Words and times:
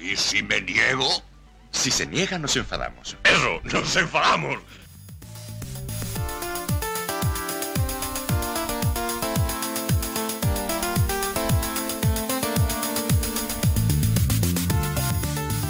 ¿Y 0.00 0.16
si 0.16 0.42
me 0.42 0.62
niego? 0.62 1.06
Si 1.72 1.90
se 1.90 2.06
niega, 2.06 2.38
nos 2.38 2.56
enfadamos. 2.56 3.16
Eso, 3.22 3.60
nos 3.64 3.96
enfadamos. 3.96 4.58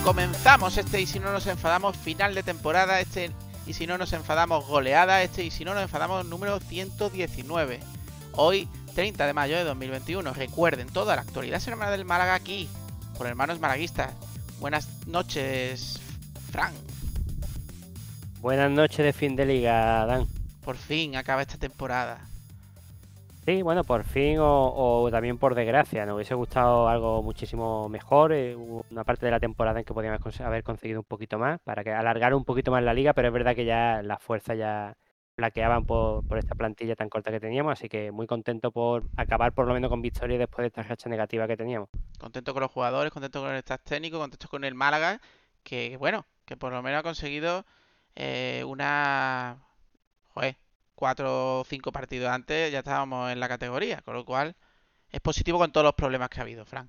Comenzamos 0.04 0.76
este 0.78 1.00
y 1.00 1.06
si 1.06 1.18
no 1.18 1.32
nos 1.32 1.46
enfadamos 1.46 1.96
final 1.96 2.34
de 2.34 2.42
temporada, 2.42 3.00
este 3.00 3.32
y 3.66 3.74
si 3.74 3.86
no 3.86 3.98
nos 3.98 4.12
enfadamos 4.12 4.66
goleada, 4.66 5.22
este 5.22 5.44
y 5.44 5.50
si 5.50 5.64
no 5.64 5.74
nos 5.74 5.82
enfadamos 5.82 6.24
número 6.24 6.60
119. 6.60 7.80
Hoy 8.32 8.68
30 8.94 9.26
de 9.26 9.32
mayo 9.32 9.56
de 9.56 9.64
2021. 9.64 10.32
Recuerden 10.34 10.88
toda 10.88 11.16
la 11.16 11.22
actualidad 11.22 11.58
semana 11.58 11.90
del 11.90 12.04
Málaga 12.04 12.34
aquí 12.34 12.68
por 13.21 13.27
Hermanos 13.27 13.61
Malaguistas. 13.61 14.15
Buenas 14.60 15.06
noches, 15.06 16.01
Fran. 16.51 16.73
Buenas 18.41 18.70
noches 18.70 19.05
de 19.05 19.12
fin 19.12 19.37
de 19.37 19.45
liga, 19.45 20.06
Dan. 20.06 20.27
Por 20.65 20.78
fin 20.78 21.15
acaba 21.16 21.42
esta 21.42 21.59
temporada. 21.59 22.20
Sí, 23.45 23.61
bueno, 23.61 23.84
por 23.84 24.05
fin 24.05 24.38
o, 24.41 25.06
también 25.11 25.37
por 25.37 25.55
desgracia. 25.55 26.06
Nos 26.06 26.14
hubiese 26.14 26.33
gustado 26.34 26.88
algo 26.88 27.23
muchísimo 27.23 27.91
mejor. 27.91 28.33
Eh, 28.33 28.56
una 28.56 29.05
parte 29.05 29.27
de 29.27 29.33
la 29.33 29.39
temporada 29.39 29.80
en 29.80 29.84
que 29.84 29.92
podíamos 29.92 30.41
haber 30.41 30.62
conseguido 30.62 31.00
un 31.00 31.06
poquito 31.06 31.39
más 31.39 31.61
para 31.61 31.84
que 31.84 31.92
alargar 31.92 32.33
un 32.33 32.47
poquito 32.47 32.70
más 32.70 32.83
la 32.83 32.95
liga, 32.95 33.12
pero 33.12 33.28
es 33.28 33.34
verdad 33.34 33.55
que 33.55 33.66
ya 33.66 34.00
la 34.02 34.19
fuerza 34.19 34.55
ya 34.55 34.97
plaqueaban 35.34 35.87
por, 35.87 36.27
por, 36.27 36.39
esta 36.39 36.55
plantilla 36.55 36.97
tan 36.97 37.09
corta 37.09 37.30
que 37.30 37.41
teníamos, 37.41 37.73
así 37.73 37.89
que 37.89 38.11
muy 38.12 38.27
contento 38.27 38.70
por 38.73 39.05
acabar 39.16 39.53
por 39.53 39.66
lo 39.66 39.75
menos 39.75 39.91
con 39.91 40.03
victoria 40.03 40.39
después 40.39 40.65
de 40.65 40.66
esta 40.69 40.83
racha 40.83 41.09
negativa 41.09 41.47
que 41.47 41.56
teníamos. 41.56 41.89
Contento 42.19 42.53
con 42.53 42.62
los 42.62 42.70
jugadores, 42.70 43.12
contento 43.12 43.41
con 43.41 43.51
el 43.51 43.56
staff 43.59 43.83
técnico, 43.83 44.19
contento 44.19 44.48
con 44.48 44.65
el 44.65 44.75
Málaga, 44.75 45.20
que 45.62 45.97
bueno, 45.97 46.27
que 46.45 46.56
por 46.56 46.72
lo 46.72 46.83
menos 46.83 47.00
ha 47.00 47.03
conseguido 47.03 47.64
eh, 48.14 48.62
una... 48.67 49.59
Joder, 50.34 50.56
cuatro 50.95 51.61
o 51.61 51.65
cinco 51.65 51.91
partidos 51.91 52.31
antes 52.31 52.70
ya 52.70 52.81
estábamos 52.81 53.33
en 53.33 53.41
la 53.41 53.48
categoría, 53.48 54.03
con 54.03 54.15
lo 54.15 54.25
cual 54.25 54.55
es 55.11 55.20
positivo 55.20 55.59
con 55.59 55.72
todos 55.72 55.84
los 55.84 55.94
problemas 55.94 56.28
que 56.28 56.41
ha 56.41 56.42
habido, 56.42 56.65
Fran. 56.65 56.89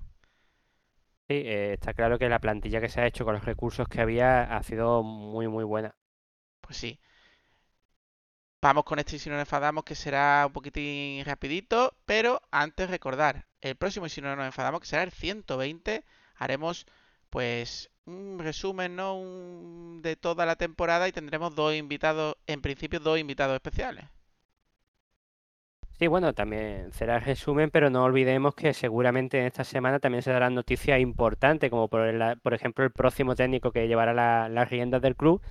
Sí, 1.28 1.34
eh, 1.34 1.72
está 1.72 1.94
claro 1.94 2.18
que 2.18 2.28
la 2.28 2.40
plantilla 2.40 2.80
que 2.80 2.88
se 2.88 3.00
ha 3.00 3.06
hecho 3.06 3.24
con 3.24 3.34
los 3.34 3.44
recursos 3.44 3.88
que 3.88 4.00
había 4.00 4.54
ha 4.54 4.62
sido 4.62 5.02
muy, 5.02 5.48
muy 5.48 5.64
buena. 5.64 5.96
Pues 6.60 6.76
sí. 6.76 7.00
Vamos 8.62 8.84
con 8.84 9.00
este 9.00 9.16
y 9.16 9.18
si 9.18 9.28
no 9.28 9.34
nos 9.34 9.42
enfadamos 9.42 9.82
que 9.82 9.96
será 9.96 10.44
un 10.46 10.52
poquitín 10.52 11.24
rapidito, 11.24 11.94
pero 12.06 12.40
antes 12.52 12.88
recordar, 12.88 13.44
el 13.60 13.74
próximo 13.74 14.06
y 14.06 14.08
si 14.08 14.20
no 14.20 14.36
nos 14.36 14.46
enfadamos 14.46 14.80
que 14.80 14.86
será 14.86 15.02
el 15.02 15.10
120, 15.10 16.04
haremos 16.36 16.86
pues 17.28 17.90
un 18.04 18.38
resumen 18.38 18.94
¿no? 18.94 19.20
de 20.00 20.14
toda 20.14 20.46
la 20.46 20.54
temporada 20.54 21.08
y 21.08 21.12
tendremos 21.12 21.56
dos 21.56 21.74
invitados, 21.74 22.36
en 22.46 22.62
principio 22.62 23.00
dos 23.00 23.18
invitados 23.18 23.56
especiales. 23.56 24.04
Sí, 25.98 26.06
bueno, 26.06 26.32
también 26.32 26.92
será 26.92 27.16
el 27.16 27.22
resumen, 27.22 27.68
pero 27.70 27.90
no 27.90 28.04
olvidemos 28.04 28.54
que 28.54 28.74
seguramente 28.74 29.40
en 29.40 29.46
esta 29.46 29.64
semana 29.64 29.98
también 29.98 30.22
se 30.22 30.30
darán 30.30 30.54
noticias 30.54 31.00
importantes, 31.00 31.68
como 31.68 31.88
por, 31.88 32.00
por 32.42 32.54
ejemplo 32.54 32.84
el 32.84 32.92
próximo 32.92 33.34
técnico 33.34 33.72
que 33.72 33.88
llevará 33.88 34.48
las 34.48 34.70
riendas 34.70 35.02
del 35.02 35.16
club 35.16 35.42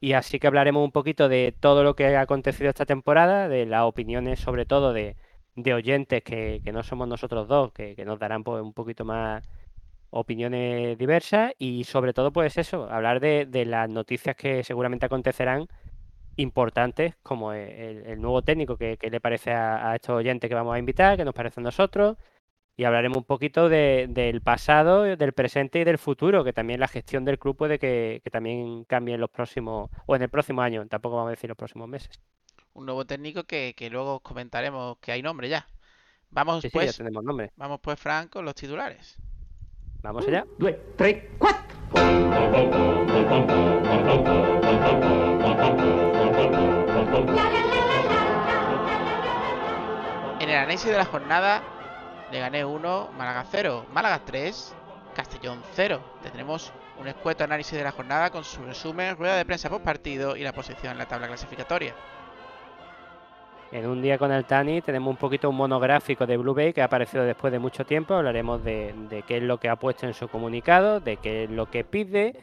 y 0.00 0.14
así 0.14 0.38
que 0.38 0.46
hablaremos 0.46 0.82
un 0.84 0.92
poquito 0.92 1.28
de 1.28 1.54
todo 1.58 1.84
lo 1.84 1.94
que 1.94 2.16
ha 2.16 2.22
acontecido 2.22 2.70
esta 2.70 2.86
temporada, 2.86 3.48
de 3.48 3.66
las 3.66 3.82
opiniones 3.82 4.40
sobre 4.40 4.66
todo 4.66 4.92
de, 4.92 5.16
oyentes 5.74 6.22
que, 6.22 6.62
no 6.72 6.82
somos 6.82 7.06
nosotros 7.06 7.46
dos, 7.48 7.72
que, 7.72 7.94
nos 8.06 8.18
darán 8.18 8.42
pues, 8.42 8.62
un 8.62 8.72
poquito 8.72 9.04
más 9.04 9.46
opiniones 10.10 10.98
diversas 10.98 11.52
y 11.58 11.84
sobre 11.84 12.12
todo 12.12 12.32
pues 12.32 12.56
eso, 12.56 12.88
hablar 12.90 13.20
de, 13.20 13.46
las 13.66 13.88
noticias 13.90 14.36
que 14.36 14.64
seguramente 14.64 15.06
acontecerán 15.06 15.68
importantes 16.36 17.16
como 17.22 17.52
el, 17.52 18.20
nuevo 18.20 18.42
técnico 18.42 18.76
que, 18.76 18.96
le 19.02 19.20
parece 19.20 19.52
a, 19.52 19.90
a, 19.90 19.96
estos 19.96 20.16
oyentes 20.16 20.48
que 20.48 20.54
vamos 20.54 20.74
a 20.74 20.78
invitar, 20.78 21.16
que 21.18 21.24
nos 21.24 21.34
parece 21.34 21.60
a 21.60 21.62
nosotros 21.62 22.16
y 22.80 22.84
hablaremos 22.84 23.18
un 23.18 23.24
poquito 23.24 23.68
del 23.68 24.40
pasado, 24.40 25.02
del 25.02 25.32
presente 25.34 25.80
y 25.80 25.84
del 25.84 25.98
futuro, 25.98 26.44
que 26.44 26.54
también 26.54 26.80
la 26.80 26.88
gestión 26.88 27.26
del 27.26 27.38
club 27.38 27.54
puede 27.54 27.78
que, 27.78 28.22
también 28.32 28.84
cambie 28.84 29.16
en 29.16 29.20
los 29.20 29.28
próximos, 29.28 29.90
o 30.06 30.16
en 30.16 30.22
el 30.22 30.30
próximo 30.30 30.62
año, 30.62 30.86
tampoco 30.88 31.16
vamos 31.16 31.28
a 31.28 31.32
decir 31.32 31.50
los 31.50 31.58
próximos 31.58 31.86
meses. 31.90 32.18
Un 32.72 32.86
nuevo 32.86 33.04
técnico 33.04 33.44
que, 33.44 33.74
luego 33.92 34.20
comentaremos 34.20 34.96
que 34.96 35.12
hay 35.12 35.20
nombre 35.20 35.50
ya. 35.50 35.66
Vamos 36.30 36.66
pues. 36.72 36.96
tenemos 36.96 37.22
nombre. 37.22 37.52
Vamos 37.56 37.80
pues, 37.82 38.00
Franco, 38.00 38.38
con 38.38 38.46
los 38.46 38.54
titulares. 38.54 39.18
Vamos 40.00 40.26
allá. 40.26 40.46
dos, 40.56 40.72
tres, 40.96 41.24
cuatro. 41.36 41.76
En 50.40 50.48
el 50.48 50.56
análisis 50.56 50.86
de 50.86 50.96
la 50.96 51.04
jornada 51.04 51.62
le 52.30 52.40
gané 52.40 52.64
1, 52.64 53.10
Málaga 53.16 53.44
0, 53.50 53.86
Málaga 53.92 54.20
3, 54.24 54.74
Castellón 55.14 55.60
0. 55.72 56.00
Tendremos 56.22 56.72
un 57.00 57.08
escueto 57.08 57.44
análisis 57.44 57.76
de 57.76 57.84
la 57.84 57.92
jornada 57.92 58.30
con 58.30 58.44
su 58.44 58.62
resumen, 58.62 59.16
rueda 59.16 59.36
de 59.36 59.44
prensa 59.44 59.68
post 59.68 59.84
partido 59.84 60.36
y 60.36 60.42
la 60.42 60.52
posición 60.52 60.92
en 60.92 60.98
la 60.98 61.06
tabla 61.06 61.26
clasificatoria. 61.26 61.94
En 63.72 63.86
un 63.86 64.02
día 64.02 64.18
con 64.18 64.32
el 64.32 64.44
Tani 64.44 64.82
tenemos 64.82 65.10
un 65.12 65.16
poquito 65.16 65.48
un 65.48 65.56
monográfico 65.56 66.26
de 66.26 66.36
Blue 66.36 66.54
Bay 66.54 66.72
que 66.72 66.82
ha 66.82 66.86
aparecido 66.86 67.24
después 67.24 67.52
de 67.52 67.60
mucho 67.60 67.84
tiempo. 67.84 68.14
Hablaremos 68.14 68.64
de, 68.64 69.22
qué 69.28 69.36
es 69.36 69.42
lo 69.42 69.58
que 69.58 69.68
ha 69.68 69.76
puesto 69.76 70.06
en 70.06 70.14
su 70.14 70.26
comunicado, 70.26 70.98
de 70.98 71.18
qué 71.18 71.44
es 71.44 71.50
lo 71.50 71.70
que 71.70 71.84
pide 71.84 72.34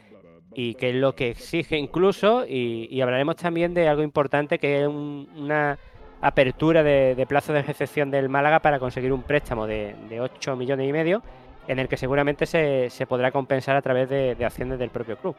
y 0.54 0.74
qué 0.74 0.90
es 0.90 0.96
lo 0.96 1.14
que 1.14 1.28
exige 1.28 1.76
incluso. 1.76 2.46
Y, 2.46 2.98
hablaremos 3.02 3.36
también 3.36 3.74
de 3.74 3.88
algo 3.88 4.02
importante 4.02 4.58
que 4.58 4.82
es 4.82 4.88
una 4.88 5.78
apertura 6.20 6.82
de, 6.82 7.26
plazo 7.28 7.52
de 7.52 7.62
recepción 7.62 8.10
del 8.10 8.28
Málaga 8.28 8.60
para 8.60 8.78
conseguir 8.78 9.12
un 9.12 9.22
préstamo 9.22 9.66
de, 9.66 10.20
8 10.20 10.56
millones 10.56 10.88
y 10.88 10.92
medio, 10.92 11.22
en 11.66 11.78
el 11.78 11.88
que 11.88 11.96
seguramente 11.96 12.46
se, 12.46 13.06
podrá 13.06 13.30
compensar 13.30 13.76
a 13.76 13.82
través 13.82 14.08
de, 14.08 14.36
acciones 14.44 14.78
del 14.78 14.90
propio 14.90 15.16
club. 15.16 15.36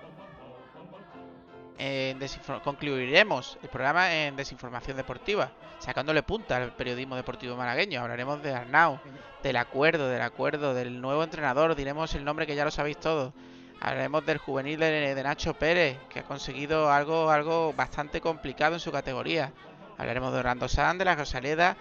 concluiremos 2.64 3.58
el 3.62 3.70
programa 3.70 4.14
en 4.14 4.36
desinformación 4.36 4.96
deportiva, 4.96 5.52
sacándole 5.80 6.24
punta 6.24 6.58
al 6.58 6.72
periodismo 6.74 7.16
deportivo 7.16 7.56
malagueño. 7.56 8.02
Hablaremos 8.02 8.42
de 8.42 8.54
Arnau, 8.54 9.00
del 9.44 9.58
acuerdo, 9.58 10.10
del 10.10 10.22
acuerdo, 10.22 10.74
del 10.74 11.02
nuevo 11.02 11.24
entrenador, 11.24 11.76
diremos 11.76 12.14
el 12.16 12.24
nombre 12.24 12.46
que 12.48 12.56
ya 12.56 12.66
lo 12.66 12.72
sabéis 12.72 12.98
todos. 12.98 13.34
Hablaremos 13.82 14.26
del 14.26 14.40
juvenil 14.40 14.78
de, 14.78 15.16
de 15.16 15.24
Nacho 15.24 15.54
Pérez, 15.54 15.98
que 16.10 16.20
ha 16.20 16.24
conseguido 16.24 16.92
algo, 16.92 17.30
algo 17.30 17.72
bastante 17.74 18.20
complicado 18.20 18.74
en 18.74 18.82
su 18.82 18.92
categoría. 18.92 19.54
Hablaremos 20.00 20.32
de 20.32 20.40
Orlando 20.40 20.70
San, 20.70 20.98
de 20.98 21.04
la 21.04 21.16
Rosaleda, 21.16 21.76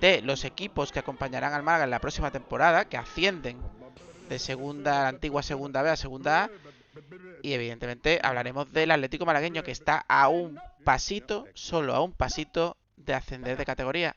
de 0.00 0.22
los 0.22 0.44
equipos 0.44 0.92
que 0.92 1.00
acompañarán 1.00 1.52
al 1.52 1.64
Málaga 1.64 1.84
en 1.84 1.90
la 1.90 1.98
próxima 1.98 2.30
temporada, 2.30 2.84
que 2.84 2.96
ascienden 2.96 3.58
de 4.28 4.38
segunda, 4.38 5.02
la 5.02 5.08
antigua 5.08 5.42
segunda 5.42 5.82
B 5.82 5.90
a 5.90 5.96
segunda 5.96 6.44
A. 6.44 6.50
Y 7.42 7.54
evidentemente 7.54 8.20
hablaremos 8.22 8.72
del 8.72 8.92
Atlético 8.92 9.26
Malagueño 9.26 9.64
que 9.64 9.72
está 9.72 10.04
a 10.08 10.28
un 10.28 10.60
pasito, 10.84 11.46
solo 11.54 11.92
a 11.96 12.02
un 12.02 12.12
pasito 12.12 12.76
de 12.96 13.14
ascender 13.14 13.58
de 13.58 13.64
categoría. 13.64 14.14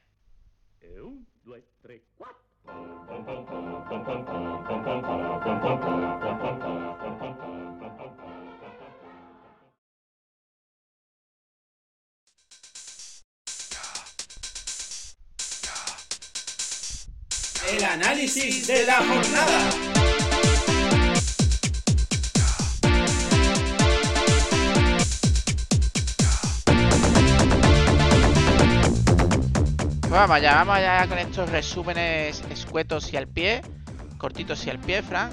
El 17.72 17.84
análisis 17.84 18.68
de 18.68 18.86
la 18.86 18.98
jornada. 18.98 19.70
Vamos 30.10 30.36
allá, 30.36 30.54
vamos 30.56 30.76
allá 30.76 31.08
con 31.08 31.18
estos 31.20 31.50
resúmenes 31.50 32.42
escuetos 32.50 33.14
y 33.14 33.18
al 33.18 33.28
pie, 33.28 33.62
cortitos 34.18 34.66
y 34.66 34.70
al 34.72 34.80
pie, 34.80 35.04
Fran. 35.04 35.30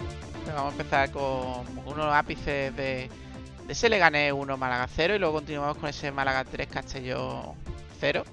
Vamos 0.47 0.75
a 0.75 0.77
empezar 0.77 1.11
con 1.11 1.65
unos 1.87 2.15
ápices 2.15 2.77
de, 2.77 3.09
de 3.67 3.73
ese 3.73 3.89
le 3.89 3.99
gané 3.99 4.33
1 4.33 4.57
Málaga 4.57 4.87
0 4.95 5.17
y 5.17 5.19
luego 5.19 5.35
continuamos 5.35 5.79
con 5.79 5.89
ese 5.89 6.13
Málaga 6.13 6.45
3 6.45 6.69
Castellón 6.69 7.55
0, 8.01 8.25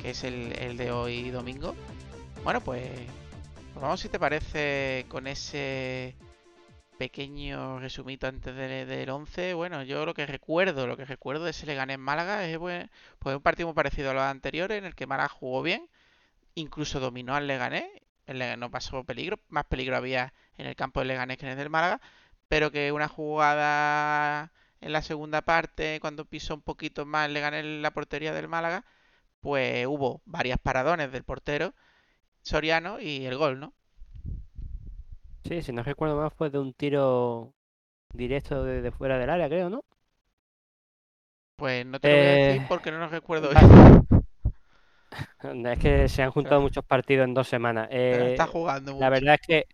que 0.00 0.10
es 0.10 0.24
el, 0.24 0.52
el 0.58 0.76
de 0.76 0.90
hoy 0.90 1.30
domingo. 1.30 1.74
Bueno, 2.44 2.60
pues, 2.60 2.82
pues, 3.72 3.82
vamos 3.82 4.00
si 4.00 4.08
te 4.08 4.18
parece 4.18 5.06
con 5.08 5.28
ese 5.28 6.16
pequeño 6.98 7.78
resumito 7.78 8.26
antes 8.26 8.54
del 8.56 9.10
11. 9.10 9.54
Bueno, 9.54 9.84
yo 9.84 10.04
lo 10.04 10.12
que 10.12 10.26
recuerdo, 10.26 10.88
lo 10.88 10.96
que 10.96 11.04
recuerdo 11.04 11.44
de 11.44 11.50
ese 11.52 11.66
le 11.66 11.76
gané 11.76 11.94
en 11.94 12.00
Málaga 12.00 12.44
es 12.44 12.58
pues, 12.58 12.88
un 13.24 13.42
partido 13.42 13.68
muy 13.68 13.74
parecido 13.74 14.10
a 14.10 14.14
los 14.14 14.22
anteriores 14.24 14.78
en 14.78 14.86
el 14.86 14.96
que 14.96 15.06
Málaga 15.06 15.28
jugó 15.28 15.62
bien, 15.62 15.88
incluso 16.56 17.00
dominó 17.00 17.36
al 17.36 17.46
Leganés, 17.46 17.86
el 18.26 18.58
no 18.58 18.70
pasó 18.72 19.04
peligro, 19.04 19.38
más 19.48 19.64
peligro 19.66 19.96
había 19.96 20.32
en 20.58 20.66
el 20.66 20.76
campo 20.76 21.00
del 21.00 21.08
Leganés 21.08 21.38
que 21.38 21.46
en 21.46 21.52
el 21.52 21.58
del 21.58 21.70
Málaga, 21.70 22.00
pero 22.48 22.72
que 22.72 22.92
una 22.92 23.08
jugada 23.08 24.52
en 24.80 24.92
la 24.92 25.02
segunda 25.02 25.42
parte, 25.42 26.00
cuando 26.00 26.24
pisó 26.24 26.54
un 26.54 26.62
poquito 26.62 27.06
más, 27.06 27.30
le 27.30 27.40
gané 27.40 27.62
la 27.62 27.92
portería 27.92 28.32
del 28.32 28.48
Málaga, 28.48 28.84
pues 29.40 29.86
hubo 29.86 30.22
varias 30.26 30.58
paradones 30.58 31.12
del 31.12 31.24
portero 31.24 31.74
Soriano 32.42 33.00
y 33.00 33.26
el 33.26 33.36
gol, 33.36 33.58
¿no? 33.60 33.74
Sí, 35.44 35.62
si 35.62 35.72
no 35.72 35.82
recuerdo 35.84 36.16
más, 36.16 36.32
fue 36.34 36.50
de 36.50 36.58
un 36.58 36.72
tiro 36.74 37.54
directo 38.14 38.64
desde 38.64 38.92
fuera 38.92 39.18
del 39.18 39.30
área, 39.30 39.48
creo, 39.48 39.70
¿no? 39.70 39.84
Pues 41.56 41.86
no 41.86 41.98
te 42.00 42.08
lo 42.10 42.16
voy 42.18 42.26
a 42.26 42.30
decir 42.32 42.60
Eh, 42.60 42.66
porque 42.66 42.90
no 42.90 42.98
lo 42.98 43.08
recuerdo. 43.08 43.50
Es 45.42 45.78
que 45.78 46.08
se 46.08 46.22
han 46.22 46.30
juntado 46.30 46.60
muchos 46.60 46.84
partidos 46.84 47.24
en 47.24 47.34
dos 47.34 47.48
semanas. 47.48 47.88
Pero 48.08 48.26
está 48.26 48.46
Eh, 48.46 48.46
jugando 48.46 48.92
la 48.98 49.10
verdad 49.10 49.34
es 49.34 49.40
que 49.46 49.66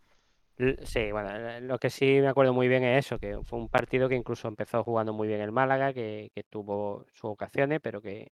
sí, 0.87 1.13
bueno, 1.13 1.31
eh, 1.37 1.61
lo 1.61 1.79
que 1.79 1.91
sí 1.91 2.21
me 2.21 2.29
acuerdo 2.29 2.53
muy 2.55 2.69
bien 2.69 2.85
es 2.85 3.07
eso, 3.07 3.19
que 3.19 3.39
fue 3.45 3.59
un 3.59 3.69
partido 3.69 4.09
que 4.09 4.17
incluso 4.17 4.49
empezó 4.49 4.85
jugando 4.85 5.13
muy 5.13 5.29
bien 5.29 5.41
el 5.41 5.53
Málaga, 5.53 5.93
que, 5.93 6.31
que 6.35 6.45
tuvo 6.45 7.07
sus 7.15 7.31
ocasiones, 7.31 7.81
pero 7.83 8.03
que, 8.03 8.33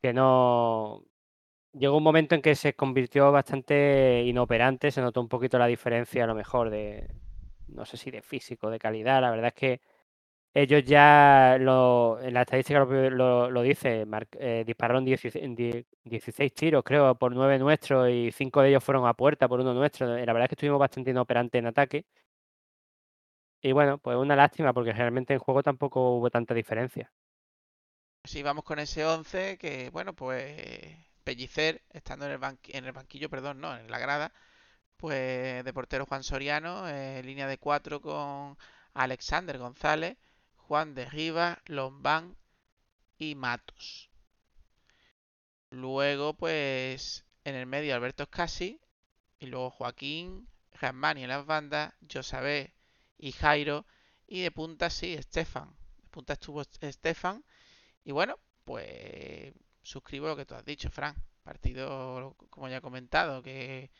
que 0.00 0.12
no... 0.12 1.04
Llegó 1.74 1.96
un 1.96 2.04
momento 2.04 2.34
en 2.36 2.42
que 2.42 2.54
se 2.54 2.74
convirtió 2.74 3.32
bastante 3.32 4.22
inoperante, 4.24 4.90
se 4.92 5.00
notó 5.00 5.20
un 5.20 5.28
poquito 5.28 5.58
la 5.58 5.66
diferencia 5.66 6.22
a 6.24 6.26
lo 6.28 6.34
mejor 6.34 6.70
de, 6.70 7.08
no 7.68 7.84
sé 7.84 7.96
si 7.96 8.10
de 8.12 8.22
físico, 8.22 8.70
de 8.70 8.78
calidad. 8.78 9.20
La 9.20 9.30
verdad 9.30 9.48
es 9.48 9.54
que 9.54 9.80
ellos 10.54 10.84
ya, 10.84 11.56
lo, 11.60 12.20
en 12.22 12.34
la 12.34 12.42
estadística 12.42 12.80
lo, 12.84 13.50
lo- 13.50 13.62
dice, 13.62 14.06
eh, 14.40 14.64
dispararon 14.66 15.04
16, 15.04 15.56
die- 15.56 15.86
16 16.04 16.54
tiros, 16.54 16.84
creo, 16.84 17.14
por 17.16 17.34
9 17.34 17.58
nuestros 17.58 18.08
y 18.10 18.32
5 18.32 18.62
de 18.62 18.70
ellos 18.70 18.84
fueron 18.84 19.06
a 19.06 19.14
puerta 19.14 19.48
por 19.48 19.60
uno 19.60 19.74
nuestro. 19.74 20.06
La 20.08 20.16
verdad 20.32 20.44
es 20.44 20.48
que 20.50 20.54
estuvimos 20.56 20.80
bastante 20.80 21.10
inoperantes 21.10 21.58
en 21.60 21.66
ataque. 21.66 22.06
Y 23.62 23.72
bueno, 23.72 23.98
pues 23.98 24.16
una 24.16 24.36
lástima 24.36 24.72
porque 24.72 24.92
realmente 24.92 25.32
en 25.34 25.40
juego 25.40 25.62
tampoco 25.64 26.16
hubo 26.18 26.30
tanta 26.30 26.54
diferencia. 26.54 27.10
Sí, 28.24 28.42
vamos 28.42 28.64
con 28.64 28.78
ese 28.78 29.04
11 29.04 29.58
que, 29.58 29.90
bueno, 29.90 30.14
pues 30.14 30.96
Pellicer, 31.24 31.82
estando 31.90 32.26
en 32.26 32.32
el, 32.32 32.58
en 32.68 32.84
el 32.84 32.92
banquillo, 32.92 33.30
perdón, 33.30 33.60
no, 33.60 33.76
en 33.76 33.90
la 33.90 33.98
grada, 33.98 34.32
pues 34.96 35.64
de 35.64 35.72
portero 35.72 36.06
Juan 36.06 36.22
Soriano, 36.24 36.88
eh, 36.88 37.22
línea 37.24 37.46
de 37.48 37.58
4 37.58 38.00
con 38.00 38.58
Alexander 38.94 39.58
González, 39.58 40.16
Juan 40.56 40.94
de 40.94 41.06
Rivas, 41.06 41.58
Lombán 41.66 42.36
y 43.18 43.34
Matos. 43.34 44.10
Luego, 45.70 46.34
pues 46.34 47.24
en 47.44 47.54
el 47.54 47.66
medio 47.66 47.94
Alberto 47.94 48.22
Escasi 48.24 48.80
y 49.38 49.46
luego 49.46 49.70
Joaquín, 49.70 50.48
Ramani 50.72 51.22
en 51.24 51.28
las 51.28 51.46
bandas, 51.46 51.92
Josabé 52.10 52.74
y 53.18 53.32
Jairo 53.32 53.86
y 54.26 54.42
de 54.42 54.50
punta 54.50 54.90
sí, 54.90 55.14
Estefan. 55.14 55.74
De 56.02 56.08
punta 56.08 56.34
estuvo 56.34 56.62
Estefan 56.80 57.44
y 58.04 58.12
bueno, 58.12 58.38
pues 58.64 59.52
suscribo 59.84 60.28
lo 60.28 60.36
que 60.36 60.46
tú 60.46 60.54
has 60.56 60.64
dicho, 60.66 60.90
Fran. 60.90 61.16
Partido, 61.44 62.36
como 62.50 62.68
ya 62.68 62.78
he 62.78 62.82
comentado, 62.82 63.42
que, 63.42 63.90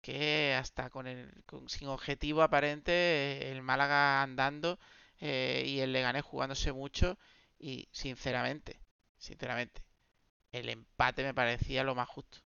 que 0.00 0.54
hasta 0.54 0.90
con 0.90 1.06
el, 1.06 1.42
con- 1.46 1.68
sin 1.68 1.88
objetivo 1.88 2.42
aparente, 2.42 3.50
el 3.52 3.62
Málaga 3.62 4.22
andando 4.22 4.78
eh, 5.20 5.64
y 5.66 5.80
el 5.80 5.92
Leganés 5.92 6.24
jugándose 6.24 6.72
mucho 6.72 7.18
y 7.58 7.88
sinceramente, 7.92 8.80
sinceramente, 9.18 9.82
el 10.52 10.68
empate 10.70 11.24
me 11.24 11.34
parecía 11.34 11.84
lo 11.84 11.94
más 11.96 12.08
justo. 12.08 12.38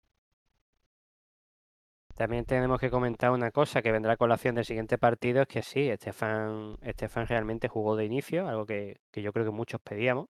También 2.15 2.45
tenemos 2.45 2.79
que 2.79 2.91
comentar 2.91 3.31
una 3.31 3.49
cosa 3.51 3.81
que 3.81 3.91
vendrá 3.91 4.13
a 4.13 4.17
colación 4.17 4.53
del 4.55 4.65
siguiente 4.65 4.97
partido, 4.99 5.41
es 5.41 5.47
que 5.47 5.63
sí, 5.63 5.89
Estefan, 5.89 6.77
Estefan 6.81 7.27
realmente 7.27 7.67
jugó 7.69 7.95
de 7.95 8.05
inicio, 8.05 8.47
algo 8.47 8.65
que, 8.65 8.99
que 9.11 9.21
yo 9.21 9.31
creo 9.33 9.45
que 9.45 9.51
muchos 9.51 9.79
pedíamos, 9.81 10.27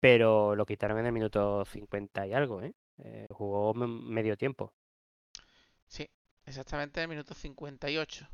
pero 0.00 0.54
lo 0.56 0.66
quitaron 0.66 0.98
en 0.98 1.06
el 1.06 1.12
minuto 1.12 1.64
50 1.64 2.26
y 2.26 2.34
algo, 2.34 2.62
¿eh? 2.62 2.74
Eh, 2.98 3.26
jugó 3.30 3.74
me- 3.74 3.86
medio 3.86 4.36
tiempo. 4.36 4.72
Sí, 5.88 6.08
exactamente 6.44 7.00
en 7.00 7.04
el 7.04 7.08
minuto 7.08 7.34
58. 7.34 8.28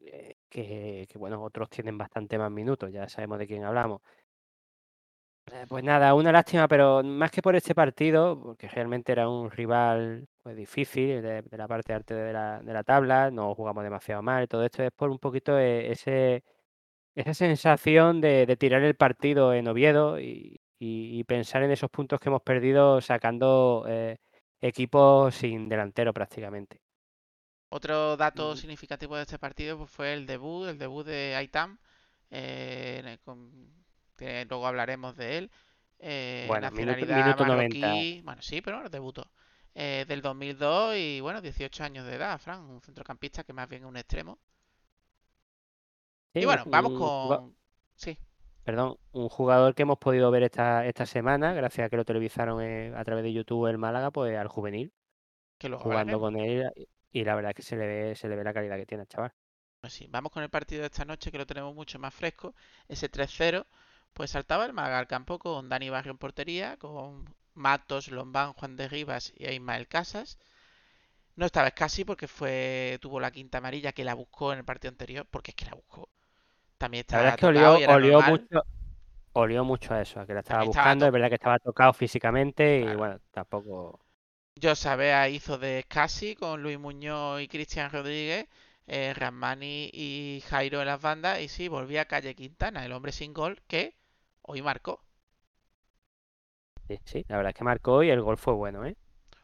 eh, 0.00 0.36
que, 0.48 1.06
que, 1.08 1.18
bueno, 1.18 1.42
otros 1.42 1.70
tienen 1.70 1.96
bastante 1.98 2.38
más 2.38 2.50
minutos, 2.50 2.90
ya 2.92 3.08
sabemos 3.08 3.38
de 3.38 3.46
quién 3.46 3.64
hablamos. 3.64 4.00
Eh, 5.52 5.66
pues 5.68 5.82
nada, 5.84 6.14
una 6.14 6.30
lástima, 6.32 6.68
pero 6.68 7.02
más 7.02 7.30
que 7.30 7.42
por 7.42 7.56
este 7.56 7.74
partido, 7.74 8.40
porque 8.40 8.68
realmente 8.68 9.10
era 9.12 9.28
un 9.28 9.50
rival 9.50 10.26
pues, 10.42 10.56
difícil 10.56 11.20
de, 11.20 11.42
de 11.42 11.56
la 11.58 11.66
parte 11.68 11.92
alta 11.92 12.14
de 12.14 12.32
la, 12.32 12.60
de 12.60 12.72
la 12.72 12.84
tabla, 12.84 13.30
no 13.30 13.54
jugamos 13.54 13.82
demasiado 13.82 14.22
mal, 14.22 14.46
todo 14.48 14.64
esto 14.64 14.82
es 14.84 14.92
por 14.92 15.10
un 15.10 15.18
poquito 15.18 15.58
eh, 15.58 15.90
ese, 15.90 16.44
esa 17.14 17.34
sensación 17.34 18.20
de, 18.20 18.46
de 18.46 18.56
tirar 18.56 18.82
el 18.82 18.94
partido 18.94 19.52
en 19.54 19.68
Oviedo 19.68 20.18
y, 20.20 20.60
y- 20.78 21.18
y 21.18 21.24
pensar 21.24 21.62
en 21.62 21.70
esos 21.70 21.90
puntos 21.90 22.20
que 22.20 22.28
hemos 22.28 22.42
perdido 22.42 23.00
sacando 23.00 23.84
eh, 23.88 24.16
equipos 24.60 25.34
sin 25.34 25.68
delantero 25.68 26.12
prácticamente. 26.12 26.78
Otro 27.70 28.16
dato 28.16 28.52
Mm. 28.52 28.56
significativo 28.56 29.16
de 29.16 29.22
este 29.22 29.38
partido 29.38 29.78
pues, 29.78 29.90
fue 29.90 30.12
el 30.12 30.26
debut, 30.26 30.68
el 30.68 30.78
debut 30.78 31.06
de 31.06 31.34
Aitam, 31.36 31.78
eh, 32.30 33.18
con- 33.24 33.72
que 34.16 34.44
luego 34.48 34.66
hablaremos 34.66 35.16
de 35.16 35.38
él. 35.38 35.50
eh, 36.04 36.44
Bueno, 36.48 36.62
nacionalidad 36.62 37.16
minuto 37.16 37.44
90. 37.44 37.78
marroquí, 37.78 38.20
bueno, 38.24 38.42
sí, 38.42 38.60
pero 38.60 38.88
debutó. 38.88 39.30
eh, 39.74 40.04
del 40.06 40.20
2002 40.20 40.96
y 40.96 41.20
bueno, 41.20 41.40
18 41.40 41.82
años 41.84 42.04
de 42.06 42.16
edad, 42.16 42.38
Fran, 42.38 42.60
un 42.60 42.80
centrocampista 42.82 43.42
que 43.44 43.52
más 43.54 43.68
bien 43.68 43.82
es 43.84 43.88
un 43.88 43.96
extremo. 43.96 44.38
Sí, 46.32 46.40
Y 46.40 46.44
bueno, 46.44 46.64
vamos 46.66 46.92
con... 46.98 47.56
Sí, 47.94 48.18
Perdón, 48.64 48.96
un 49.10 49.28
jugador 49.28 49.74
que 49.74 49.82
hemos 49.82 49.98
podido 49.98 50.30
ver 50.30 50.44
esta, 50.44 50.86
esta 50.86 51.04
semana, 51.04 51.52
gracias 51.52 51.86
a 51.86 51.90
que 51.90 51.96
lo 51.96 52.04
televisaron 52.04 52.62
eh, 52.62 52.92
a 52.96 53.04
través 53.04 53.24
de 53.24 53.32
YouTube 53.32 53.66
el 53.66 53.78
Málaga, 53.78 54.12
pues 54.12 54.38
al 54.38 54.46
juvenil, 54.46 54.92
que 55.58 55.68
luego 55.68 55.82
jugando 55.82 56.16
hablaremos. 56.16 56.20
con 56.20 56.36
él, 56.38 56.88
y 57.10 57.24
la 57.24 57.34
verdad 57.34 57.50
es 57.50 57.56
que 57.56 57.62
se 57.62 57.76
le 57.76 57.86
ve, 57.86 58.14
se 58.14 58.28
le 58.28 58.36
ve 58.36 58.44
la 58.44 58.54
calidad 58.54 58.76
que 58.76 58.86
tiene 58.86 59.02
el 59.02 59.08
chaval. 59.08 59.32
Pues 59.80 59.92
sí, 59.94 60.06
vamos 60.08 60.30
con 60.30 60.44
el 60.44 60.48
partido 60.50 60.82
de 60.82 60.86
esta 60.86 61.04
noche 61.04 61.32
que 61.32 61.38
lo 61.38 61.46
tenemos 61.46 61.74
mucho 61.74 61.98
más 61.98 62.14
fresco. 62.14 62.54
Ese 62.88 63.10
3-0, 63.10 63.66
pues 64.12 64.30
saltaba 64.30 64.64
el 64.64 64.72
Málaga 64.72 65.00
al 65.00 65.08
campo 65.08 65.40
con 65.40 65.68
Dani 65.68 65.90
Barrio 65.90 66.12
en 66.12 66.18
portería, 66.18 66.76
con 66.76 67.34
Matos, 67.54 68.08
Lombán, 68.12 68.52
Juan 68.52 68.76
de 68.76 68.88
Rivas 68.88 69.32
y 69.36 69.48
Ismael 69.48 69.88
Casas. 69.88 70.38
No 71.36 71.46
estaba 71.46 71.68
Escasi 71.68 72.04
porque 72.04 72.28
fue 72.28 72.98
tuvo 73.02 73.18
la 73.20 73.32
quinta 73.32 73.58
amarilla 73.58 73.92
que 73.92 74.04
la 74.04 74.14
buscó 74.14 74.52
en 74.52 74.60
el 74.60 74.64
partido 74.64 74.90
anterior, 74.90 75.26
porque 75.30 75.50
es 75.50 75.56
que 75.56 75.64
la 75.66 75.74
buscó. 75.74 76.08
También 76.82 77.04
La 77.10 77.18
verdad 77.18 77.34
estaba 77.34 77.76
es 77.76 77.86
que 77.86 77.92
olió, 77.92 78.20
mucho, 78.22 78.62
olió 79.34 79.64
mucho 79.64 79.94
a 79.94 80.02
eso, 80.02 80.18
a 80.18 80.26
que 80.26 80.34
la 80.34 80.40
estaba 80.40 80.64
estaba 80.64 80.64
buscando, 80.64 81.06
es 81.06 81.12
verdad 81.12 81.28
que 81.28 81.36
estaba 81.36 81.60
tocado 81.60 81.92
físicamente 81.92 82.80
y 82.80 82.82
Claro. 82.82 82.98
bueno, 82.98 83.20
tampoco... 83.30 84.00
Josabea 84.60 85.28
hizo 85.28 85.58
de 85.58 85.78
Escasi 85.78 86.34
con 86.34 86.60
Luis 86.60 86.80
Muñoz 86.80 87.40
y 87.40 87.46
Cristian 87.46 87.88
Rodríguez, 87.92 88.48
eh, 88.88 89.14
Ramani 89.14 89.90
y 89.92 90.42
Jairo 90.48 90.80
en 90.80 90.86
las 90.88 91.00
bandas. 91.00 91.40
Y 91.40 91.46
sí, 91.48 91.68
volvía 91.68 92.02
a 92.02 92.04
Calle 92.06 92.34
Quintana, 92.34 92.84
el 92.84 92.90
hombre 92.90 93.12
sin 93.12 93.32
gol 93.32 93.62
que 93.68 93.94
hoy 94.42 94.60
marcó. 94.60 95.04
Sí, 96.88 96.98
sí, 97.04 97.24
la 97.28 97.36
verdad 97.36 97.50
es 97.50 97.56
que 97.58 97.64
marcó 97.64 98.02
y 98.02 98.10
el 98.10 98.20
gol 98.22 98.36
fue 98.36 98.54
bueno, 98.54 98.84
¿eh? 98.84 98.96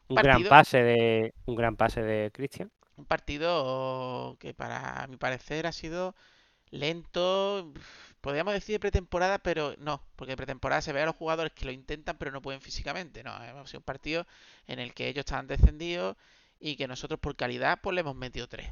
Un 0.09 0.17
gran 0.17 0.43
pase 0.43 0.83
de, 0.83 1.33
un 1.45 1.55
gran 1.55 1.77
pase 1.77 2.01
de 2.01 2.31
Cristian. 2.31 2.69
Un 2.97 3.05
partido 3.05 4.35
que 4.39 4.53
para 4.53 5.07
mi 5.07 5.17
parecer 5.17 5.65
ha 5.67 5.71
sido 5.71 6.15
lento, 6.71 7.73
podríamos 8.21 8.53
decir 8.53 8.75
de 8.75 8.79
pretemporada, 8.79 9.39
pero 9.39 9.75
no, 9.79 10.03
porque 10.15 10.31
de 10.33 10.37
pretemporada 10.37 10.81
se 10.81 10.93
ve 10.93 11.01
a 11.01 11.05
los 11.05 11.15
jugadores 11.15 11.53
que 11.53 11.65
lo 11.65 11.71
intentan 11.71 12.17
pero 12.17 12.31
no 12.31 12.41
pueden 12.41 12.61
físicamente. 12.61 13.23
No, 13.23 13.31
ha 13.33 13.65
sido 13.67 13.79
un 13.79 13.83
partido 13.85 14.25
en 14.67 14.79
el 14.79 14.93
que 14.93 15.07
ellos 15.07 15.21
estaban 15.21 15.47
descendidos 15.47 16.17
y 16.59 16.75
que 16.77 16.87
nosotros 16.87 17.19
por 17.19 17.35
calidad 17.35 17.79
pues 17.81 17.93
le 17.95 18.01
hemos 18.01 18.15
metido 18.15 18.47
tres. 18.47 18.69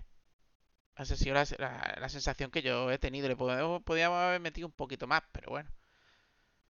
Esa 0.97 1.13
ha 1.13 1.17
sido 1.17 1.35
la, 1.35 1.45
la- 1.59 1.97
la 2.01 2.09
sensación 2.09 2.51
que 2.51 2.61
yo 2.61 2.91
he 2.91 2.97
tenido. 2.99 3.27
Le 3.29 3.35
podemos, 3.37 3.81
podíamos 3.83 4.17
haber 4.19 4.41
metido 4.41 4.67
un 4.67 4.73
poquito 4.73 5.07
más, 5.07 5.23
pero 5.31 5.49
bueno. 5.51 5.69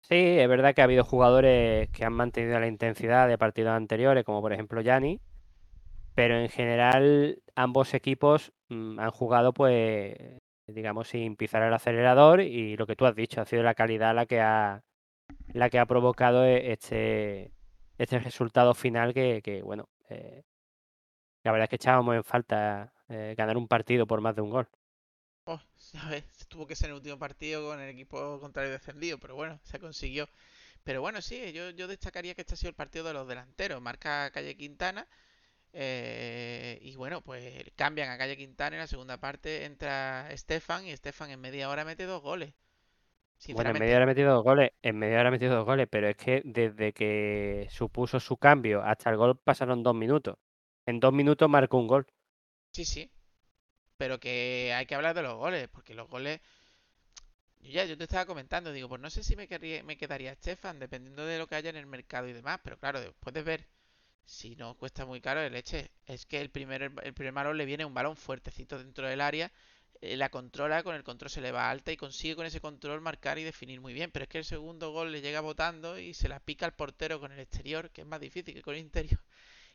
Sí, 0.02 0.14
es 0.14 0.48
verdad 0.48 0.74
que 0.74 0.80
ha 0.82 0.84
habido 0.84 1.04
jugadores 1.04 1.88
que 1.90 2.04
han 2.04 2.12
mantenido 2.12 2.60
la 2.60 2.68
intensidad 2.68 3.26
de 3.28 3.38
partidos 3.38 3.72
anteriores, 3.72 4.24
como 4.24 4.40
por 4.40 4.52
ejemplo 4.52 4.80
Yanni, 4.80 5.20
pero 6.14 6.36
en 6.38 6.48
general 6.50 7.42
ambos 7.56 7.94
equipos 7.94 8.52
mm, 8.68 9.00
han 9.00 9.10
jugado 9.12 9.54
pues 9.54 10.16
digamos 10.68 11.08
sin 11.08 11.36
pisar 11.36 11.62
el 11.62 11.74
acelerador 11.74 12.40
y 12.40 12.76
lo 12.76 12.86
que 12.86 12.96
tú 12.96 13.06
has 13.06 13.14
dicho 13.16 13.40
ha 13.40 13.46
sido 13.46 13.62
la 13.62 13.74
calidad 13.74 14.14
la 14.14 14.26
que 14.26 14.40
ha 14.40 14.82
la 15.54 15.70
que 15.70 15.78
ha 15.78 15.86
provocado 15.86 16.44
e- 16.46 16.72
este 16.72 17.52
este 17.98 18.18
resultado 18.20 18.74
final 18.74 19.14
que, 19.14 19.62
bueno 19.64 19.88
eh, 20.10 20.44
la 21.44 21.52
verdad 21.52 21.64
es 21.64 21.70
que 21.70 21.76
echábamos 21.76 22.14
en 22.16 22.24
falta 22.24 22.92
eh, 23.08 23.34
ganar 23.38 23.56
un 23.56 23.68
partido 23.68 24.06
por 24.06 24.20
más 24.20 24.36
de 24.36 24.42
un 24.42 24.50
gol. 24.50 24.68
Oh, 25.46 25.60
ya 25.92 26.08
ves, 26.08 26.24
tuvo 26.48 26.66
que 26.66 26.76
ser 26.76 26.90
el 26.90 26.96
último 26.96 27.18
partido 27.18 27.66
con 27.68 27.80
el 27.80 27.88
equipo 27.90 28.38
contrario 28.40 28.70
descendido, 28.72 29.18
pero 29.18 29.34
bueno, 29.34 29.60
se 29.64 29.78
consiguió. 29.78 30.28
Pero 30.84 31.00
bueno, 31.02 31.22
sí, 31.22 31.52
yo, 31.52 31.70
yo 31.70 31.88
destacaría 31.88 32.34
que 32.34 32.42
este 32.42 32.54
ha 32.54 32.56
sido 32.56 32.70
el 32.70 32.76
partido 32.76 33.04
de 33.06 33.14
los 33.14 33.28
delanteros. 33.28 33.82
Marca 33.82 34.30
Calle 34.32 34.56
Quintana, 34.56 35.08
Eh, 35.78 36.78
y 36.80 36.96
bueno, 36.96 37.20
pues 37.20 37.62
cambian 37.76 38.08
a 38.08 38.16
Calle 38.16 38.38
Quintana 38.38 38.76
en 38.76 38.80
la 38.80 38.86
segunda 38.86 39.18
parte 39.18 39.66
entra 39.66 40.26
Estefan 40.30 40.86
y 40.86 40.90
Estefan 40.90 41.30
en 41.30 41.38
media 41.38 41.68
hora 41.68 41.84
mete 41.84 42.06
dos 42.06 42.22
goles. 42.22 42.54
Bueno, 43.48 43.72
en 43.72 43.78
media 43.78 43.96
hora 43.96 44.04
ha 44.04 44.06
metido 44.06 44.32
dos 44.32 44.42
goles, 44.42 44.70
en 44.80 44.98
media 44.98 45.20
hora 45.20 45.28
ha 45.28 45.32
metido 45.32 45.54
dos 45.54 45.66
goles, 45.66 45.86
pero 45.90 46.08
es 46.08 46.16
que 46.16 46.40
desde 46.46 46.94
que 46.94 47.68
supuso 47.70 48.18
su 48.20 48.38
cambio 48.38 48.82
hasta 48.82 49.10
el 49.10 49.18
gol 49.18 49.36
pasaron 49.36 49.82
dos 49.82 49.94
minutos. 49.94 50.38
En 50.86 50.98
dos 50.98 51.12
minutos 51.12 51.46
marcó 51.50 51.76
un 51.76 51.88
gol. 51.88 52.06
Sí, 52.72 52.86
sí. 52.86 53.10
Pero 53.98 54.18
que 54.18 54.72
hay 54.74 54.86
que 54.86 54.94
hablar 54.94 55.14
de 55.14 55.22
los 55.24 55.34
goles, 55.34 55.68
porque 55.68 55.92
los 55.92 56.08
goles. 56.08 56.40
Yo 57.60 57.70
ya, 57.70 57.84
yo 57.84 57.98
te 57.98 58.04
estaba 58.04 58.24
comentando, 58.24 58.72
digo, 58.72 58.88
pues 58.88 59.02
no 59.02 59.10
sé 59.10 59.22
si 59.22 59.36
me, 59.36 59.46
me 59.84 59.98
quedaría 59.98 60.32
Estefan, 60.32 60.78
dependiendo 60.78 61.26
de 61.26 61.38
lo 61.38 61.46
que 61.46 61.56
haya 61.56 61.68
en 61.68 61.76
el 61.76 61.86
mercado 61.86 62.28
y 62.28 62.32
demás, 62.32 62.60
pero 62.64 62.78
claro, 62.78 62.98
después 62.98 63.34
de 63.34 63.42
ver 63.42 63.75
si 64.26 64.56
no 64.56 64.74
cuesta 64.74 65.06
muy 65.06 65.20
caro 65.20 65.40
el 65.40 65.52
leche, 65.52 65.90
es 66.04 66.26
que 66.26 66.40
el 66.40 66.50
primer, 66.50 66.82
el 66.82 67.14
primer 67.14 67.32
balón 67.32 67.56
le 67.56 67.64
viene 67.64 67.84
un 67.84 67.94
balón 67.94 68.16
fuertecito 68.16 68.78
dentro 68.78 69.08
del 69.08 69.20
área 69.20 69.50
eh, 70.00 70.16
la 70.16 70.28
controla, 70.28 70.82
con 70.82 70.94
el 70.94 71.02
control 71.02 71.30
se 71.30 71.40
le 71.40 71.52
va 71.52 71.70
alta 71.70 71.92
y 71.92 71.96
consigue 71.96 72.36
con 72.36 72.46
ese 72.46 72.60
control 72.60 73.00
marcar 73.00 73.38
y 73.38 73.44
definir 73.44 73.80
muy 73.80 73.92
bien. 73.92 74.10
Pero 74.10 74.24
es 74.24 74.28
que 74.28 74.38
el 74.38 74.44
segundo 74.44 74.92
gol 74.92 75.12
le 75.12 75.20
llega 75.20 75.40
botando 75.40 75.98
y 75.98 76.14
se 76.14 76.28
la 76.28 76.40
pica 76.40 76.66
al 76.66 76.74
portero 76.74 77.20
con 77.20 77.32
el 77.32 77.40
exterior, 77.40 77.90
que 77.90 78.02
es 78.02 78.06
más 78.06 78.20
difícil 78.20 78.54
que 78.54 78.62
con 78.62 78.74
el 78.74 78.80
interior. 78.80 79.20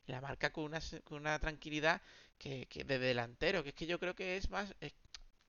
Y 0.07 0.11
la 0.13 0.19
marca 0.19 0.51
con 0.51 0.63
una, 0.63 0.79
con 1.03 1.19
una 1.19 1.37
tranquilidad 1.37 2.01
que, 2.39 2.65
que, 2.65 2.83
de 2.83 2.97
delantero, 2.97 3.61
que 3.61 3.69
es 3.69 3.75
que 3.75 3.85
yo 3.85 3.99
creo 3.99 4.15
que 4.15 4.35
es 4.35 4.49
más... 4.49 4.73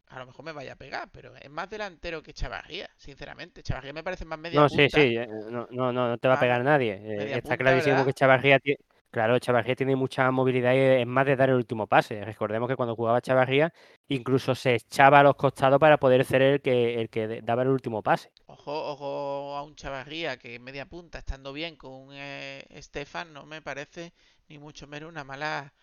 a 0.09 0.19
lo 0.19 0.27
mejor 0.27 0.45
me 0.45 0.53
vaya 0.53 0.75
a 0.75 0.77
pegar, 0.77 1.09
pero 1.11 1.35
es 1.35 1.49
más 1.49 1.71
delantero 1.71 2.23
que 2.23 2.35
Chavarría, 2.35 2.91
sinceramente. 2.99 3.63
Chavarría 3.63 3.95
me 3.95 4.03
parece 4.05 4.27
más 4.27 4.39
media 4.39 4.61
No, 4.61 4.69
sí, 4.69 4.91
sí, 4.91 5.17
eh, 5.17 5.27
no, 5.27 5.67
no, 5.71 5.91
no, 5.91 6.19
te 6.19 6.29
va 6.29 6.35
a 6.35 6.41
pegar 6.41 6.63
nadie. 6.63 7.01
Eh, 7.03 7.39
está 7.39 7.57
clarísimo 7.57 8.05
que 8.05 8.13
Chavarría 8.13 8.59
tiene 8.59 8.79
Claro, 9.13 9.39
Chavarría 9.39 9.77
tiene 9.77 9.95
mucha 9.95 10.31
movilidad 10.31 10.73
y 10.73 10.79
es 11.03 11.07
más 11.07 11.27
de 11.27 11.37
dar 11.37 11.51
el 11.51 11.57
último 11.57 11.87
pase. 11.87 12.25
Recordemos 12.25 12.67
que 12.67 12.77
cuando 12.77 12.97
jugaba 12.97 13.21
Chavarría 13.21 13.71
incluso 14.09 14.55
se 14.55 14.77
echaba 14.77 15.21
a 15.21 15.23
los 15.23 15.35
costados 15.35 15.79
para 15.79 15.99
poder 15.99 16.25
ser 16.25 16.41
el 16.41 16.63
que, 16.63 16.99
el 16.99 17.11
que 17.11 17.43
daba 17.43 17.61
el 17.61 17.69
último 17.69 18.03
pase. 18.03 18.31
Ojo, 18.47 18.73
ojo 18.73 19.55
a 19.55 19.63
un 19.65 19.75
Chavarría 19.75 20.39
que 20.39 20.59
media 20.59 20.87
punta, 20.87 21.19
estando 21.19 21.53
bien 21.53 21.77
con 21.77 21.93
un 21.93 22.15
eh, 22.15 22.65
Estefan, 22.71 23.35
no 23.35 23.45
me 23.45 23.61
parece 23.61 24.15
ni 24.49 24.59
mucho 24.59 24.87
menos 24.87 25.11
una 25.11 25.25
mala, 25.25 25.75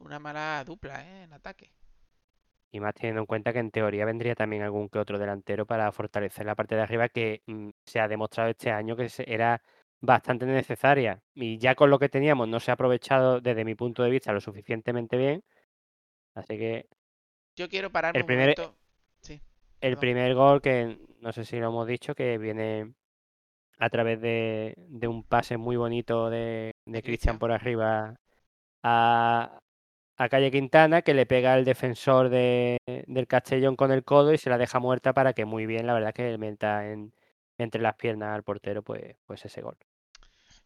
una 0.00 0.18
mala 0.18 0.64
dupla 0.66 1.00
¿eh? 1.04 1.22
en 1.22 1.32
ataque. 1.32 1.70
Y 2.72 2.80
más 2.80 2.92
teniendo 2.94 3.20
en 3.20 3.26
cuenta 3.26 3.52
que 3.52 3.60
en 3.60 3.70
teoría 3.70 4.04
vendría 4.04 4.34
también 4.34 4.64
algún 4.64 4.88
que 4.88 4.98
otro 4.98 5.16
delantero 5.16 5.64
para 5.64 5.92
fortalecer 5.92 6.44
la 6.44 6.56
parte 6.56 6.74
de 6.74 6.82
arriba 6.82 7.08
que 7.08 7.40
mm, 7.46 7.68
se 7.84 8.00
ha 8.00 8.08
demostrado 8.08 8.50
este 8.50 8.72
año 8.72 8.96
que 8.96 9.08
era 9.28 9.62
bastante 10.04 10.46
necesaria 10.46 11.22
y 11.34 11.58
ya 11.58 11.74
con 11.74 11.90
lo 11.90 11.98
que 11.98 12.08
teníamos 12.08 12.48
no 12.48 12.60
se 12.60 12.70
ha 12.70 12.74
aprovechado 12.74 13.40
desde 13.40 13.64
mi 13.64 13.74
punto 13.74 14.02
de 14.02 14.10
vista 14.10 14.32
lo 14.32 14.40
suficientemente 14.40 15.16
bien. 15.16 15.42
Así 16.34 16.58
que... 16.58 16.86
Yo 17.56 17.68
quiero 17.68 17.90
parar 17.90 18.16
el 18.16 18.24
primer, 18.24 18.54
el 19.80 19.96
primer 19.96 20.34
gol 20.34 20.60
que 20.60 20.98
no 21.20 21.32
sé 21.32 21.44
si 21.44 21.58
lo 21.58 21.68
hemos 21.68 21.86
dicho 21.86 22.14
que 22.14 22.36
viene 22.38 22.94
a 23.78 23.88
través 23.90 24.20
de, 24.20 24.74
de 24.76 25.08
un 25.08 25.24
pase 25.24 25.56
muy 25.56 25.76
bonito 25.76 26.30
de, 26.30 26.72
de 26.84 27.02
Cristian 27.02 27.38
por 27.38 27.52
arriba 27.52 28.16
a, 28.82 29.58
a 30.16 30.28
Calle 30.28 30.50
Quintana 30.50 31.02
que 31.02 31.14
le 31.14 31.26
pega 31.26 31.54
al 31.54 31.64
defensor 31.64 32.28
de, 32.28 32.78
del 33.06 33.26
Castellón 33.26 33.76
con 33.76 33.92
el 33.92 34.04
codo 34.04 34.32
y 34.32 34.38
se 34.38 34.50
la 34.50 34.58
deja 34.58 34.78
muerta 34.80 35.12
para 35.12 35.32
que 35.32 35.44
muy 35.44 35.66
bien, 35.66 35.86
la 35.86 35.94
verdad 35.94 36.12
que 36.12 36.36
meta 36.38 36.90
en, 36.90 37.12
entre 37.58 37.80
las 37.80 37.94
piernas 37.94 38.34
al 38.34 38.42
portero 38.42 38.82
pues, 38.82 39.16
pues 39.26 39.44
ese 39.44 39.62
gol. 39.62 39.76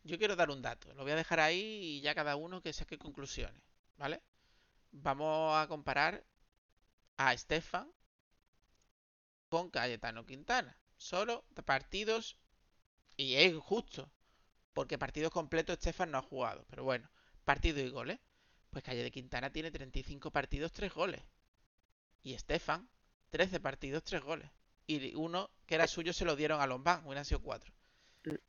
Yo 0.08 0.16
quiero 0.16 0.36
dar 0.36 0.48
un 0.48 0.62
dato, 0.62 0.90
lo 0.94 1.02
voy 1.02 1.12
a 1.12 1.16
dejar 1.16 1.38
ahí 1.38 1.60
y 1.60 2.00
ya 2.00 2.14
cada 2.14 2.34
uno 2.34 2.62
que 2.62 2.72
saque 2.72 2.96
conclusiones, 2.96 3.62
¿vale? 3.98 4.22
Vamos 4.90 5.54
a 5.54 5.68
comparar 5.68 6.24
a 7.18 7.34
Estefan 7.34 7.92
con 9.50 9.68
Cayetano 9.68 10.24
Quintana. 10.24 10.78
Solo 10.96 11.44
partidos 11.66 12.38
y 13.18 13.34
es 13.34 13.54
justo, 13.58 14.10
porque 14.72 14.96
partidos 14.96 15.30
completos 15.30 15.76
Estefan 15.76 16.10
no 16.10 16.16
ha 16.16 16.22
jugado, 16.22 16.64
pero 16.70 16.84
bueno, 16.84 17.10
partidos 17.44 17.82
y 17.82 17.90
goles. 17.90 18.18
Pues 18.70 18.82
Calle 18.82 19.02
de 19.02 19.10
Quintana 19.10 19.52
tiene 19.52 19.70
35 19.70 20.30
partidos, 20.30 20.72
3 20.72 20.90
goles. 20.94 21.22
Y 22.22 22.32
Estefan, 22.32 22.88
13 23.28 23.60
partidos, 23.60 24.04
3 24.04 24.22
goles. 24.22 24.50
Y 24.86 25.14
uno 25.16 25.50
que 25.66 25.74
era 25.74 25.86
suyo 25.86 26.14
se 26.14 26.24
lo 26.24 26.34
dieron 26.34 26.62
a 26.62 26.66
Lombán, 26.66 27.04
hubieran 27.04 27.26
sido 27.26 27.42
4 27.42 27.77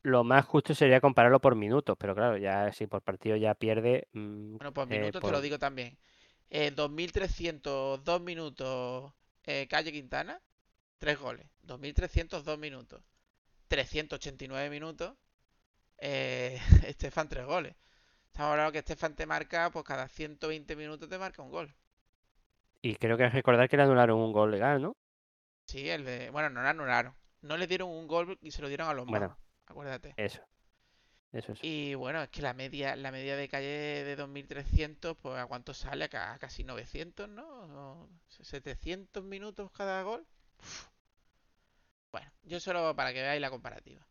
lo 0.02 0.24
más 0.24 0.44
justo 0.46 0.74
sería 0.74 1.00
compararlo 1.00 1.40
por 1.40 1.54
minutos, 1.54 1.96
pero 1.98 2.14
claro, 2.14 2.36
ya 2.36 2.72
si 2.72 2.86
por 2.86 3.02
partido 3.02 3.36
ya 3.36 3.54
pierde. 3.54 4.08
Mm, 4.12 4.56
bueno, 4.56 4.74
por 4.74 4.92
eh, 4.92 4.98
minutos 4.98 5.22
te 5.22 5.30
lo 5.30 5.40
digo 5.40 5.58
también. 5.58 5.96
Eh, 6.50 6.72
2.302 6.74 8.20
minutos 8.20 9.12
eh, 9.44 9.66
Calle 9.68 9.92
Quintana, 9.92 10.40
3 10.98 11.18
goles. 11.18 11.46
2.302 11.66 12.58
minutos. 12.58 13.02
389 13.68 14.70
minutos. 14.70 15.14
Eh, 15.98 16.58
Estefan, 16.86 17.28
3 17.28 17.46
goles. 17.46 17.76
Estamos 18.26 18.52
hablando 18.52 18.72
que 18.72 18.78
Estefan 18.78 19.14
te 19.14 19.26
marca, 19.26 19.70
pues 19.70 19.84
cada 19.84 20.08
120 20.08 20.76
minutos 20.76 21.08
te 21.08 21.18
marca 21.18 21.42
un 21.42 21.50
gol. 21.50 21.74
Y 22.82 22.94
creo 22.96 23.16
que 23.16 23.28
recordar 23.28 23.68
que 23.68 23.76
le 23.76 23.82
anularon 23.82 24.18
un 24.18 24.32
gol 24.32 24.50
legal, 24.50 24.80
¿no? 24.80 24.96
Sí, 25.66 25.88
el 25.88 26.04
de. 26.04 26.30
Bueno, 26.30 26.48
no 26.50 26.62
le 26.62 26.68
anularon. 26.68 27.14
No 27.42 27.56
le 27.56 27.66
dieron 27.66 27.90
un 27.90 28.06
gol 28.06 28.38
y 28.40 28.50
se 28.50 28.62
lo 28.62 28.68
dieron 28.68 28.88
a 28.88 28.94
los 28.94 29.06
bueno, 29.06 29.36
acuérdate. 29.70 30.14
Eso. 30.16 30.42
Eso 31.32 31.52
es. 31.52 31.60
Y 31.62 31.94
bueno, 31.94 32.22
es 32.22 32.28
que 32.28 32.42
la 32.42 32.54
media, 32.54 32.96
la 32.96 33.12
media 33.12 33.36
de 33.36 33.48
calle 33.48 34.04
de 34.04 34.16
2300, 34.16 35.16
pues 35.16 35.38
a 35.38 35.46
cuánto 35.46 35.72
sale, 35.74 36.06
a 36.12 36.38
casi 36.38 36.64
900, 36.64 37.28
¿no? 37.28 38.08
700 38.28 39.22
minutos 39.22 39.70
cada 39.70 40.02
gol. 40.02 40.26
Bueno, 42.10 42.28
yo 42.42 42.58
solo 42.58 42.94
para 42.96 43.12
que 43.12 43.22
veáis 43.22 43.40
la 43.40 43.50
comparativa. 43.50 44.04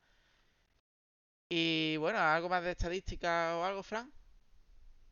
Y 1.50 1.98
bueno, 1.98 2.20
¿algo 2.20 2.48
más 2.48 2.64
de 2.64 2.72
estadística 2.72 3.58
o 3.58 3.64
algo, 3.66 3.84
Fran? 3.84 4.12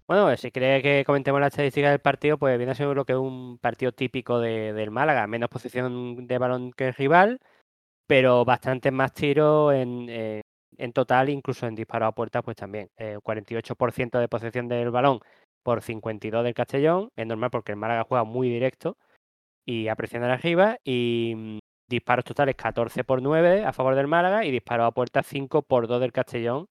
Bueno, 0.07 0.37
si 0.37 0.51
cree 0.51 0.81
que 0.81 1.03
comentemos 1.05 1.41
la 1.41 1.47
estadística 1.47 1.89
del 1.89 1.99
partido, 1.99 2.37
pues 2.37 2.57
viene 2.57 2.71
a 2.71 2.75
ser 2.75 2.87
lo 2.87 3.03
que 3.03 3.11
es 3.11 3.17
un 3.17 3.57
partido 3.57 3.91
típico 3.91 4.39
de, 4.39 4.71
del 4.71 4.91
Málaga. 4.91 5.27
Menos 5.27 5.49
posición 5.49 6.27
de 6.27 6.37
balón 6.37 6.71
que 6.71 6.87
el 6.87 6.93
rival, 6.93 7.41
pero 8.07 8.45
bastante 8.45 8.91
más 8.91 9.13
tiros 9.13 9.73
en, 9.73 10.07
eh, 10.09 10.41
en, 10.77 10.93
total, 10.93 11.29
incluso 11.29 11.67
en 11.67 11.75
disparo 11.75 12.05
a 12.07 12.13
puerta, 12.13 12.41
pues 12.41 12.57
también. 12.57 12.89
48% 12.97 14.17
eh, 14.17 14.21
de 14.21 14.27
posesión 14.29 14.67
del 14.67 14.91
balón 14.91 15.19
por 15.63 15.81
52 15.81 16.43
del 16.43 16.53
Castellón, 16.53 17.11
es 17.15 17.27
normal 17.27 17.51
porque 17.51 17.73
el 17.73 17.77
Málaga 17.77 18.05
juega 18.05 18.23
muy 18.23 18.49
directo 18.49 18.97
y 19.65 19.89
a 19.89 19.95
presión 19.95 20.21
de 20.23 20.31
arriba, 20.31 20.77
y 20.83 21.33
mm, 21.35 21.59
disparos 21.89 22.25
totales 22.25 22.55
14 22.55 23.03
por 23.03 23.21
9 23.21 23.65
a 23.65 23.73
favor 23.73 23.95
del 23.95 24.07
Málaga 24.07 24.45
y 24.45 24.51
disparos 24.51 24.87
a 24.87 24.91
puerta 24.91 25.23
5 25.23 25.63
por 25.63 25.87
2 25.87 25.99
del 26.01 26.13
Castellón 26.13 26.67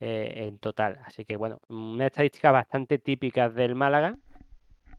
eh, 0.00 0.46
en 0.48 0.58
total. 0.58 1.00
Así 1.06 1.24
que 1.24 1.36
bueno, 1.36 1.58
una 1.68 2.06
estadística 2.06 2.50
bastante 2.52 2.98
típica 2.98 3.48
del 3.48 3.74
Málaga 3.74 4.18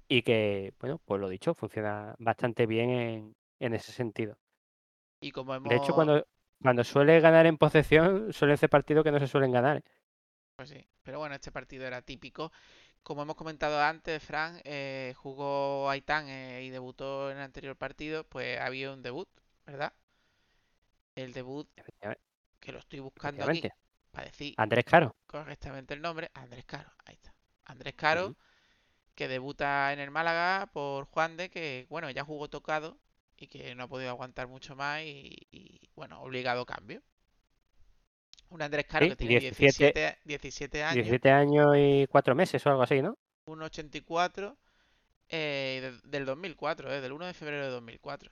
y 0.08 0.24
que, 0.24 0.74
bueno, 0.80 1.00
pues 1.06 1.22
lo 1.22 1.30
dicho, 1.30 1.54
funciona 1.56 2.16
bastante 2.20 2.66
bien 2.66 2.90
en, 2.90 3.34
en 3.60 3.74
ese 3.74 3.92
sentido. 3.92 4.38
De 5.32 5.76
hecho, 5.76 5.94
cuando, 5.94 6.26
cuando 6.62 6.84
suele 6.84 7.20
ganar 7.20 7.46
en 7.46 7.58
posesión, 7.58 8.32
suele 8.32 8.58
ser 8.58 8.70
partido 8.70 9.04
que 9.04 9.12
no 9.12 9.20
se 9.20 9.28
suelen 9.28 9.52
ganar. 9.52 9.84
Pues 10.56 10.70
sí, 10.70 10.88
pero 11.04 11.20
bueno, 11.20 11.36
este 11.36 11.52
partido 11.52 11.86
era 11.86 12.02
típico. 12.02 12.52
Como 13.04 13.22
hemos 13.22 13.36
comentado 13.36 13.82
antes, 13.82 14.24
Fran 14.24 14.62
eh, 14.64 15.14
jugó 15.16 15.90
Aitán 15.90 16.28
eh, 16.28 16.64
y 16.64 16.70
debutó 16.70 17.30
en 17.30 17.38
el 17.38 17.44
anterior 17.44 17.76
partido, 17.76 18.24
pues 18.24 18.60
había 18.60 18.92
un 18.92 19.04
debut, 19.04 19.30
¿verdad? 19.66 19.94
El 21.16 21.34
debut, 21.34 21.70
que 22.60 22.72
lo 22.72 22.80
estoy 22.80 23.00
buscando 23.00 23.46
aquí, 23.46 23.70
para 24.12 24.26
decir 24.26 24.54
Andrés 24.58 24.86
Caro. 24.86 25.16
Correctamente 25.28 25.94
el 25.94 26.02
nombre, 26.02 26.32
Andrés 26.34 26.66
Caro, 26.66 26.92
ahí 27.06 27.16
está. 27.16 27.34
Andrés 27.66 27.94
Caro, 27.94 28.36
que 29.14 29.28
debuta 29.28 29.94
en 29.94 30.00
el 30.00 30.12
Málaga 30.12 30.70
por 30.74 31.06
Juan 31.06 31.38
de, 31.38 31.50
que 31.50 31.86
bueno, 31.90 32.10
ya 32.10 32.24
jugó 32.24 32.50
tocado 32.50 32.98
y 33.38 33.48
que 33.48 33.76
no 33.76 33.84
ha 33.84 33.88
podido 33.88 34.10
aguantar 34.10 34.48
mucho 34.48 34.76
más 34.76 35.02
y, 35.04 35.90
bueno, 35.96 36.22
obligado 36.22 36.66
cambio. 36.66 37.02
Un 38.50 38.62
Andrés 38.62 38.86
Caro 38.86 39.08
que 39.08 39.16
tiene 39.16 39.40
17, 39.40 40.20
17, 40.24 40.84
años. 40.84 40.96
17 40.96 41.32
años 41.32 41.66
y 41.78 42.08
4 42.08 42.36
meses 42.36 42.66
o 42.66 42.70
algo 42.70 42.84
así, 42.84 43.02
¿no? 43.02 43.18
Un 43.48 43.62
84 43.62 44.58
eh, 45.30 46.00
del 46.04 46.26
2004, 46.26 46.94
eh, 46.94 47.02
del 47.02 47.12
1 47.12 47.26
de 47.26 47.34
febrero 47.34 47.66
de 47.66 47.72
2004. 47.72 48.32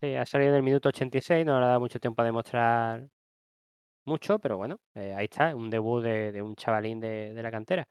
Sí, 0.00 0.14
ha 0.16 0.26
salido 0.26 0.50
en 0.50 0.56
el 0.56 0.62
minuto 0.62 0.88
86, 0.88 1.46
no 1.46 1.58
le 1.60 1.64
ha 1.64 1.68
dado 1.68 1.80
mucho 1.80 2.00
tiempo 2.00 2.22
a 2.22 2.24
demostrar 2.24 3.08
mucho, 4.04 4.40
pero 4.40 4.56
bueno, 4.56 4.80
eh, 4.94 5.14
ahí 5.16 5.26
está, 5.26 5.54
un 5.54 5.70
debut 5.70 6.02
de, 6.02 6.42
un 6.42 6.56
chavalín 6.56 6.98
de, 6.98 7.32
la 7.34 7.52
cantera. 7.52 7.86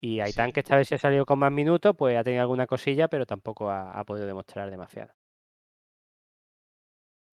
Y 0.00 0.20
Aitán, 0.20 0.52
que 0.52 0.60
esta 0.60 0.76
vez 0.76 0.88
se 0.88 0.96
ha 0.96 0.98
salido 0.98 1.24
con 1.24 1.38
más 1.38 1.52
minutos, 1.52 1.94
pues 1.96 2.16
ha 2.18 2.24
tenido 2.24 2.42
alguna 2.42 2.66
cosilla, 2.66 3.08
pero 3.08 3.24
tampoco 3.24 3.70
ha 3.70 4.04
podido 4.04 4.26
demostrar 4.26 4.68
demasiado. 4.70 5.14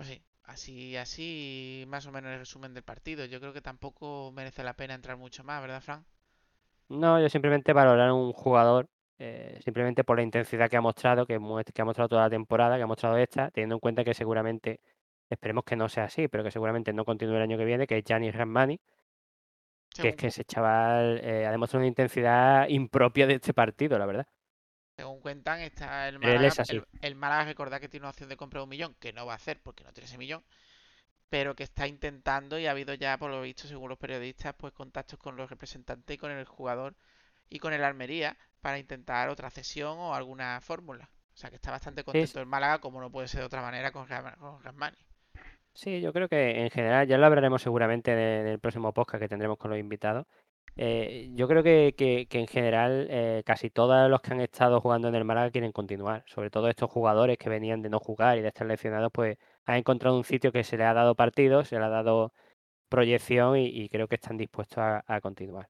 Pues 0.02 0.16
sí, 0.16 0.22
así, 0.46 0.98
así 0.98 1.86
más 1.88 2.08
o 2.08 2.12
menos 2.12 2.32
el 2.32 2.40
resumen 2.40 2.74
del 2.74 2.82
partido. 2.82 3.26
Yo 3.26 3.40
creo 3.40 3.54
que 3.54 3.62
tampoco 3.62 4.32
merece 4.32 4.64
la 4.64 4.74
pena 4.74 4.96
entrar 4.96 5.16
mucho 5.16 5.44
más, 5.44 5.62
¿verdad, 5.62 5.80
Fran? 5.80 6.04
No, 6.90 7.22
yo 7.22 7.30
simplemente 7.30 7.72
valorar 7.72 8.10
a 8.10 8.14
un 8.14 8.34
jugador, 8.34 8.90
eh, 9.20 9.60
simplemente 9.64 10.04
por 10.04 10.18
la 10.18 10.24
intensidad 10.24 10.72
que 10.72 10.78
ha 10.78 10.82
mostrado, 10.82 11.28
que, 11.28 11.36
ha 11.36 11.40
mostrado 11.86 12.10
toda 12.10 12.24
la 12.24 12.30
temporada, 12.32 12.78
que 12.78 12.84
ha 12.84 12.88
mostrado 12.88 13.18
esta, 13.18 13.52
teniendo 13.52 13.76
en 13.76 13.80
cuenta 13.80 14.04
que 14.04 14.16
seguramente, 14.16 14.80
esperemos 15.30 15.64
que 15.66 15.76
no 15.76 15.88
sea 15.88 16.06
así, 16.06 16.28
pero 16.28 16.44
que 16.44 16.50
seguramente 16.50 16.92
no 16.94 17.06
continúe 17.06 17.36
el 17.36 17.44
año 17.44 17.58
que 17.60 17.66
viene, 17.66 17.86
que 17.86 18.00
es 18.00 18.04
Gianni 18.04 18.32
Ramani, 18.32 18.80
que 20.02 20.10
es 20.10 20.16
que 20.16 20.28
ese 20.28 20.46
chaval 20.46 21.22
eh, 21.24 21.46
ha 21.46 21.52
demostrado 21.52 21.82
una 21.82 21.88
intensidad 21.88 22.68
impropia 22.70 23.28
de 23.28 23.36
este 23.36 23.54
partido, 23.54 24.00
la 24.00 24.08
verdad. 24.08 24.28
Según 25.02 25.20
cuentan, 25.20 25.62
está 25.62 26.08
el 26.08 26.20
Málaga. 26.20 26.48
es. 26.48 26.70
El, 26.70 26.86
el 27.02 27.16
Málaga, 27.16 27.46
recordad 27.46 27.80
que 27.80 27.90
tiene 27.90 28.04
una 28.04 28.12
opción 28.12 28.30
de 28.30 28.38
compra 28.38 28.60
de 28.60 28.66
un 28.66 28.70
millón, 28.70 28.96
que 29.00 29.12
no 29.14 29.26
va 29.26 29.34
a 29.34 29.38
hacer 29.38 29.60
porque 29.64 29.84
no 29.84 29.92
tiene 29.94 30.06
ese 30.06 30.20
millón, 30.20 30.44
pero 31.28 31.56
que 31.56 31.64
está 31.64 31.88
intentando 31.88 32.60
y 32.60 32.68
ha 32.68 32.72
habido 32.72 32.94
ya, 32.94 33.18
por 33.18 33.32
lo 33.32 33.42
visto, 33.42 33.68
según 33.68 33.90
los 33.90 33.98
periodistas, 33.98 34.54
pues 34.54 34.74
contactos 34.74 35.18
con 35.18 35.36
los 35.36 35.50
representantes 35.50 36.14
y 36.14 36.20
con 36.20 36.30
el 36.30 36.46
jugador 36.46 36.94
y 37.50 37.58
con 37.58 37.74
el 37.74 37.84
Almería 37.84 38.38
para 38.62 38.78
intentar 38.78 39.30
otra 39.30 39.50
cesión 39.50 39.98
o 39.98 40.14
alguna 40.14 40.62
fórmula. 40.62 41.10
O 41.34 41.38
sea 41.38 41.50
que 41.50 41.56
está 41.56 41.72
bastante 41.72 42.04
contento 42.04 42.40
el 42.40 42.46
Málaga, 42.46 42.80
como 42.80 43.02
no 43.02 43.10
puede 43.10 43.28
ser 43.28 43.40
de 43.40 43.48
otra 43.48 43.64
manera 43.64 43.92
con, 43.92 44.06
con 44.08 44.62
Ramani. 44.62 44.98
Sí, 45.74 46.00
yo 46.00 46.14
creo 46.14 46.28
que 46.28 46.62
en 46.62 46.70
general, 46.70 47.08
ya 47.08 47.18
lo 47.18 47.26
hablaremos 47.26 47.64
seguramente 47.64 48.12
en 48.12 48.48
el 48.48 48.60
próximo 48.60 48.94
podcast 48.94 49.22
que 49.22 49.30
tendremos 49.30 49.58
con 49.58 49.72
los 49.72 49.80
invitados. 49.80 50.28
Eh, 50.78 51.30
yo 51.34 51.48
creo 51.48 51.64
que, 51.64 51.94
que- 51.98 52.28
que 52.30 52.40
en 52.40 52.48
general 52.48 53.08
eh, 53.10 53.44
casi 53.46 53.70
todos 53.70 54.10
los 54.10 54.22
que 54.22 54.32
han 54.34 54.42
estado 54.42 54.82
jugando 54.82 55.08
en 55.10 55.16
el 55.16 55.26
Málaga 55.26 55.52
quieren 55.52 55.72
continuar. 55.72 56.24
Sobre 56.28 56.50
todo 56.50 56.70
estos 56.70 56.90
jugadores 56.92 57.38
que 57.38 57.50
venían 57.50 57.82
de 57.82 57.90
no 57.90 58.00
jugar 58.00 58.38
y 58.38 58.42
de 58.42 58.48
estar 58.50 58.68
lesionados, 58.68 59.12
pues 59.14 59.38
han 59.66 59.78
encontrado 59.78 60.18
un 60.18 60.24
sitio 60.26 60.52
que 60.52 60.64
se 60.64 60.78
le 60.78 60.86
ha 60.86 60.94
dado 60.94 61.16
partido, 61.16 61.64
se 61.66 61.78
le 61.78 61.86
ha 61.86 61.90
dado 61.90 62.34
proyección 62.90 63.58
y, 63.58 63.68
y 63.68 63.90
creo 63.90 64.08
que 64.10 64.16
están 64.16 64.38
dispuestos 64.38 64.80
a, 64.80 65.04
a 65.08 65.22
continuar. 65.22 65.70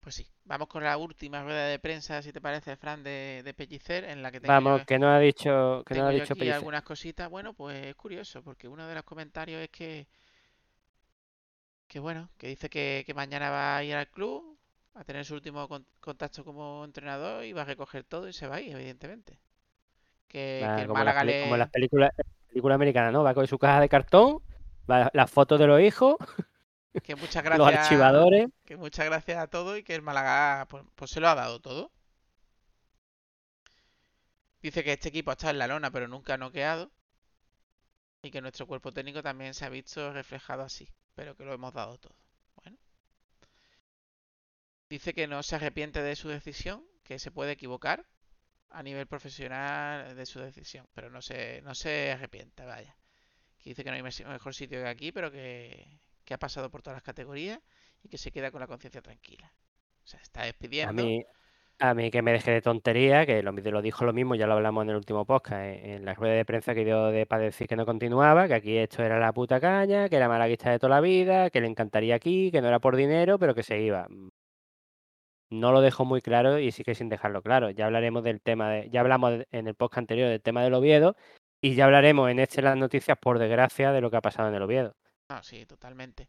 Pues 0.00 0.14
sí, 0.16 0.26
vamos 0.44 0.68
con 0.68 0.82
la 0.84 0.96
última 0.96 1.42
rueda 1.42 1.66
de 1.66 1.78
prensa, 1.78 2.22
si 2.22 2.32
te 2.32 2.40
parece, 2.40 2.76
Fran, 2.76 3.02
de, 3.02 3.42
de 3.44 3.54
Pellicer, 3.54 4.04
en 4.04 4.22
la 4.22 4.30
que 4.32 4.40
tengo 4.40 4.58
Vamos, 4.58 4.82
yo, 4.82 4.84
que 4.86 4.98
nos 4.98 5.10
ha 5.10 5.20
dicho, 5.20 5.82
que 5.86 5.94
tengo 5.94 6.08
ha 6.08 6.12
dicho 6.12 6.34
aquí 6.34 6.36
Pellicer. 6.36 6.50
algunas 6.50 6.82
cositas. 6.82 7.28
Bueno, 7.30 7.54
pues 7.54 7.86
es 7.86 7.94
curioso, 7.96 8.42
porque 8.42 8.68
uno 8.68 8.86
de 8.86 8.94
los 8.94 9.04
comentarios 9.04 9.62
es 9.62 9.70
que, 9.70 10.06
que 11.88 11.98
bueno, 12.00 12.30
que 12.38 12.48
dice 12.48 12.70
que, 12.70 13.04
que 13.06 13.14
mañana 13.14 13.50
va 13.50 13.76
a 13.76 13.84
ir 13.84 13.94
al 13.96 14.08
club 14.10 14.58
a 14.94 15.04
tener 15.04 15.24
su 15.24 15.34
último 15.34 15.68
con- 15.68 15.86
contacto 16.00 16.44
como 16.44 16.84
entrenador 16.84 17.44
y 17.44 17.52
va 17.52 17.62
a 17.62 17.64
recoger 17.66 18.04
todo 18.04 18.28
y 18.28 18.32
se 18.32 18.46
va 18.48 18.56
a 18.56 18.60
ir, 18.60 18.74
evidentemente. 18.76 19.40
Que, 20.28 20.72
el 20.74 20.88
como, 20.88 20.92
Málaga 20.92 21.24
peli- 21.24 21.34
como 21.34 21.56
las 21.56 21.68
le... 21.68 21.70
películas, 21.70 22.10
películas 22.48 22.76
americanas, 22.76 23.12
¿no? 23.12 23.22
Va 23.24 23.34
con 23.34 23.46
su 23.46 23.58
caja 23.58 23.80
de 23.80 23.88
cartón, 23.88 24.40
va 24.90 25.10
las 25.12 25.30
fotos 25.30 25.58
de 25.58 25.66
los 25.66 25.80
hijos, 25.80 26.16
Que 27.02 27.16
muchas 27.16 27.42
los 27.50 27.68
gracias, 27.68 27.72
archivadores. 27.72 28.48
que 28.64 28.76
muchas 28.76 29.06
gracias 29.06 29.38
a 29.38 29.48
todo 29.48 29.76
y 29.76 29.82
que 29.84 29.94
el 29.96 30.02
Málaga 30.02 30.66
pues, 30.68 30.84
pues 30.96 31.10
se 31.12 31.20
lo 31.20 31.28
ha 31.28 31.34
dado 31.34 31.60
todo. 31.60 31.92
Dice 34.62 34.84
que 34.84 34.92
este 34.92 35.08
equipo 35.08 35.30
ha 35.30 35.34
estado 35.34 35.50
en 35.50 35.58
la 35.58 35.66
lona 35.66 35.90
pero 35.90 36.06
nunca 36.06 36.34
ha 36.34 36.38
noqueado 36.38 36.92
y 38.28 38.32
que 38.32 38.42
nuestro 38.42 38.66
cuerpo 38.66 38.92
técnico 38.92 39.22
también 39.22 39.54
se 39.54 39.64
ha 39.64 39.70
visto 39.70 40.12
reflejado 40.12 40.62
así, 40.62 40.88
pero 41.14 41.36
que 41.36 41.44
lo 41.44 41.54
hemos 41.54 41.74
dado 41.74 41.98
todo. 41.98 42.16
Bueno. 42.56 42.78
Dice 44.90 45.14
que 45.14 45.26
no 45.26 45.42
se 45.42 45.56
arrepiente 45.56 46.02
de 46.02 46.16
su 46.16 46.28
decisión, 46.28 46.84
que 47.04 47.18
se 47.18 47.30
puede 47.30 47.52
equivocar 47.52 48.06
a 48.70 48.82
nivel 48.82 49.06
profesional 49.06 50.16
de 50.16 50.26
su 50.26 50.40
decisión, 50.40 50.86
pero 50.94 51.10
no 51.10 51.22
se, 51.22 51.62
no 51.62 51.74
se 51.74 52.12
arrepiente, 52.12 52.64
vaya. 52.64 52.96
Que 53.58 53.70
dice 53.70 53.84
que 53.84 53.90
no 53.90 53.96
hay 53.96 54.02
mejor 54.02 54.54
sitio 54.54 54.80
que 54.82 54.88
aquí, 54.88 55.12
pero 55.12 55.30
que, 55.32 56.00
que 56.24 56.34
ha 56.34 56.38
pasado 56.38 56.70
por 56.70 56.82
todas 56.82 56.96
las 56.98 57.04
categorías 57.04 57.60
y 58.02 58.08
que 58.10 58.18
se 58.18 58.32
queda 58.32 58.50
con 58.52 58.60
la 58.60 58.68
conciencia 58.68 59.02
tranquila. 59.02 59.52
O 60.04 60.06
sea, 60.08 60.20
está 60.20 60.42
A 60.80 60.92
despidiendo. 60.92 60.92
mí, 60.92 61.24
a 61.80 61.94
mí 61.94 62.10
que 62.10 62.22
me 62.22 62.32
deje 62.32 62.50
de 62.50 62.62
tontería, 62.62 63.24
que 63.24 63.42
lo, 63.42 63.52
lo 63.52 63.82
dijo 63.82 64.04
lo 64.04 64.12
mismo, 64.12 64.34
ya 64.34 64.46
lo 64.46 64.54
hablamos 64.54 64.82
en 64.82 64.90
el 64.90 64.96
último 64.96 65.24
podcast, 65.24 65.62
en, 65.62 66.04
la 66.04 66.14
rueda 66.14 66.34
de 66.34 66.44
prensa 66.44 66.74
que 66.74 66.84
dio 66.84 67.06
de 67.06 67.26
para 67.26 67.44
decir 67.44 67.68
que 67.68 67.76
no 67.76 67.86
continuaba, 67.86 68.48
que 68.48 68.54
aquí 68.54 68.76
esto 68.76 69.02
era 69.02 69.18
la 69.18 69.32
puta 69.32 69.60
caña, 69.60 70.08
que 70.08 70.16
era 70.16 70.28
malaguista 70.28 70.70
de 70.70 70.78
toda 70.78 70.96
la 70.96 71.00
vida, 71.00 71.50
que 71.50 71.60
le 71.60 71.68
encantaría 71.68 72.14
aquí, 72.16 72.50
que 72.50 72.60
no 72.60 72.68
era 72.68 72.80
por 72.80 72.96
dinero, 72.96 73.38
pero 73.38 73.54
que 73.54 73.62
se 73.62 73.80
iba. 73.80 74.08
No 75.50 75.72
lo 75.72 75.80
dejó 75.80 76.04
muy 76.04 76.20
claro 76.20 76.58
y 76.58 76.72
sigue 76.72 76.94
sin 76.94 77.08
dejarlo 77.08 77.42
claro. 77.42 77.70
Ya 77.70 77.86
hablaremos 77.86 78.22
del 78.22 78.40
tema 78.40 78.70
de, 78.70 78.90
ya 78.90 79.00
hablamos 79.00 79.46
en 79.50 79.66
el 79.68 79.74
podcast 79.74 79.98
anterior 79.98 80.28
del 80.28 80.42
tema 80.42 80.62
del 80.62 80.74
Oviedo 80.74 81.16
y 81.60 81.74
ya 81.74 81.86
hablaremos 81.86 82.30
en 82.30 82.40
este 82.40 82.60
las 82.60 82.76
noticias, 82.76 83.16
por 83.18 83.38
desgracia, 83.38 83.92
de 83.92 84.00
lo 84.00 84.10
que 84.10 84.16
ha 84.16 84.20
pasado 84.20 84.48
en 84.48 84.54
el 84.54 84.62
Oviedo. 84.62 84.94
No, 85.30 85.42
sí, 85.42 85.64
totalmente. 85.64 86.28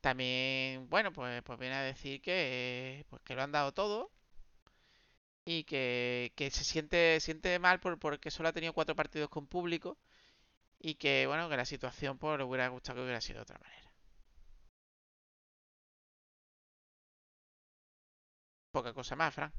También, 0.00 0.88
bueno, 0.88 1.12
pues, 1.12 1.42
pues 1.42 1.58
viene 1.58 1.76
a 1.76 1.82
decir 1.82 2.20
que, 2.20 3.04
pues 3.08 3.22
que 3.22 3.34
lo 3.34 3.42
han 3.42 3.52
dado 3.52 3.72
todo 3.72 4.10
y 5.44 5.64
que, 5.64 6.32
que 6.36 6.50
se 6.50 6.64
siente, 6.64 7.18
siente 7.20 7.58
mal 7.58 7.80
por, 7.80 7.98
porque 7.98 8.30
solo 8.30 8.48
ha 8.48 8.52
tenido 8.52 8.72
cuatro 8.72 8.94
partidos 8.94 9.28
con 9.28 9.46
público 9.46 9.98
y 10.78 10.94
que, 10.94 11.26
bueno, 11.26 11.48
que 11.48 11.56
la 11.56 11.64
situación 11.64 12.18
pues 12.18 12.38
le 12.38 12.44
hubiera 12.44 12.68
gustado 12.68 12.96
que 12.96 13.02
hubiera 13.02 13.20
sido 13.20 13.38
de 13.38 13.42
otra 13.42 13.58
manera. 13.58 13.90
Poca 18.72 18.92
cosa 18.94 19.16
más, 19.16 19.34
Fran. 19.34 19.52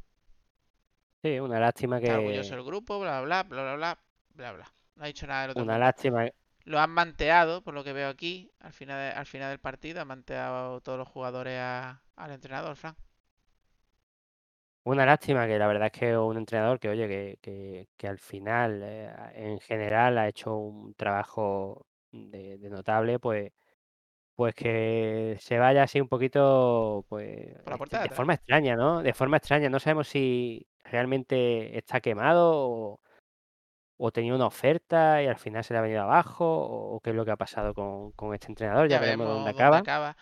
Sí, 1.21 1.39
una 1.39 1.59
lástima 1.59 1.97
Está 1.97 2.17
orgulloso 2.17 2.49
que, 2.49 2.55
el 2.55 2.63
grupo, 2.63 2.99
bla, 2.99 3.21
bla, 3.21 3.43
bla, 3.43 3.63
bla, 3.63 3.75
bla, 3.75 3.99
bla, 4.33 4.51
bla. 4.53 4.73
No 4.95 5.03
ha 5.03 5.07
dicho 5.07 5.27
nada 5.27 5.43
del 5.43 5.51
otro 5.51 5.63
una 5.63 5.77
lástima, 5.77 6.27
Lo 6.65 6.79
han 6.79 6.89
manteado, 6.91 7.61
por 7.63 7.73
lo 7.73 7.83
que 7.83 7.93
veo 7.93 8.09
aquí, 8.09 8.51
al 8.59 8.73
final, 8.73 8.97
de- 8.97 9.17
al 9.17 9.25
final 9.25 9.49
del 9.49 9.59
partido, 9.59 10.01
han 10.01 10.07
manteado 10.07 10.81
todos 10.81 10.97
los 10.97 11.07
jugadores 11.07 11.59
a- 11.59 12.01
al 12.15 12.31
entrenador, 12.31 12.75
Fran. 12.75 12.95
Una 14.85 15.05
lástima 15.05 15.47
que 15.47 15.57
la 15.57 15.67
verdad 15.67 15.89
es 15.93 15.99
que 15.99 16.17
un 16.17 16.37
entrenador 16.37 16.79
que, 16.79 16.89
oye, 16.89 17.07
que, 17.07 17.37
que, 17.41 17.87
que 17.95 18.07
al 18.07 18.19
final, 18.19 18.81
eh, 18.83 19.13
en 19.35 19.59
general, 19.59 20.17
ha 20.17 20.27
hecho 20.27 20.55
un 20.55 20.93
trabajo 20.95 21.85
de, 22.11 22.57
de 22.57 22.69
notable, 22.69 23.17
pues, 23.19 23.51
pues 24.35 24.55
que 24.55 25.37
se 25.39 25.57
vaya 25.59 25.83
así 25.83 26.01
un 26.01 26.09
poquito, 26.09 27.05
pues, 27.09 27.53
Por 27.63 27.69
la 27.69 27.75
este, 27.75 27.77
puerta 27.77 28.03
de 28.03 28.09
forma 28.09 28.33
extraña, 28.33 28.75
¿no? 28.75 29.01
De 29.01 29.13
forma 29.13 29.37
extraña. 29.37 29.69
No 29.69 29.79
sabemos 29.79 30.07
si 30.09 30.67
realmente 30.83 31.77
está 31.77 32.01
quemado 32.01 32.51
o, 32.53 33.01
o 33.97 34.11
tenía 34.11 34.35
una 34.35 34.47
oferta 34.47 35.21
y 35.23 35.27
al 35.27 35.37
final 35.37 35.63
se 35.63 35.73
le 35.73 35.79
ha 35.79 35.81
venido 35.81 36.01
abajo 36.03 36.45
o, 36.45 36.95
o 36.95 36.99
qué 36.99 37.11
es 37.11 37.15
lo 37.15 37.25
que 37.25 37.31
ha 37.31 37.37
pasado 37.37 37.73
con, 37.73 38.11
con 38.13 38.33
este 38.33 38.47
entrenador. 38.47 38.87
Ya 38.89 38.97
Ya 38.97 38.99
veremos 38.99 39.27
veremos 39.27 39.27
dónde 39.27 39.51
dónde 39.51 39.77
acaba. 39.77 40.17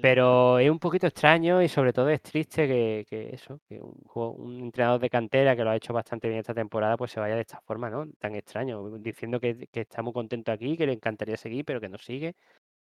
Pero 0.00 0.58
es 0.58 0.70
un 0.70 0.78
poquito 0.78 1.06
extraño 1.06 1.62
y 1.62 1.68
sobre 1.68 1.92
todo 1.92 2.10
es 2.10 2.20
triste 2.22 2.66
que, 2.68 3.30
eso, 3.32 3.60
que 3.68 3.80
un, 3.80 3.94
un 4.14 4.60
entrenador 4.60 5.00
de 5.00 5.08
cantera 5.10 5.56
que 5.56 5.64
lo 5.64 5.70
ha 5.70 5.76
hecho 5.76 5.94
bastante 5.94 6.28
bien 6.28 6.40
esta 6.40 6.54
temporada, 6.54 6.96
pues 6.96 7.10
se 7.12 7.20
vaya 7.20 7.34
de 7.36 7.40
esta 7.42 7.60
forma, 7.62 7.88
¿no? 7.90 8.06
Tan 8.18 8.34
extraño, 8.34 8.90
diciendo 8.98 9.40
que, 9.40 9.66
que 9.72 9.80
está 9.80 10.02
muy 10.02 10.12
contento 10.12 10.52
aquí, 10.52 10.76
que 10.76 10.86
le 10.86 10.92
encantaría 10.92 11.36
seguir, 11.38 11.64
pero 11.64 11.80
que 11.80 11.88
no 11.88 11.98
sigue. 11.98 12.34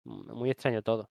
Mm, 0.06 0.34
Muy 0.34 0.52
extraño 0.52 0.82
todo. 0.84 1.10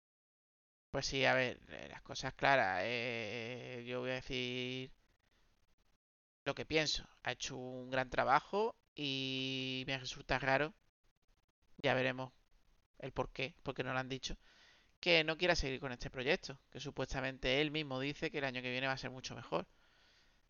Pues 0.91 1.05
sí, 1.05 1.25
a 1.25 1.33
ver, 1.35 1.59
eh, 1.69 1.87
las 1.91 2.01
cosas 2.01 2.33
claras. 2.33 2.81
eh, 2.83 3.83
yo 3.87 3.99
voy 4.01 4.11
a 4.11 4.15
decir 4.15 4.91
lo 6.45 6.55
que 6.55 6.65
pienso. 6.65 7.03
Ha 7.23 7.33
hecho 7.33 7.57
un 7.57 7.89
gran 7.89 8.09
trabajo 8.09 8.75
y 8.95 9.83
me 9.87 9.97
resulta 9.97 10.39
raro. 10.39 10.73
Ya 11.77 11.93
veremos 11.93 12.33
el 12.99 13.11
por 13.13 13.31
qué, 13.31 13.55
porque 13.63 13.83
no 13.83 13.93
lo 13.93 13.99
han 13.99 14.09
dicho. 14.09 14.37
Que 14.99 15.23
no 15.23 15.37
quiera 15.37 15.55
seguir 15.55 15.79
con 15.79 15.91
este 15.91 16.09
proyecto. 16.09 16.57
Que 16.71 16.79
supuestamente 16.79 17.61
él 17.61 17.71
mismo 17.71 17.99
dice 17.99 18.31
que 18.31 18.39
el 18.39 18.45
año 18.45 18.61
que 18.61 18.71
viene 18.71 18.87
va 18.87 18.93
a 18.93 18.97
ser 18.97 19.11
mucho 19.11 19.35
mejor. 19.35 19.67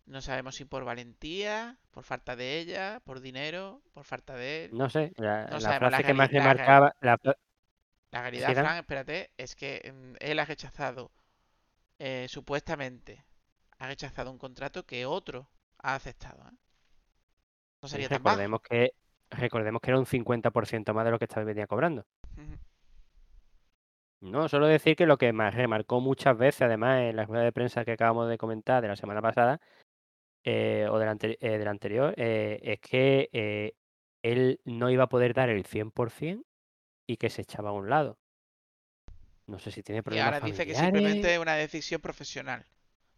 No 0.06 0.22
sabemos 0.22 0.56
si 0.56 0.66
por 0.66 0.86
valentía, 0.86 1.78
por 1.92 2.04
falta 2.04 2.36
de 2.36 2.60
ella, 2.60 3.02
por 3.06 3.22
dinero, 3.22 3.82
por 3.94 4.04
falta 4.06 4.36
de 4.36 4.66
él. 4.66 4.72
No 4.74 4.90
sé, 4.90 5.14
la, 5.18 5.46
No 5.46 5.54
la 5.56 5.60
sabemos, 5.60 5.82
la 5.92 5.98
frase 5.98 6.04
que 6.04 6.14
más 6.14 6.32
real- 6.32 6.44
remarcaba, 6.44 6.96
la 7.02 8.22
realidad, 8.22 8.48
¿Sí, 8.50 8.54
Dan? 8.54 8.66
Fran, 8.66 8.78
espérate, 8.78 9.32
es 9.36 9.56
que 9.56 9.92
mm, 9.94 10.16
él 10.20 10.40
ha 10.40 10.46
rechazado, 10.46 11.12
eh, 12.00 12.28
supuestamente, 12.30 13.26
ha 13.80 13.88
rechazado 13.88 14.32
un 14.32 14.38
contrato 14.38 14.86
que 14.86 15.06
otro 15.06 15.50
ha 15.80 15.96
aceptado. 15.96 16.48
¿eh? 16.48 16.56
No 17.82 17.90
sería 17.90 18.08
tan 18.08 18.24
bajo. 18.24 18.36
recordemos 18.38 18.62
que, 18.62 18.94
recordemos 19.32 19.82
que 19.82 19.90
era 19.92 20.00
un 20.00 20.06
50% 20.06 20.94
más 20.94 21.04
de 21.06 21.12
lo 21.12 21.20
que 21.20 21.26
estaba 21.26 21.44
venía 21.46 21.68
cobrando. 21.68 22.06
Ujú. 22.38 22.58
No, 24.22 24.50
solo 24.50 24.66
decir 24.68 24.96
que 24.96 25.06
lo 25.06 25.18
que 25.18 25.34
más 25.34 25.54
remarcó 25.54 26.02
muchas 26.02 26.38
veces, 26.38 26.64
además, 26.64 27.02
en 27.02 27.16
la 27.16 27.26
rueda 27.26 27.44
de 27.44 27.52
prensa 27.52 27.86
que 27.86 27.92
acabamos 27.92 28.28
de 28.30 28.38
comentar 28.38 28.82
de 28.82 28.88
la 28.88 28.96
semana 28.96 29.22
pasada, 29.22 29.60
eh, 30.44 30.88
o 30.90 30.98
del, 30.98 31.10
ante- 31.10 31.38
eh, 31.42 31.58
del 31.58 31.68
anterior, 31.68 32.14
eh, 32.18 32.60
es 32.64 32.80
que 32.80 33.30
eh, 33.34 33.74
él 34.24 34.60
no 34.66 34.90
iba 34.90 35.04
a 35.04 35.10
poder 35.10 35.34
dar 35.34 35.50
el 35.50 35.66
100% 35.66 36.44
y 37.08 37.18
que 37.18 37.30
se 37.30 37.44
echaba 37.44 37.70
a 37.70 37.74
un 37.74 37.90
lado. 37.90 38.18
No 39.48 39.60
sé 39.60 39.70
si 39.72 39.84
tiene 39.84 40.00
Y 40.00 40.02
problemas 40.04 40.34
ahora 40.34 40.46
dice 40.48 40.66
que 40.66 40.74
simplemente 40.76 41.34
es 41.34 41.40
una 41.40 41.56
decisión 41.56 42.02
profesional. 42.02 42.66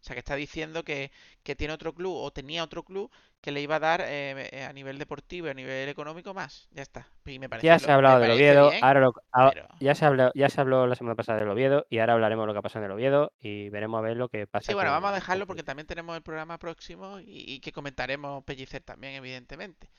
O 0.08 0.10
sea, 0.10 0.14
que 0.14 0.20
está 0.20 0.36
diciendo 0.36 0.84
que, 0.84 1.10
que 1.42 1.54
tiene 1.54 1.74
otro 1.74 1.92
club 1.94 2.14
o 2.16 2.30
tenía 2.30 2.64
otro 2.64 2.82
club 2.82 3.10
que 3.42 3.52
le 3.52 3.60
iba 3.60 3.76
a 3.76 3.78
dar 3.78 4.00
eh, 4.00 4.48
eh, 4.52 4.64
a 4.64 4.72
nivel 4.72 4.96
deportivo 4.96 5.46
y 5.48 5.50
a 5.50 5.54
nivel 5.54 5.86
económico 5.90 6.32
más. 6.32 6.66
Ya 6.70 6.80
está. 6.80 7.06
Y 7.26 7.38
me 7.38 7.46
parece 7.50 7.66
Ya 7.66 7.78
se 7.78 7.90
ha 7.90 7.94
hablado 7.96 8.20
del 8.20 8.30
Oviedo, 8.30 8.70
bien, 8.70 8.82
ahora 8.82 9.00
lo- 9.00 9.12
pero- 9.52 9.68
ya 9.80 9.94
se 9.94 10.06
habló, 10.06 10.32
ya 10.34 10.48
se 10.48 10.62
habló 10.62 10.86
la 10.86 10.94
semana 10.94 11.14
pasada 11.14 11.38
del 11.40 11.50
Oviedo 11.50 11.86
y 11.90 11.98
ahora 11.98 12.14
hablaremos 12.14 12.44
de 12.44 12.46
lo 12.46 12.52
que 12.54 12.58
ha 12.60 12.62
pasado 12.62 12.86
en 12.86 12.90
el 12.90 12.94
Oviedo 12.96 13.32
y 13.38 13.68
veremos 13.68 13.98
a 13.98 14.00
ver 14.00 14.16
lo 14.16 14.30
que 14.30 14.46
pasa. 14.46 14.64
Sí, 14.68 14.72
bueno, 14.72 14.88
con- 14.88 14.96
vamos 15.02 15.10
a 15.10 15.14
dejarlo 15.16 15.46
porque 15.46 15.62
también 15.62 15.86
tenemos 15.86 16.16
el 16.16 16.22
programa 16.22 16.58
próximo 16.58 17.20
y, 17.20 17.44
y 17.52 17.60
que 17.60 17.70
comentaremos 17.70 18.42
Pellicer 18.44 18.80
también, 18.82 19.12
evidentemente. 19.16 19.90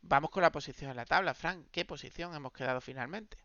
Vamos 0.00 0.30
con 0.30 0.42
la 0.42 0.50
posición 0.50 0.90
en 0.90 0.96
la 0.96 1.04
tabla, 1.06 1.34
Frank. 1.34 1.66
¿Qué 1.70 1.84
posición 1.84 2.34
hemos 2.34 2.52
quedado 2.52 2.80
finalmente? 2.80 3.36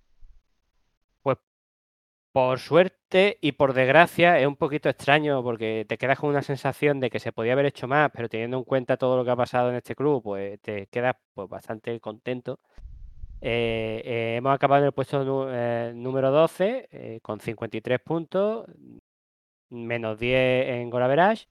Por 2.37 2.59
suerte 2.59 3.39
y 3.41 3.53
por 3.53 3.73
desgracia 3.73 4.39
es 4.39 4.45
un 4.45 4.57
poquito 4.57 4.89
extraño 4.89 5.41
porque 5.41 5.87
te 5.89 5.97
quedas 5.97 6.19
con 6.19 6.29
una 6.29 6.43
sensación 6.43 6.99
de 6.99 7.09
que 7.09 7.19
se 7.19 7.31
podía 7.31 7.53
haber 7.53 7.65
hecho 7.65 7.87
más, 7.87 8.11
pero 8.13 8.29
teniendo 8.29 8.57
en 8.57 8.63
cuenta 8.63 8.95
todo 8.95 9.17
lo 9.17 9.25
que 9.25 9.31
ha 9.31 9.35
pasado 9.35 9.71
en 9.71 9.75
este 9.77 9.95
club, 9.95 10.21
pues 10.21 10.61
te 10.61 10.85
quedas 10.85 11.15
pues 11.33 11.49
bastante 11.49 11.99
contento. 11.99 12.59
Eh, 13.41 14.03
eh, 14.05 14.35
hemos 14.37 14.53
acabado 14.53 14.83
en 14.83 14.85
el 14.87 14.93
puesto 14.93 15.47
eh, 15.51 15.93
número 15.95 16.29
12 16.29 16.89
eh, 16.91 17.19
con 17.23 17.39
53 17.39 17.99
puntos, 18.01 18.67
menos 19.69 20.19
10 20.19 20.67
en 20.75 20.89
goal 20.91 21.03
average. 21.03 21.47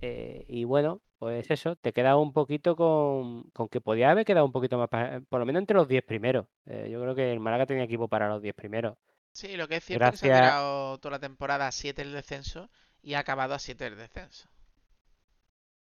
Eh, 0.00 0.44
y 0.48 0.64
bueno, 0.64 1.00
pues 1.18 1.48
eso, 1.52 1.76
te 1.76 1.92
queda 1.92 2.16
un 2.16 2.32
poquito 2.32 2.74
con, 2.74 3.44
con 3.52 3.68
que 3.68 3.80
podía 3.80 4.10
haber 4.10 4.24
quedado 4.24 4.44
un 4.46 4.52
poquito 4.52 4.76
más, 4.76 4.88
por 5.28 5.38
lo 5.38 5.46
menos 5.46 5.60
entre 5.60 5.76
los 5.76 5.86
10 5.86 6.02
primeros. 6.04 6.46
Yo 6.66 7.00
creo 7.00 7.14
que 7.14 7.32
el 7.32 7.38
Málaga 7.38 7.66
tenía 7.66 7.84
equipo 7.84 8.08
para 8.08 8.28
los 8.28 8.42
10 8.42 8.54
primeros. 8.56 8.96
Sí, 9.36 9.56
lo 9.56 9.68
que 9.68 9.76
es 9.76 9.84
cierto 9.84 10.08
es 10.08 10.12
que 10.12 10.16
se 10.16 10.26
ha 10.26 10.30
tirado 10.30 10.98
toda 10.98 11.12
la 11.12 11.18
temporada 11.20 11.66
a 11.68 11.72
7 11.72 12.02
el 12.02 12.12
descenso 12.12 12.70
y 13.02 13.14
ha 13.14 13.18
acabado 13.20 13.54
a 13.54 13.58
7 13.58 13.86
el 13.86 13.96
descenso. 13.96 14.48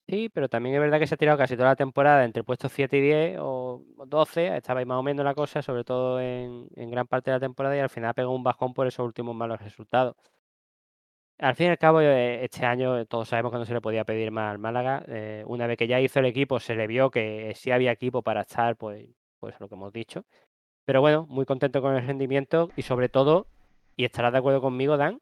Sí, 0.08 0.30
pero 0.30 0.50
también 0.50 0.76
es 0.76 0.82
verdad 0.82 1.00
que 1.00 1.08
se 1.08 1.16
ha 1.16 1.18
tirado 1.18 1.38
casi 1.38 1.56
toda 1.56 1.70
la 1.70 1.76
temporada 1.78 2.26
entre 2.26 2.44
puestos 2.44 2.72
7 2.74 2.98
y 2.98 3.02
10 3.02 3.38
o 3.40 3.84
o 3.98 4.06
12, 4.06 4.56
estaba 4.58 4.80
ahí 4.82 4.86
más 4.86 4.98
o 5.00 5.04
menos 5.04 5.24
la 5.24 5.34
cosa, 5.34 5.62
sobre 5.62 5.84
todo 5.86 6.20
en, 6.20 6.68
en 6.76 6.92
gran 6.92 7.08
parte 7.08 7.32
de 7.32 7.38
la 7.38 7.40
temporada 7.40 7.76
y 7.78 7.80
al 7.80 7.90
final 7.90 8.14
pegó 8.14 8.36
un 8.36 8.44
bajón 8.44 8.74
por 8.74 8.86
esos 8.88 9.06
últimos 9.06 9.34
malos 9.36 9.62
resultados. 9.62 10.16
Al 11.40 11.56
fin 11.56 11.68
y 11.68 11.70
al 11.70 11.78
cabo, 11.78 12.00
eh, 12.02 12.44
este 12.46 12.66
año 12.66 12.98
eh, 12.98 13.06
todos 13.06 13.28
sabemos 13.30 13.52
que 13.52 13.58
no 13.58 13.66
se 13.66 13.74
le 13.74 13.82
podía 13.82 14.06
pedir 14.06 14.32
más 14.32 14.52
al 14.52 14.60
Málaga. 14.60 15.04
eh, 15.08 15.44
una 15.48 15.68
vez 15.68 15.78
que 15.78 15.88
ya 15.88 16.00
hizo 16.00 16.20
el 16.20 16.26
equipo, 16.28 16.60
se 16.60 16.76
le 16.76 16.88
vio 16.88 17.10
que 17.12 17.54
sí 17.56 17.72
había 17.72 17.92
equipo 17.92 18.22
para 18.24 18.42
estar, 18.42 18.78
pues, 18.78 19.08
pues 19.40 19.60
lo 19.60 19.68
que 19.68 19.76
hemos 19.76 19.92
dicho. 19.92 20.26
Pero 20.86 21.02
bueno, 21.02 21.26
muy 21.30 21.46
contento 21.46 21.82
con 21.82 21.96
el 21.96 22.06
rendimiento 22.06 22.72
y 22.76 22.82
sobre 22.82 23.10
todo, 23.10 23.48
y 23.96 24.06
estarás 24.06 24.34
de 24.34 24.40
acuerdo 24.40 24.62
conmigo, 24.62 24.98
Dan, 24.98 25.22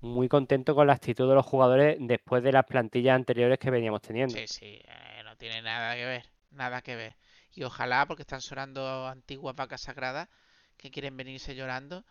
muy 0.00 0.28
contento 0.28 0.74
con 0.74 0.86
la 0.86 0.92
actitud 0.92 1.28
de 1.28 1.34
los 1.34 1.46
jugadores 1.46 1.96
después 2.00 2.42
de 2.42 2.52
las 2.52 2.64
plantillas 2.66 3.16
anteriores 3.16 3.58
que 3.58 3.70
veníamos 3.70 4.02
teniendo. 4.02 4.34
Sí, 4.34 4.46
sí, 4.46 4.82
eh, 4.84 5.22
no 5.24 5.36
tiene 5.36 5.62
nada 5.62 5.94
que 5.94 6.04
ver, 6.04 6.24
nada 6.50 6.82
que 6.82 6.96
ver. 6.96 7.16
Y 7.54 7.64
ojalá, 7.64 8.06
porque 8.06 8.22
están 8.22 8.40
sonando 8.40 9.06
antiguas 9.06 9.56
vacas 9.56 9.80
sagradas 9.80 10.28
que 10.76 10.90
quieren 10.90 11.16
venirse 11.16 11.56
llorando, 11.56 12.04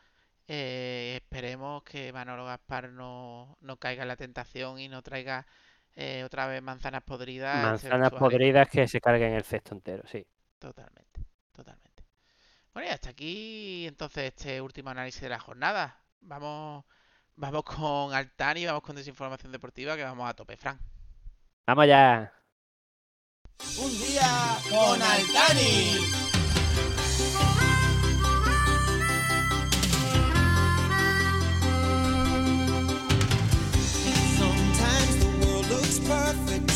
eh, 0.47 1.19
esperemos 1.21 1.83
que 1.83 2.11
Manolo 2.11 2.45
Gaspar 2.45 2.89
no, 2.89 3.57
no 3.61 3.77
caiga 3.77 4.03
en 4.03 4.07
la 4.07 4.15
tentación 4.15 4.79
y 4.79 4.87
no 4.87 5.01
traiga 5.01 5.45
eh, 5.95 6.23
otra 6.23 6.47
vez 6.47 6.61
manzanas 6.61 7.03
podridas. 7.03 7.63
Manzanas 7.63 8.11
podridas 8.11 8.67
que 8.69 8.87
se 8.87 9.01
carguen 9.01 9.33
el 9.33 9.43
cesto 9.43 9.75
entero, 9.75 10.03
sí. 10.07 10.25
Totalmente, 10.59 11.25
totalmente. 11.53 11.86
Bueno, 12.77 12.91
y 12.91 12.93
hasta 12.93 13.09
aquí 13.09 13.87
entonces 13.87 14.25
este 14.25 14.61
último 14.61 14.91
análisis 14.91 15.21
de 15.21 15.29
la 15.29 15.39
jornada. 15.39 15.99
Vamos, 16.21 16.85
vamos 17.35 17.63
con 17.63 18.13
Altani, 18.13 18.67
vamos 18.67 18.83
con 18.83 18.95
desinformación 18.95 19.51
deportiva, 19.51 19.95
que 19.95 20.03
vamos 20.03 20.29
a 20.29 20.35
tope, 20.35 20.55
Fran. 20.57 20.79
Vamos 21.65 21.85
allá. 21.85 22.31
Un 23.79 23.97
día 23.97 24.59
con 24.69 25.01
Altani. 25.01 25.97
Sometimes 34.37 35.17
the 35.17 35.47
world 35.47 35.67
looks 35.71 35.99
perfect, 36.01 36.71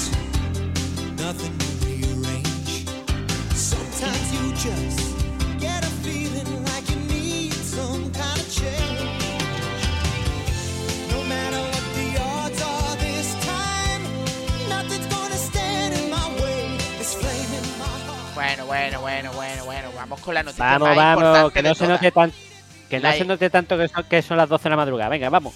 nothing 1.19 1.55
to 1.59 1.85
rearrange. 1.85 2.87
Sometimes 3.53 4.33
you 4.33 4.51
just 4.53 5.10
con 20.21 20.33
la 20.33 20.43
noticia 20.43 20.65
Vamos, 20.65 20.95
más 20.95 21.15
vamos, 21.17 21.51
que 21.53 21.61
de 21.61 21.69
no 21.69 21.75
se 21.75 21.87
note 21.87 22.11
tan, 22.11 22.31
que 22.89 22.99
no 22.99 23.11
se 23.11 23.25
note 23.25 23.49
tanto 23.49 23.77
que 23.77 23.87
son, 23.87 24.03
que 24.05 24.21
son 24.21 24.37
las 24.37 24.49
12 24.49 24.63
de 24.63 24.69
la 24.69 24.75
madrugada. 24.75 25.09
Venga, 25.09 25.29
vamos. 25.29 25.53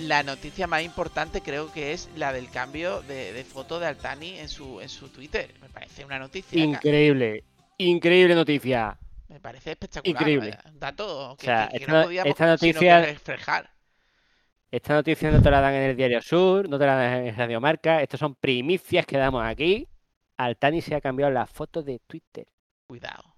La 0.00 0.22
noticia 0.22 0.66
más 0.66 0.82
importante 0.82 1.42
creo 1.42 1.70
que 1.72 1.92
es 1.92 2.08
la 2.16 2.32
del 2.32 2.50
cambio 2.50 3.02
de, 3.02 3.32
de 3.32 3.44
foto 3.44 3.78
de 3.78 3.86
Altani 3.86 4.38
en 4.38 4.48
su, 4.48 4.80
en 4.80 4.88
su 4.88 5.08
Twitter. 5.08 5.54
Me 5.60 5.68
parece 5.68 6.04
una 6.04 6.18
noticia. 6.18 6.62
Increíble, 6.62 7.44
increíble 7.78 8.34
noticia. 8.34 8.98
Me 9.28 9.38
parece 9.40 9.70
espectacular. 9.72 10.10
Increíble. 10.20 10.58
dato 10.74 11.36
que, 11.38 11.46
O 11.46 11.48
sea, 11.50 11.68
que- 11.68 11.78
que 11.78 11.84
esta- 11.84 11.92
no 11.98 12.02
podíamos 12.04 12.30
esta 12.30 12.46
noticia- 12.46 13.00
que 13.00 13.06
reflejar. 13.12 13.70
Esta 14.70 14.94
noticia 14.94 15.30
no 15.30 15.42
te 15.42 15.50
la 15.50 15.60
dan 15.60 15.74
en 15.74 15.82
el 15.90 15.96
Diario 15.96 16.22
Sur, 16.22 16.68
no 16.68 16.78
te 16.78 16.86
la 16.86 16.96
dan 16.96 17.26
en 17.26 17.36
Radio 17.36 17.60
Marca. 17.60 18.00
Estos 18.02 18.18
son 18.20 18.34
primicias 18.34 19.04
que 19.06 19.18
damos 19.18 19.44
aquí. 19.44 19.86
Altani 20.38 20.80
se 20.80 20.94
ha 20.94 21.00
cambiado 21.00 21.30
la 21.30 21.46
foto 21.46 21.82
de 21.82 21.98
Twitter. 22.06 22.46
Cuidado. 22.86 23.31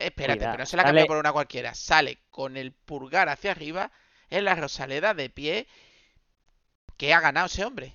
Espérate, 0.00 0.38
Cuidado. 0.38 0.56
que 0.56 0.62
no 0.62 0.66
se 0.66 0.76
la 0.76 0.84
cambiado 0.84 1.06
por 1.06 1.18
una 1.18 1.32
cualquiera. 1.32 1.74
Sale 1.74 2.18
con 2.30 2.56
el 2.56 2.72
pulgar 2.72 3.28
hacia 3.28 3.52
arriba 3.52 3.90
en 4.30 4.44
la 4.44 4.54
Rosaleda 4.54 5.14
de 5.14 5.30
pie. 5.30 5.66
¿Qué 6.96 7.14
ha 7.14 7.20
ganado 7.20 7.46
ese 7.46 7.64
hombre? 7.64 7.94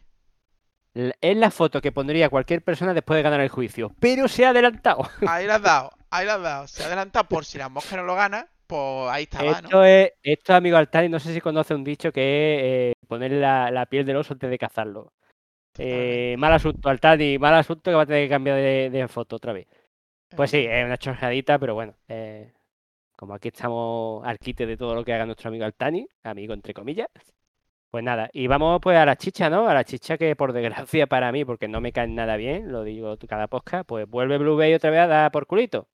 Es 1.19 1.35
la 1.35 1.51
foto 1.51 1.81
que 1.81 1.91
pondría 1.91 2.29
cualquier 2.29 2.63
persona 2.63 2.93
después 2.93 3.17
de 3.17 3.23
ganar 3.23 3.41
el 3.41 3.49
juicio, 3.49 3.93
pero 3.99 4.27
se 4.29 4.45
ha 4.45 4.51
adelantado. 4.51 5.09
Ahí 5.27 5.45
la 5.45 5.55
has 5.55 5.61
dado, 5.61 5.91
ahí 6.09 6.25
la 6.25 6.35
has 6.35 6.41
dado. 6.41 6.67
Se 6.67 6.83
ha 6.83 6.85
adelantado 6.85 7.27
por 7.27 7.43
si 7.43 7.57
la 7.57 7.67
mosca 7.67 7.97
no 7.97 8.03
lo 8.03 8.15
gana, 8.15 8.47
pues 8.65 9.09
ahí 9.11 9.23
estaba, 9.23 9.61
¿no? 9.61 9.67
Esto 9.67 9.83
es, 9.83 10.11
esto 10.23 10.53
amigo 10.53 10.77
Altani, 10.77 11.09
no 11.09 11.19
sé 11.19 11.33
si 11.33 11.41
conoce 11.41 11.75
un 11.75 11.83
dicho 11.83 12.13
que 12.13 12.21
es 12.21 12.61
eh, 12.63 12.93
poner 13.07 13.33
la, 13.33 13.69
la 13.71 13.85
piel 13.87 14.05
del 14.05 14.15
oso 14.15 14.33
antes 14.33 14.49
de 14.49 14.57
cazarlo. 14.57 15.11
Eh, 15.77 16.35
mal 16.37 16.53
asunto, 16.53 16.87
Altani, 16.87 17.37
mal 17.37 17.55
asunto 17.55 17.91
que 17.91 17.95
va 17.95 18.03
a 18.03 18.05
tener 18.05 18.23
que 18.25 18.29
cambiar 18.29 18.55
de, 18.55 18.89
de 18.89 19.07
foto 19.09 19.35
otra 19.35 19.51
vez. 19.51 19.67
Pues 20.29 20.51
sí, 20.51 20.65
es 20.69 20.85
una 20.85 20.97
chorradita, 20.97 21.57
pero 21.59 21.73
bueno. 21.75 21.95
eh, 22.07 22.53
como 23.15 23.33
aquí 23.35 23.49
estamos 23.49 24.25
al 24.25 24.39
quite 24.39 24.65
de 24.65 24.77
todo 24.77 24.95
lo 24.95 25.05
que 25.05 25.13
haga 25.13 25.25
nuestro 25.25 25.49
amigo 25.49 25.65
Altani, 25.65 26.07
amigo 26.23 26.53
entre 26.53 26.73
comillas. 26.73 27.07
Pues 27.91 28.03
nada, 28.03 28.29
y 28.33 28.47
vamos 28.47 28.79
pues 28.81 28.97
a 28.97 29.05
la 29.05 29.15
chicha, 29.17 29.49
¿no? 29.49 29.67
A 29.69 29.73
la 29.73 29.83
chicha 29.85 30.17
que 30.17 30.35
por 30.35 30.53
desgracia 30.53 31.07
para 31.07 31.31
mí, 31.31 31.45
porque 31.45 31.67
no 31.69 31.81
me 31.81 31.93
cae 31.93 32.07
nada 32.07 32.37
bien, 32.37 32.71
lo 32.71 32.83
digo 32.83 33.17
cada 33.27 33.47
podcast, 33.47 33.87
pues 33.87 34.07
vuelve 34.09 34.37
Blue 34.37 34.57
Bay 34.57 34.73
otra 34.73 34.89
vez 34.91 34.99
a 35.01 35.07
dar 35.07 35.31
por 35.31 35.47
culito. 35.47 35.87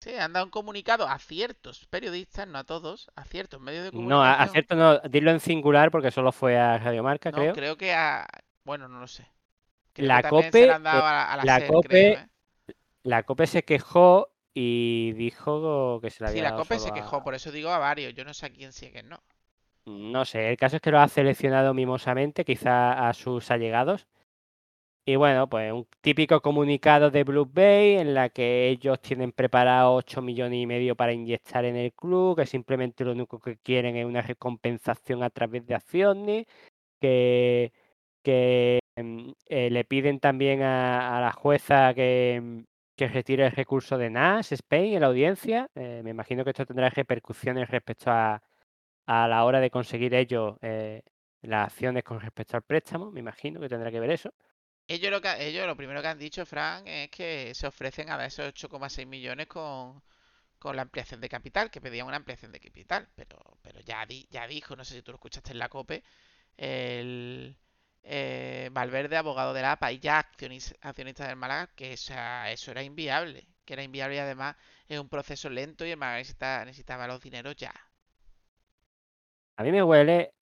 Sí, 0.00 0.14
han 0.16 0.32
dado 0.32 0.44
un 0.46 0.50
comunicado 0.50 1.08
a 1.08 1.18
ciertos 1.18 1.86
periodistas, 1.86 2.46
no 2.46 2.58
a 2.58 2.64
todos, 2.64 3.10
a 3.16 3.24
ciertos 3.24 3.60
medios 3.60 3.84
de 3.84 3.92
No, 3.92 4.22
a, 4.22 4.42
a 4.42 4.46
comunicación. 4.46 4.48
cierto 4.48 4.76
no, 4.76 4.98
dilo 5.08 5.30
en 5.30 5.40
singular 5.40 5.90
porque 5.90 6.10
solo 6.10 6.32
fue 6.32 6.58
a 6.58 6.78
Radio 6.78 7.02
Marca, 7.02 7.30
No, 7.30 7.32
creo. 7.32 7.52
creo 7.52 7.76
que 7.76 7.92
a... 7.92 8.26
Bueno, 8.64 8.88
no 8.88 9.00
lo 9.00 9.06
sé. 9.06 9.26
Creo 9.92 10.08
La 10.08 10.16
que 10.16 10.22
también 10.22 10.52
se 10.52 10.66
COPE, 10.66 10.66
la 10.66 10.76
han 10.76 10.82
dado 10.84 11.04
a 11.06 11.12
la, 11.12 11.32
a 11.32 11.36
la 11.36 11.44
la 11.44 11.46
SER, 11.46 11.66
COPE 11.66 11.88
creo, 11.88 12.18
¿eh? 12.18 12.28
La 13.04 13.22
COPE 13.22 13.46
se 13.46 13.62
quejó 13.64 14.28
y 14.54 15.12
dijo 15.12 16.00
que 16.00 16.10
se 16.10 16.24
la 16.24 16.30
Sí, 16.30 16.38
había 16.38 16.44
la 16.44 16.50
dado 16.50 16.62
COPE 16.64 16.78
se 16.78 16.88
a- 16.88 16.94
quejó, 16.94 17.22
por 17.22 17.34
eso 17.34 17.52
digo 17.52 17.70
a 17.70 17.78
varios. 17.78 18.14
Yo 18.14 18.24
no 18.24 18.32
sé 18.34 18.46
a 18.46 18.50
quién 18.50 18.72
sí 18.72 18.86
a 18.86 18.92
quién 18.92 19.08
no. 19.08 19.20
No 19.86 20.24
sé, 20.24 20.48
el 20.48 20.56
caso 20.56 20.76
es 20.76 20.82
que 20.82 20.90
lo 20.90 20.98
ha 20.98 21.08
seleccionado 21.08 21.74
mimosamente, 21.74 22.44
quizá 22.44 23.06
a 23.08 23.12
sus 23.12 23.50
allegados. 23.50 24.06
Y 25.06 25.16
bueno, 25.16 25.46
pues 25.50 25.70
un 25.70 25.86
típico 26.00 26.40
comunicado 26.40 27.10
de 27.10 27.24
Blue 27.24 27.44
Bay 27.44 27.96
en 27.98 28.14
la 28.14 28.30
que 28.30 28.70
ellos 28.70 28.98
tienen 29.02 29.32
preparado 29.32 29.94
8 29.94 30.22
millones 30.22 30.58
y 30.62 30.66
medio 30.66 30.96
para 30.96 31.12
inyectar 31.12 31.66
en 31.66 31.76
el 31.76 31.92
club, 31.92 32.36
que 32.38 32.46
simplemente 32.46 33.04
lo 33.04 33.12
único 33.12 33.38
que 33.38 33.58
quieren 33.58 33.96
es 33.96 34.06
una 34.06 34.22
recompensación 34.22 35.22
a 35.22 35.28
través 35.28 35.66
de 35.66 35.74
acciones, 35.74 36.46
que, 37.02 37.70
que 38.22 38.80
mm, 38.96 39.32
eh, 39.48 39.68
le 39.70 39.84
piden 39.84 40.20
también 40.20 40.62
a, 40.62 41.18
a 41.18 41.20
la 41.20 41.32
jueza 41.32 41.92
que, 41.92 42.40
mm, 42.42 42.60
que 42.96 43.08
retire 43.08 43.46
el 43.46 43.52
recurso 43.52 43.98
de 43.98 44.10
NAS, 44.10 44.52
Spain, 44.52 44.94
en 44.94 45.00
la 45.02 45.08
audiencia. 45.08 45.70
Eh, 45.74 46.02
me 46.04 46.10
imagino 46.10 46.44
que 46.44 46.50
esto 46.50 46.66
tendrá 46.66 46.90
repercusiones 46.90 47.68
respecto 47.70 48.10
a, 48.10 48.42
a 49.06 49.28
la 49.28 49.44
hora 49.44 49.60
de 49.60 49.70
conseguir 49.70 50.14
ellos 50.14 50.56
eh, 50.62 51.02
las 51.42 51.68
acciones 51.68 52.04
con 52.04 52.20
respecto 52.20 52.56
al 52.56 52.62
préstamo. 52.64 53.10
Me 53.12 53.20
imagino 53.20 53.60
que 53.60 53.68
tendrá 53.68 53.90
que 53.92 54.00
ver 54.00 54.10
eso. 54.12 54.32
Ellos 54.86 55.10
lo, 55.10 55.20
que, 55.20 55.46
ellos 55.48 55.66
lo 55.66 55.76
primero 55.76 56.02
que 56.02 56.08
han 56.08 56.18
dicho, 56.18 56.44
Fran, 56.46 56.86
es 56.86 57.10
que 57.10 57.54
se 57.54 57.66
ofrecen 57.66 58.10
a 58.10 58.16
dar 58.18 58.26
esos 58.26 58.46
8,6 58.46 59.06
millones 59.06 59.46
con, 59.46 60.02
con 60.58 60.76
la 60.76 60.82
ampliación 60.82 61.20
de 61.20 61.28
capital, 61.30 61.70
que 61.70 61.80
pedían 61.82 62.06
una 62.08 62.16
ampliación 62.18 62.52
de 62.52 62.60
capital. 62.60 63.08
Pero, 63.16 63.38
pero 63.62 63.80
ya, 63.80 64.06
di- 64.06 64.28
ya 64.30 64.46
dijo, 64.48 64.76
no 64.76 64.84
sé 64.84 64.94
si 64.96 65.02
tú 65.02 65.12
lo 65.12 65.16
escuchaste 65.16 65.52
en 65.52 65.58
la 65.60 65.68
COPE, 65.70 66.04
el, 66.58 67.56
eh, 68.04 68.68
Valverde, 68.72 69.16
abogado 69.16 69.52
de 69.54 69.62
la 69.62 69.72
APA 69.72 69.92
y 69.92 69.98
ya 69.98 70.20
accionis- 70.22 70.76
accionista 70.80 71.26
del 71.26 71.36
Málaga, 71.36 71.68
que 71.74 71.92
eso 71.92 72.70
era 72.70 72.82
inviable. 72.82 73.46
Que 73.64 73.74
era 73.74 73.82
inviable 73.82 74.16
y 74.16 74.18
además 74.18 74.56
es 74.88 74.98
un 75.00 75.08
proceso 75.08 75.48
lento 75.50 75.84
y 75.86 75.90
el 75.90 75.96
Málaga 75.96 76.18
necesita- 76.18 76.64
necesitaba 76.64 77.06
los 77.06 77.20
dineros 77.22 77.56
ya. 77.56 77.72
A 79.56 79.62
mí 79.62 79.72
me 79.72 79.82
huele 79.82 80.32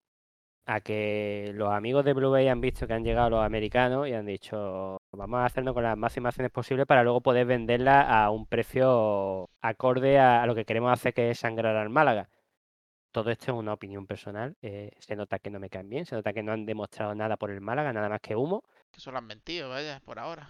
a 0.67 0.81
que 0.81 1.53
los 1.55 1.71
amigos 1.73 2.05
de 2.05 2.13
Blue 2.15 2.31
Bay 2.31 2.49
han 2.49 2.61
visto 2.61 2.87
que 2.87 2.95
han 2.95 3.05
llegado 3.05 3.31
los 3.31 3.45
americanos 3.45 4.09
y 4.09 4.15
han 4.15 4.27
dicho, 4.27 4.99
vamos 5.13 5.41
a 5.41 5.47
hacernos 5.47 5.75
con 5.75 5.83
las 5.85 5.97
máximas 5.99 6.31
acciones 6.31 6.53
posibles 6.53 6.87
para 6.87 7.03
luego 7.05 7.21
poder 7.21 7.47
venderla 7.47 8.03
a 8.03 8.31
un 8.31 8.47
precio 8.47 9.51
acorde 9.61 10.19
a 10.19 10.47
lo 10.47 10.55
que 10.55 10.65
queremos 10.65 10.93
hacer, 10.93 11.15
que 11.15 11.31
es 11.31 11.39
sangrar 11.41 11.77
al 11.77 11.91
Málaga. 11.91 12.29
Todo 13.13 13.31
esto 13.31 13.53
es 13.53 13.59
una 13.59 13.75
opinión 13.75 14.07
personal. 14.07 14.57
eh, 14.63 14.91
se 14.99 15.15
nota 15.15 15.39
que 15.39 15.51
no 15.51 15.61
me 15.61 15.69
caen 15.69 15.89
bien, 15.89 16.07
se 16.07 16.15
nota 16.15 16.33
que 16.33 16.43
no 16.43 16.53
han 16.53 16.65
demostrado 16.67 17.15
nada 17.15 17.37
por 17.37 17.51
el 17.51 17.61
Málaga, 17.61 17.93
nada 17.93 18.09
más 18.09 18.21
que 18.21 18.35
humo. 18.35 18.65
Que 18.91 19.01
solo 19.01 19.19
han 19.19 19.27
mentido, 19.27 19.69
vaya, 19.69 20.01
por 20.05 20.19
ahora. 20.19 20.49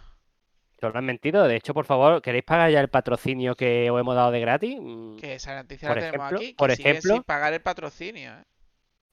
Solo 0.81 0.99
han 0.99 1.05
mentido. 1.05 1.45
De 1.47 1.57
hecho, 1.57 1.75
por 1.75 1.85
favor, 1.85 2.23
¿queréis 2.23 2.45
pagar 2.45 2.71
ya 2.71 2.81
el 2.81 2.89
patrocinio 2.89 3.55
que 3.57 3.91
os 3.91 4.01
hemos 4.01 4.15
dado 4.15 4.31
de 4.31 4.41
gratis? 4.41 4.79
Mm, 4.81 5.17
Que 5.17 5.35
esa 5.35 5.55
noticia 5.57 5.89
Por 5.89 5.97
la 5.99 6.07
tenemos 6.07 6.33
aquí. 6.33 6.47
Que 6.51 6.55
por 6.55 6.71
ejemplo- 6.71 7.15
sin 7.15 7.23
pagar 7.25 7.53
el 7.53 7.61
patrocinio. 7.63 8.33
¿eh? 8.33 8.45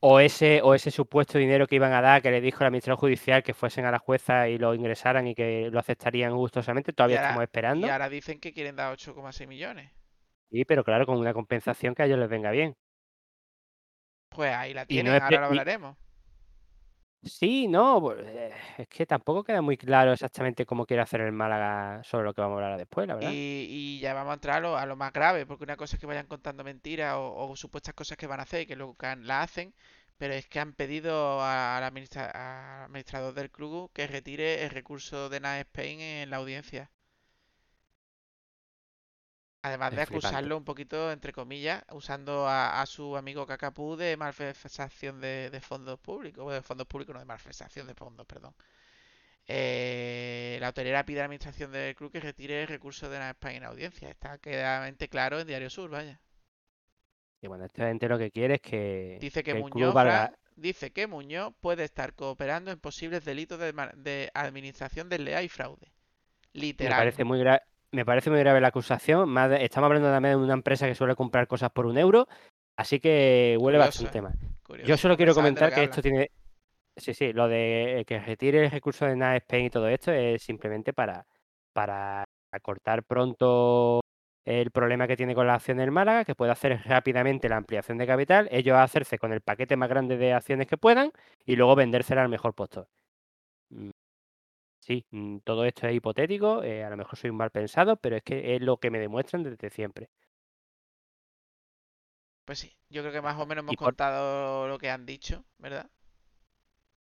O 0.02 0.20
ese, 0.20 0.62
o 0.64 0.74
ese 0.76 0.92
supuesto 0.92 1.38
dinero 1.38 1.68
que 1.68 1.76
iban 1.76 1.92
a 1.92 2.02
dar, 2.02 2.22
que 2.22 2.32
le 2.32 2.40
dijo 2.42 2.60
el 2.62 2.68
administrador 2.68 3.00
judicial 3.00 3.44
que 3.44 3.54
fuesen 3.54 3.86
a 3.86 3.92
la 3.92 4.00
jueza 4.00 4.48
y 4.48 4.58
lo 4.58 4.74
ingresaran 4.74 5.28
y 5.28 5.36
que 5.36 5.70
lo 5.72 5.80
aceptarían 5.80 6.34
gustosamente, 6.36 6.94
todavía 6.94 7.18
ahora- 7.18 7.28
estamos 7.30 7.44
esperando. 7.44 7.88
Y 7.88 7.90
ahora 7.90 8.10
dicen 8.10 8.40
que 8.40 8.54
quieren 8.54 8.76
dar 8.76 8.94
8,6 8.94 9.48
millones. 9.48 9.92
Sí, 10.52 10.64
pero 10.66 10.84
claro, 10.84 11.06
con 11.06 11.18
una 11.18 11.34
compensación 11.34 11.94
que 11.96 12.04
a 12.04 12.06
ellos 12.06 12.18
les 12.18 12.30
venga 12.30 12.50
bien. 12.52 12.76
Pues 14.30 14.54
ahí 14.54 14.74
la 14.74 14.86
tienen, 14.86 15.18
no 15.18 15.24
ahora 15.24 15.39
lo 15.42 15.46
hablaremos. 15.48 15.98
Sí, 17.22 17.68
no, 17.68 18.13
eh, 18.13 18.54
es 18.78 18.88
que 18.88 19.06
tampoco 19.06 19.44
queda 19.44 19.62
muy 19.62 19.76
claro 19.78 20.13
exactamente 20.13 20.65
cómo 20.65 20.86
quiere 20.86 21.04
hacer 21.04 21.20
el 21.22 21.34
Málaga 21.34 22.02
sobre 22.04 22.24
lo 22.26 22.34
que 22.34 22.42
vamos 22.42 22.60
a 22.62 22.63
hablar 22.63 22.78
después, 22.80 23.08
la 23.08 23.15
verdad. 23.15 23.32
Y, 23.32 23.68
y 23.70 24.00
ya 24.00 24.13
vamos 24.13 24.32
a 24.32 24.34
entrar 24.36 24.58
a 24.58 24.60
lo, 24.62 24.78
a 24.78 24.86
lo 24.86 24.96
más 24.96 25.12
grave, 25.13 25.46
porque 25.46 25.63
una 25.65 25.76
cosa 25.78 25.96
es 25.96 26.00
que 26.00 26.06
vayan 26.08 26.28
contando 26.28 26.63
mentiras 26.63 27.15
o, 27.15 27.34
o 27.36 27.56
supuestas 27.56 27.94
cosas 27.94 28.18
que 28.18 28.28
van 28.28 28.39
a 28.39 28.44
hacer 28.44 28.62
y 28.62 28.65
que 28.68 28.76
luego 28.76 28.96
la 29.22 29.42
hacen, 29.42 29.74
pero 30.18 30.34
es 30.34 30.48
que 30.48 30.60
han 30.60 30.74
pedido 30.74 31.42
al 31.44 31.84
administra- 31.84 32.86
administrador 32.86 33.34
del 33.34 33.52
club 33.52 33.92
que 33.94 34.08
retire 34.08 34.63
el 34.63 34.70
recurso 34.70 35.30
de 35.30 35.39
NAE 35.39 35.62
Spain 35.62 36.00
en 36.02 36.30
la 36.30 36.38
audiencia. 36.38 36.89
Además 39.62 39.93
de 39.95 40.04
flipante. 40.04 40.04
acusarlo 40.04 40.58
un 40.58 40.63
poquito, 40.65 41.12
entre 41.12 41.34
comillas, 41.34 41.84
usando 41.91 42.48
a, 42.48 42.82
a 42.82 42.86
su 42.86 43.17
amigo 43.17 43.45
Cacapú 43.45 43.95
de 43.98 44.15
malversación 44.17 45.19
de, 45.22 45.50
de 45.50 45.62
fondos 45.62 46.00
públicos, 46.00 46.52
de 46.54 46.62
fondos 46.62 46.88
públicos, 46.88 47.13
no 47.13 47.19
de 47.19 47.26
malversación 47.26 47.88
de 47.88 47.93
fondos, 47.95 48.26
perdón. 48.26 48.56
Eh, 49.48 50.58
la 50.62 50.69
hotelera 50.69 51.06
pide 51.06 51.19
a 51.19 51.24
la 51.24 51.26
administración 51.26 51.72
del 51.72 51.95
club 51.95 52.12
que 52.12 52.19
retire 52.22 52.62
el 52.63 52.67
recurso 52.69 53.10
de 53.10 53.19
la 53.19 53.32
España 53.32 53.58
en 53.58 53.63
audiencia. 53.65 54.10
Está 54.10 54.38
claramente 54.39 55.10
claro 55.10 55.39
en 55.39 55.48
Diario 55.48 55.69
Sur, 55.69 55.89
vaya. 55.91 56.22
Y 57.41 57.48
bueno, 57.48 57.65
esta 57.65 57.88
gente 57.88 58.08
lo 58.08 58.17
que 58.17 58.32
quiere 58.32 58.56
es 58.56 58.62
que, 58.62 59.19
Dice 59.19 59.43
que 59.43 59.54
Muñoz, 59.54 59.93
valga. 59.93 60.34
Dice 60.56 60.91
que 60.91 61.06
Muñoz 61.08 61.54
puede 61.60 61.84
estar 61.84 62.15
cooperando 62.15 62.72
en 62.72 62.80
posibles 62.80 63.24
delitos 63.24 63.60
de, 63.60 63.72
de 63.98 64.32
administración 64.34 65.08
desleal 65.10 65.43
y 65.45 65.50
fraude. 65.50 65.93
Me 66.80 66.91
Literal. 66.91 66.95
parece 66.95 67.24
muy 67.24 67.39
grave. 67.39 67.62
Me 67.91 68.06
parece 68.06 68.30
muy 68.30 68.39
grave 68.39 68.62
la 68.62 68.67
acusación. 68.67 69.30
Más 69.30 69.49
de- 69.49 69.63
estamos 69.63 69.88
hablando 69.88 70.10
también 70.10 70.38
de 70.38 70.43
una 70.43 70.54
empresa 70.54 70.88
que 70.88 70.95
suele 70.95 71.15
comprar 71.15 71.47
cosas 71.47 71.71
por 71.71 71.86
un 71.86 71.97
euro, 71.97 72.28
así 72.78 72.99
que 72.99 73.58
huele 73.60 73.78
Curioso, 73.80 74.04
bastante 74.04 74.17
¿eh? 74.19 74.21
mal. 74.21 74.34
Curioso, 74.63 74.88
Yo 74.88 74.97
solo 74.97 75.17
quiero 75.17 75.34
comentar 75.34 75.69
que 75.69 75.75
que 75.75 75.84
esto 75.84 76.02
tiene. 76.02 76.32
Sí, 76.95 77.13
sí, 77.13 77.34
lo 77.34 77.47
de 77.47 78.04
que 78.06 78.19
retire 78.19 78.65
el 78.65 78.71
recurso 78.71 79.06
de 79.06 79.13
NAE 79.15 79.38
Spain 79.38 79.65
y 79.65 79.69
todo 79.69 79.88
esto 79.88 80.12
es 80.12 80.43
simplemente 80.43 80.91
para, 80.91 81.25
para 81.73 82.25
acortar 82.52 83.04
pronto 83.04 84.02
el 84.45 84.71
problema 84.71 85.08
que 85.08 85.15
tiene 85.15 85.34
con 85.34 85.47
la 85.47 85.54
acción 85.56 85.78
del 85.78 85.91
Málaga, 85.91 86.25
que 86.25 86.36
pueda 86.36 86.52
hacer 86.54 86.82
rápidamente 86.86 87.47
la 87.47 87.58
ampliación 87.58 87.97
de 87.97 88.08
capital, 88.08 88.49
ellos 88.52 88.78
hacerse 88.78 89.17
con 89.17 89.32
el 89.32 89.41
paquete 89.41 89.78
más 89.78 89.88
grande 89.89 90.17
de 90.17 90.34
acciones 90.34 90.67
que 90.67 90.78
puedan 90.78 91.12
y 91.45 91.56
luego 91.56 91.75
vendérsela 91.75 92.21
al 92.21 92.30
mejor 92.30 92.54
postor. 92.54 92.88
Sí, 94.89 95.06
mm, 95.12 95.38
todo 95.45 95.63
esto 95.65 95.88
es 95.88 95.95
hipotético, 95.95 96.63
eh, 96.63 96.84
a 96.84 96.89
lo 96.89 96.97
mejor 96.97 97.17
soy 97.17 97.30
un 97.30 97.38
mal 97.38 97.49
pensado, 97.52 97.95
pero 97.97 98.17
es 98.17 98.23
que 98.23 98.56
es 98.56 98.62
lo 98.62 98.75
que 98.78 98.91
me 98.91 98.99
demuestran 98.99 99.43
desde 99.43 99.69
siempre. 99.69 100.10
Pues 102.43 102.60
sí, 102.60 102.75
yo 102.89 103.02
creo 103.02 103.13
que 103.13 103.21
más 103.21 103.39
o 103.39 103.45
menos 103.45 103.63
hemos 103.63 103.75
Y 103.75 103.78
por- 103.78 103.95
contado 103.95 104.67
lo 104.67 104.78
que 104.78 104.89
han 104.89 105.06
dicho, 105.06 105.45
¿verdad? 105.58 105.89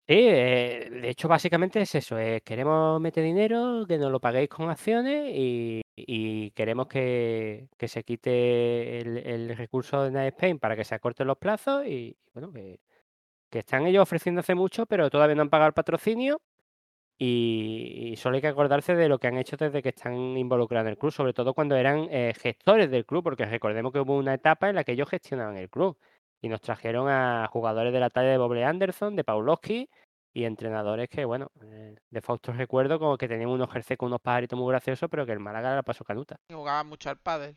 Sí, 0.07 0.13
eh, 0.19 0.87
de 0.91 1.09
hecho 1.09 1.27
básicamente 1.27 1.81
es 1.81 1.95
eso, 1.95 2.19
eh, 2.19 2.41
queremos 2.45 3.01
meter 3.01 3.23
dinero, 3.23 3.85
que 3.87 3.97
nos 3.97 4.11
lo 4.11 4.19
paguéis 4.19 4.49
con 4.49 4.69
acciones 4.69 5.31
y, 5.33 5.81
y 5.95 6.51
queremos 6.51 6.85
que, 6.87 7.69
que 7.75 7.87
se 7.87 8.03
quite 8.03 8.99
el, 8.99 9.17
el 9.17 9.57
recurso 9.57 10.03
de 10.03 10.11
Night 10.11 10.35
Spain 10.35 10.59
para 10.59 10.75
que 10.75 10.83
se 10.83 10.93
acorten 10.93 11.25
los 11.25 11.39
plazos 11.39 11.87
y 11.87 12.15
bueno, 12.35 12.51
que, 12.53 12.79
que 13.49 13.59
están 13.59 13.87
ellos 13.87 14.03
ofreciendo 14.03 14.41
hace 14.41 14.55
mucho, 14.55 14.85
pero 14.87 15.09
todavía 15.09 15.35
no 15.35 15.43
han 15.43 15.49
pagado 15.49 15.69
el 15.69 15.73
patrocinio 15.73 16.41
y, 17.17 18.11
y 18.11 18.15
solo 18.17 18.35
hay 18.35 18.41
que 18.41 18.47
acordarse 18.47 18.95
de 18.95 19.07
lo 19.07 19.19
que 19.19 19.27
han 19.27 19.37
hecho 19.37 19.57
desde 19.57 19.81
que 19.81 19.89
están 19.89 20.13
involucrados 20.37 20.87
en 20.87 20.91
el 20.91 20.97
club, 20.97 21.11
sobre 21.11 21.33
todo 21.33 21.53
cuando 21.53 21.75
eran 21.75 22.07
eh, 22.11 22.33
gestores 22.37 22.91
del 22.91 23.05
club, 23.05 23.23
porque 23.23 23.45
recordemos 23.45 23.93
que 23.93 23.99
hubo 23.99 24.17
una 24.17 24.33
etapa 24.33 24.69
en 24.69 24.75
la 24.75 24.83
que 24.83 24.93
ellos 24.93 25.09
gestionaban 25.09 25.57
el 25.57 25.69
club 25.69 25.97
y 26.41 26.49
nos 26.49 26.61
trajeron 26.61 27.07
a 27.09 27.47
jugadores 27.51 27.93
de 27.93 27.99
la 27.99 28.09
talla 28.09 28.29
de 28.29 28.37
Boble 28.37 28.65
Anderson, 28.65 29.15
de 29.15 29.23
Pawlowski 29.23 29.89
y 30.33 30.43
entrenadores 30.43 31.07
que, 31.07 31.23
bueno, 31.23 31.51
eh, 31.63 31.95
de 32.09 32.21
Fausto 32.21 32.51
recuerdo 32.51 32.99
como 32.99 33.17
que 33.17 33.29
tenían 33.29 33.49
unos 33.49 33.71
jerseys 33.71 33.97
con 33.97 34.07
unos 34.07 34.21
pajaritos 34.21 34.59
muy 34.59 34.69
graciosos, 34.69 35.09
pero 35.09 35.25
que 35.25 35.31
el 35.31 35.39
Málaga 35.39 35.75
la 35.75 35.83
pasó 35.83 36.03
canuta. 36.03 36.37
Y 36.49 36.53
jugaban 36.53 36.87
mucho 36.87 37.09
al 37.09 37.17
pádel 37.17 37.55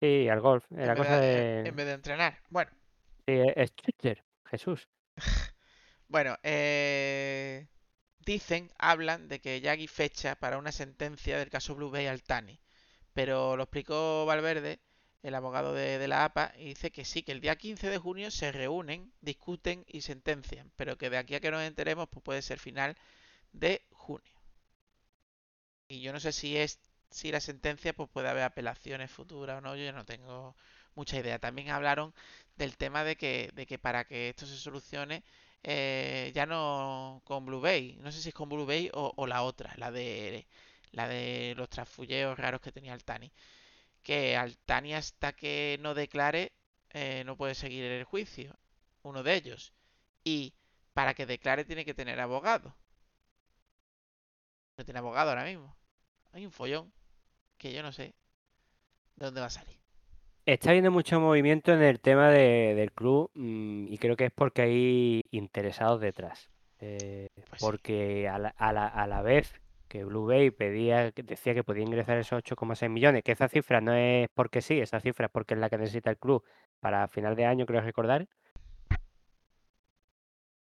Sí, 0.00 0.28
al 0.28 0.40
golf, 0.40 0.64
en 0.72 0.80
era 0.80 0.94
vez 0.94 0.98
cosa 0.98 1.20
de, 1.20 1.60
en 1.60 1.76
vez 1.76 1.86
de 1.86 1.92
entrenar. 1.92 2.40
Bueno, 2.50 2.72
Sí, 3.24 3.40
es 3.54 3.72
Twitter, 3.72 4.24
Jesús. 4.46 4.88
Bueno, 6.08 6.36
eh, 6.42 7.68
dicen, 8.24 8.70
hablan 8.78 9.28
de 9.28 9.40
que 9.40 9.60
ya 9.60 9.72
hay 9.72 9.86
fecha 9.88 10.36
para 10.36 10.58
una 10.58 10.72
sentencia 10.72 11.38
del 11.38 11.50
caso 11.50 11.74
Blue 11.74 11.90
Bay 11.90 12.06
Altani, 12.06 12.60
pero 13.14 13.56
lo 13.56 13.64
explicó 13.64 14.26
Valverde, 14.26 14.80
el 15.22 15.34
abogado 15.34 15.74
de, 15.74 15.98
de 15.98 16.08
la 16.08 16.24
APA, 16.24 16.52
y 16.58 16.66
dice 16.66 16.90
que 16.92 17.04
sí, 17.04 17.22
que 17.22 17.32
el 17.32 17.40
día 17.40 17.56
15 17.56 17.88
de 17.90 17.98
junio 17.98 18.30
se 18.30 18.52
reúnen, 18.52 19.12
discuten 19.20 19.84
y 19.88 20.02
sentencian, 20.02 20.72
pero 20.76 20.98
que 20.98 21.10
de 21.10 21.18
aquí 21.18 21.34
a 21.34 21.40
que 21.40 21.50
nos 21.50 21.62
enteremos, 21.62 22.08
pues 22.10 22.24
puede 22.24 22.42
ser 22.42 22.58
final 22.58 22.96
de 23.52 23.84
junio. 23.92 24.32
Y 25.88 26.00
yo 26.00 26.12
no 26.12 26.18
sé 26.20 26.32
si 26.32 26.56
es 26.56 26.80
si 27.10 27.30
la 27.30 27.40
sentencia 27.40 27.92
pues 27.92 28.08
puede 28.10 28.28
haber 28.28 28.42
apelaciones 28.44 29.10
futuras 29.10 29.58
o 29.58 29.60
no, 29.60 29.76
yo 29.76 29.92
no 29.92 30.04
tengo 30.04 30.56
mucha 30.94 31.18
idea. 31.18 31.38
También 31.38 31.70
hablaron 31.70 32.14
del 32.56 32.76
tema 32.76 33.04
de 33.04 33.16
que, 33.16 33.50
de 33.54 33.66
que 33.66 33.78
para 33.78 34.04
que 34.04 34.30
esto 34.30 34.46
se 34.46 34.56
solucione 34.56 35.22
eh, 35.62 36.32
ya 36.34 36.46
no 36.46 37.22
con 37.24 37.46
Blue 37.46 37.60
Bay, 37.60 37.96
no 38.00 38.10
sé 38.12 38.20
si 38.20 38.30
es 38.30 38.34
con 38.34 38.48
Blue 38.48 38.66
Bay 38.66 38.90
o, 38.94 39.26
la 39.26 39.42
otra, 39.42 39.72
la 39.76 39.90
de 39.90 40.46
la 40.92 41.08
de 41.08 41.54
los 41.56 41.68
trasfulleos 41.70 42.38
raros 42.38 42.60
que 42.60 42.72
tenía 42.72 42.92
Altani, 42.94 43.32
que 44.02 44.36
Altani 44.36 44.94
hasta 44.94 45.32
que 45.34 45.78
no 45.80 45.94
declare 45.94 46.52
eh, 46.90 47.24
no 47.26 47.36
puede 47.36 47.54
seguir 47.54 47.84
el 47.84 48.04
juicio, 48.04 48.56
uno 49.02 49.22
de 49.22 49.34
ellos, 49.34 49.72
y 50.24 50.54
para 50.94 51.14
que 51.14 51.26
declare 51.26 51.64
tiene 51.64 51.84
que 51.84 51.94
tener 51.94 52.20
abogado. 52.20 52.76
No 54.76 54.84
tiene 54.84 54.98
abogado 54.98 55.30
ahora 55.30 55.44
mismo. 55.44 55.76
Hay 56.32 56.44
un 56.44 56.52
follón 56.52 56.92
que 57.58 57.72
yo 57.72 57.82
no 57.82 57.92
sé 57.92 58.14
de 59.16 59.26
dónde 59.26 59.40
va 59.40 59.46
a 59.46 59.50
salir. 59.50 59.81
Está 60.44 60.70
habiendo 60.70 60.90
mucho 60.90 61.20
movimiento 61.20 61.72
en 61.72 61.82
el 61.82 62.00
tema 62.00 62.28
de- 62.30 62.74
del 62.74 62.92
club 62.92 63.30
mm, 63.34 63.86
y 63.92 63.98
creo 63.98 64.16
que 64.16 64.26
es 64.26 64.32
porque 64.32 64.62
hay 64.62 65.22
interesados 65.30 66.00
detrás. 66.00 66.50
Eh, 66.80 67.28
Pues 67.48 67.60
sí. 67.60 67.66
porque 67.66 68.28
a 68.28 68.38
la, 68.38 68.48
a 68.58 68.72
la- 68.72 68.88
a 68.88 69.06
la 69.06 69.22
vez 69.22 69.54
que 69.88 70.04
Blue 70.04 70.26
Bay 70.26 70.50
pedía, 70.50 71.12
decía 71.14 71.54
que 71.54 71.62
podía 71.62 71.84
ingresar 71.84 72.18
esos 72.18 72.38
8,6 72.38 72.90
millones, 72.90 73.22
que 73.22 73.32
esa 73.32 73.48
cifra 73.48 73.80
no 73.80 73.94
es 73.94 74.28
porque 74.34 74.60
sí, 74.62 74.80
esa 74.80 74.98
cifra 75.00 75.26
es 75.26 75.32
porque 75.32 75.54
es 75.54 75.60
la 75.60 75.68
que 75.70 75.78
necesita 75.78 76.10
el 76.10 76.16
club 76.18 76.42
para 76.80 77.06
final 77.08 77.36
de 77.36 77.44
año, 77.46 77.66
creo 77.66 77.80
recordar. 77.82 78.26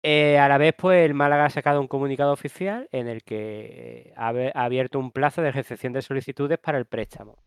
Eh, 0.03 0.39
a 0.39 0.49
la 0.49 0.59
vez, 0.59 0.75
pues 0.79 1.05
el 1.07 1.15
Málaga 1.15 1.47
ha 1.47 1.51
sacado 1.51 1.81
un 1.81 1.89
comunicado 1.89 2.33
oficial 2.33 2.87
en 2.93 3.09
el 3.09 3.25
que 3.25 4.13
ha 4.17 4.29
abierto 4.55 4.99
un 4.99 5.11
plazo 5.11 5.41
de 5.41 5.51
recepción 5.51 5.95
de 5.95 6.03
solicitudes 6.03 6.59
para 6.59 6.77
el 6.79 6.85
préstamo. 6.85 7.39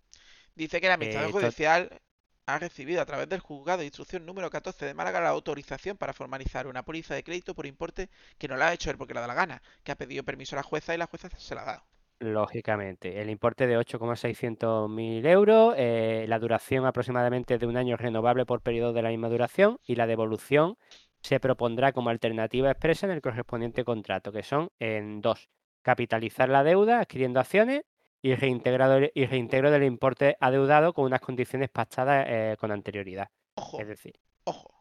Dice 0.55 0.81
que 0.81 0.87
el 0.87 0.93
administrador 0.93 1.29
Eh, 1.29 1.33
judicial 1.33 2.01
ha 2.47 2.57
recibido 2.59 3.01
a 3.01 3.05
través 3.05 3.27
del 3.29 3.41
juzgado 3.41 3.79
de 3.79 3.85
instrucción 3.85 4.25
número 4.25 4.49
14 4.49 4.85
de 4.85 4.93
Málaga 4.93 5.19
la 5.19 5.29
autorización 5.29 5.97
para 5.97 6.13
formalizar 6.13 6.65
una 6.65 6.83
póliza 6.83 7.13
de 7.13 7.23
crédito 7.23 7.53
por 7.53 7.65
importe 7.65 8.09
que 8.37 8.47
no 8.47 8.55
la 8.55 8.69
ha 8.69 8.73
hecho 8.73 8.89
él 8.89 8.97
porque 8.97 9.13
le 9.13 9.19
da 9.19 9.27
la 9.27 9.33
gana, 9.33 9.61
que 9.83 9.91
ha 9.91 9.95
pedido 9.95 10.23
permiso 10.23 10.55
a 10.55 10.57
la 10.57 10.63
jueza 10.63 10.95
y 10.95 10.97
la 10.97 11.07
jueza 11.07 11.29
se 11.29 11.55
la 11.55 11.61
ha 11.61 11.65
dado. 11.65 11.83
Lógicamente, 12.19 13.21
el 13.21 13.29
importe 13.29 13.67
de 13.67 13.77
8,600 13.77 14.89
mil 14.89 15.25
euros, 15.25 15.75
eh, 15.77 16.25
la 16.27 16.39
duración 16.39 16.85
aproximadamente 16.85 17.57
de 17.57 17.67
un 17.67 17.77
año 17.77 17.97
renovable 17.97 18.45
por 18.45 18.61
periodo 18.61 18.93
de 18.93 19.03
la 19.03 19.09
misma 19.09 19.29
duración 19.29 19.77
y 19.83 19.95
la 19.95 20.07
devolución 20.07 20.77
se 21.21 21.39
propondrá 21.39 21.91
como 21.91 22.09
alternativa 22.09 22.71
expresa 22.71 23.05
en 23.05 23.11
el 23.11 23.21
correspondiente 23.21 23.83
contrato, 23.83 24.31
que 24.31 24.41
son 24.41 24.69
en 24.79 25.21
dos, 25.21 25.49
capitalizar 25.83 26.47
la 26.47 26.63
deuda 26.63 27.01
adquiriendo 27.01 27.39
acciones 27.39 27.83
y 28.21 28.35
reintegrado 28.35 28.99
y 29.13 29.25
reintegro 29.25 29.71
del 29.71 29.83
importe 29.83 30.37
adeudado 30.39 30.93
con 30.93 31.05
unas 31.05 31.21
condiciones 31.21 31.69
pactadas 31.69 32.25
eh, 32.27 32.57
con 32.59 32.71
anterioridad. 32.71 33.29
Ojo, 33.55 33.81
Es 33.81 33.87
decir, 33.87 34.19
ojo. 34.45 34.73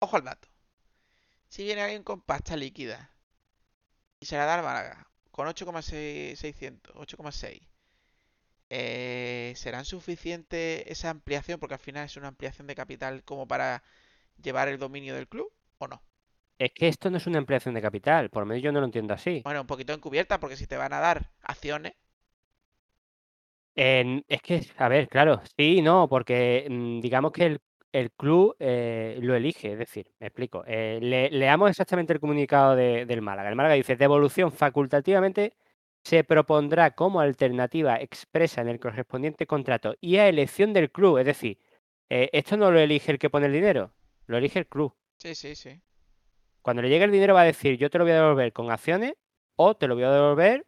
Ojo 0.00 0.16
al 0.16 0.24
dato. 0.24 0.48
Si 1.48 1.64
viene 1.64 1.82
alguien 1.82 2.02
con 2.02 2.22
pasta 2.22 2.56
líquida 2.56 3.10
y 4.20 4.26
se 4.26 4.36
la 4.36 4.44
da 4.46 4.54
al 4.54 4.62
Málaga 4.64 5.06
con 5.30 5.46
8,600, 5.48 6.94
8,6, 6.94 7.68
eh, 8.70 9.52
¿serán 9.56 9.84
suficiente 9.84 10.90
esa 10.92 11.10
ampliación? 11.10 11.58
Porque 11.60 11.74
al 11.74 11.80
final 11.80 12.04
es 12.06 12.16
una 12.16 12.28
ampliación 12.28 12.66
de 12.66 12.74
capital 12.74 13.24
como 13.24 13.46
para 13.48 13.82
llevar 14.42 14.68
el 14.68 14.78
dominio 14.78 15.14
del 15.14 15.28
club 15.28 15.52
o 15.78 15.88
no. 15.88 16.02
es 16.58 16.70
que 16.72 16.86
esto 16.88 17.10
no 17.10 17.16
es 17.16 17.26
una 17.26 17.38
ampliación 17.38 17.74
de 17.74 17.82
capital, 17.82 18.30
por 18.30 18.42
lo 18.42 18.46
menos 18.46 18.62
yo 18.62 18.70
no 18.72 18.78
lo 18.80 18.86
entiendo 18.86 19.14
así. 19.14 19.44
Bueno, 19.44 19.62
un 19.62 19.66
poquito 19.66 19.92
encubierta 19.92 20.38
porque 20.40 20.56
si 20.56 20.66
te 20.66 20.76
van 20.76 20.92
a 20.92 21.00
dar 21.00 21.30
acciones, 21.42 21.94
Es 23.82 24.42
que, 24.42 24.60
a 24.76 24.88
ver, 24.88 25.08
claro, 25.08 25.40
sí 25.56 25.80
no, 25.80 26.06
porque 26.08 26.66
mm, 26.68 27.00
digamos 27.00 27.32
que 27.32 27.46
el, 27.46 27.60
el 27.92 28.10
club 28.12 28.54
eh, 28.58 29.18
lo 29.22 29.34
elige, 29.34 29.72
es 29.72 29.78
decir, 29.78 30.06
me 30.18 30.26
explico. 30.26 30.64
eh, 30.66 30.98
le- 31.00 31.30
leamos 31.30 31.70
exactamente 31.70 32.12
el 32.12 32.20
comunicado 32.20 32.76
de- 32.76 33.06
del 33.06 33.22
Málaga. 33.22 33.48
El 33.48 33.56
Málaga 33.56 33.74
dice, 33.76 33.96
devolución 33.96 34.52
facultativamente 34.52 35.54
se 36.04 36.24
propondrá 36.24 36.90
como 36.92 37.20
alternativa 37.20 37.96
expresa 38.00 38.60
en 38.60 38.68
el 38.68 38.80
correspondiente 38.80 39.46
contrato 39.46 39.94
y 40.00 40.16
a 40.18 40.28
elección 40.28 40.72
del 40.74 40.90
club, 40.90 41.18
es 41.18 41.26
decir, 41.26 41.58
eh, 42.10 42.28
esto 42.32 42.56
no 42.58 42.70
lo 42.70 42.78
elige 42.80 43.12
el 43.12 43.18
que 43.18 43.30
pone 43.30 43.46
el 43.46 43.52
dinero, 43.52 43.92
lo 44.26 44.36
elige 44.38 44.58
el 44.58 44.66
club. 44.66 44.94
sí, 45.18 45.34
sí, 45.34 45.54
sí. 45.54 45.80
Cuando 46.62 46.82
le 46.82 46.88
llegue 46.88 47.04
el 47.04 47.10
dinero 47.12 47.34
va 47.34 47.42
a 47.42 47.44
decir, 47.44 47.76
yo 47.78 47.90
te 47.90 47.98
lo 47.98 48.04
voy 48.04 48.12
a 48.12 48.16
devolver 48.22 48.52
con 48.52 48.70
acciones 48.70 49.14
o 49.56 49.74
te 49.76 49.86
lo 49.88 49.94
voy 49.94 50.04
a 50.04 50.10
devolver 50.10 50.66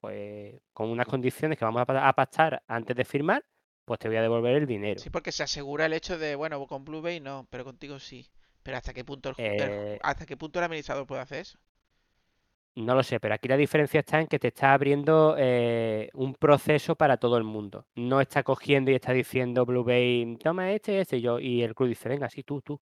pues 0.00 0.60
con 0.72 0.90
unas 0.90 1.06
condiciones 1.06 1.58
que 1.58 1.64
vamos 1.64 1.82
a 1.82 1.86
pa- 1.86 2.08
a 2.08 2.12
pactar 2.14 2.62
antes 2.66 2.96
de 2.96 3.04
firmar, 3.04 3.44
pues 3.84 3.98
te 4.00 4.08
voy 4.08 4.16
a 4.18 4.22
devolver 4.22 4.56
el 4.56 4.66
dinero. 4.66 5.02
Sí, 5.02 5.08
porque 5.10 5.32
se 5.32 5.42
asegura 5.44 5.86
el 5.86 5.92
hecho 5.94 6.18
de, 6.18 6.34
bueno, 6.34 6.66
con 6.66 6.84
Blue 6.84 7.00
Bay 7.00 7.20
no, 7.20 7.46
pero 7.50 7.64
contigo 7.64 7.98
sí. 7.98 8.28
Pero 8.62 8.76
¿hasta 8.76 8.92
qué 8.92 9.02
punto 9.04 9.30
el, 9.30 9.36
Eh, 9.38 9.98
hasta 10.02 10.26
qué 10.26 10.36
punto 10.36 10.58
el 10.58 10.64
administrador 10.66 11.06
puede 11.06 11.22
hacer 11.22 11.38
eso? 11.40 11.58
No 12.76 12.94
lo 12.94 13.02
sé, 13.02 13.18
pero 13.20 13.34
aquí 13.34 13.48
la 13.48 13.56
diferencia 13.56 14.00
está 14.00 14.20
en 14.20 14.28
que 14.28 14.38
te 14.38 14.48
está 14.48 14.72
abriendo 14.72 15.34
eh, 15.36 16.10
un 16.14 16.34
proceso 16.34 16.94
para 16.94 17.16
todo 17.16 17.36
el 17.36 17.42
mundo. 17.44 17.86
No 17.96 18.20
está 18.20 18.42
cogiendo 18.44 18.90
y 18.90 18.94
está 18.94 19.12
diciendo 19.12 19.66
Blue 19.66 19.82
Bay, 19.84 20.36
toma 20.42 20.70
este, 20.72 21.00
este 21.00 21.16
y 21.16 21.22
yo, 21.22 21.40
y 21.40 21.62
el 21.62 21.74
club 21.74 21.88
dice, 21.88 22.08
venga, 22.08 22.30
sí, 22.30 22.44
tú, 22.44 22.60
tú. 22.62 22.80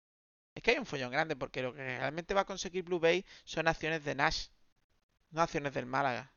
Es 0.55 0.63
que 0.63 0.73
hay 0.73 0.79
un 0.79 0.85
follón 0.85 1.11
grande 1.11 1.37
porque 1.37 1.63
lo 1.63 1.73
que 1.73 1.81
realmente 1.83 2.35
va 2.35 2.43
a 2.43 2.45
conseguir 2.45 2.85
Blue 2.85 3.01
Bay 3.01 3.25
son 3.45 3.67
acciones 3.67 4.05
de 4.05 4.15
Nash, 4.15 4.49
no 5.31 5.43
acciones 5.43 5.75
del 5.75 5.87
Málaga. 5.87 6.33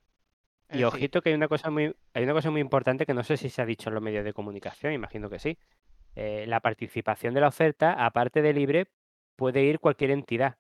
Es 0.71 0.79
Y 0.79 0.84
ojito 0.84 1.21
que 1.21 1.29
hay 1.29 1.36
una 1.36 1.47
cosa 1.47 1.69
muy, 1.69 1.95
hay 2.13 2.23
una 2.23 2.34
cosa 2.34 2.49
muy 2.51 2.62
importante 2.62 3.05
que 3.05 3.13
no 3.13 3.23
sé 3.23 3.38
si 3.38 3.49
se 3.49 3.62
ha 3.62 3.65
dicho 3.65 3.89
en 3.89 3.95
los 3.95 4.03
medios 4.03 4.23
de 4.23 4.34
comunicación, 4.34 4.93
imagino 4.93 5.29
que 5.29 5.39
sí. 5.39 5.57
Eh, 6.15 6.45
la 6.47 6.60
participación 6.60 7.34
de 7.34 7.41
la 7.41 7.47
oferta, 7.47 7.93
aparte 8.05 8.41
de 8.41 8.53
libre, 8.53 8.88
puede 9.36 9.63
ir 9.63 9.79
cualquier 9.79 10.12
entidad, 10.12 10.57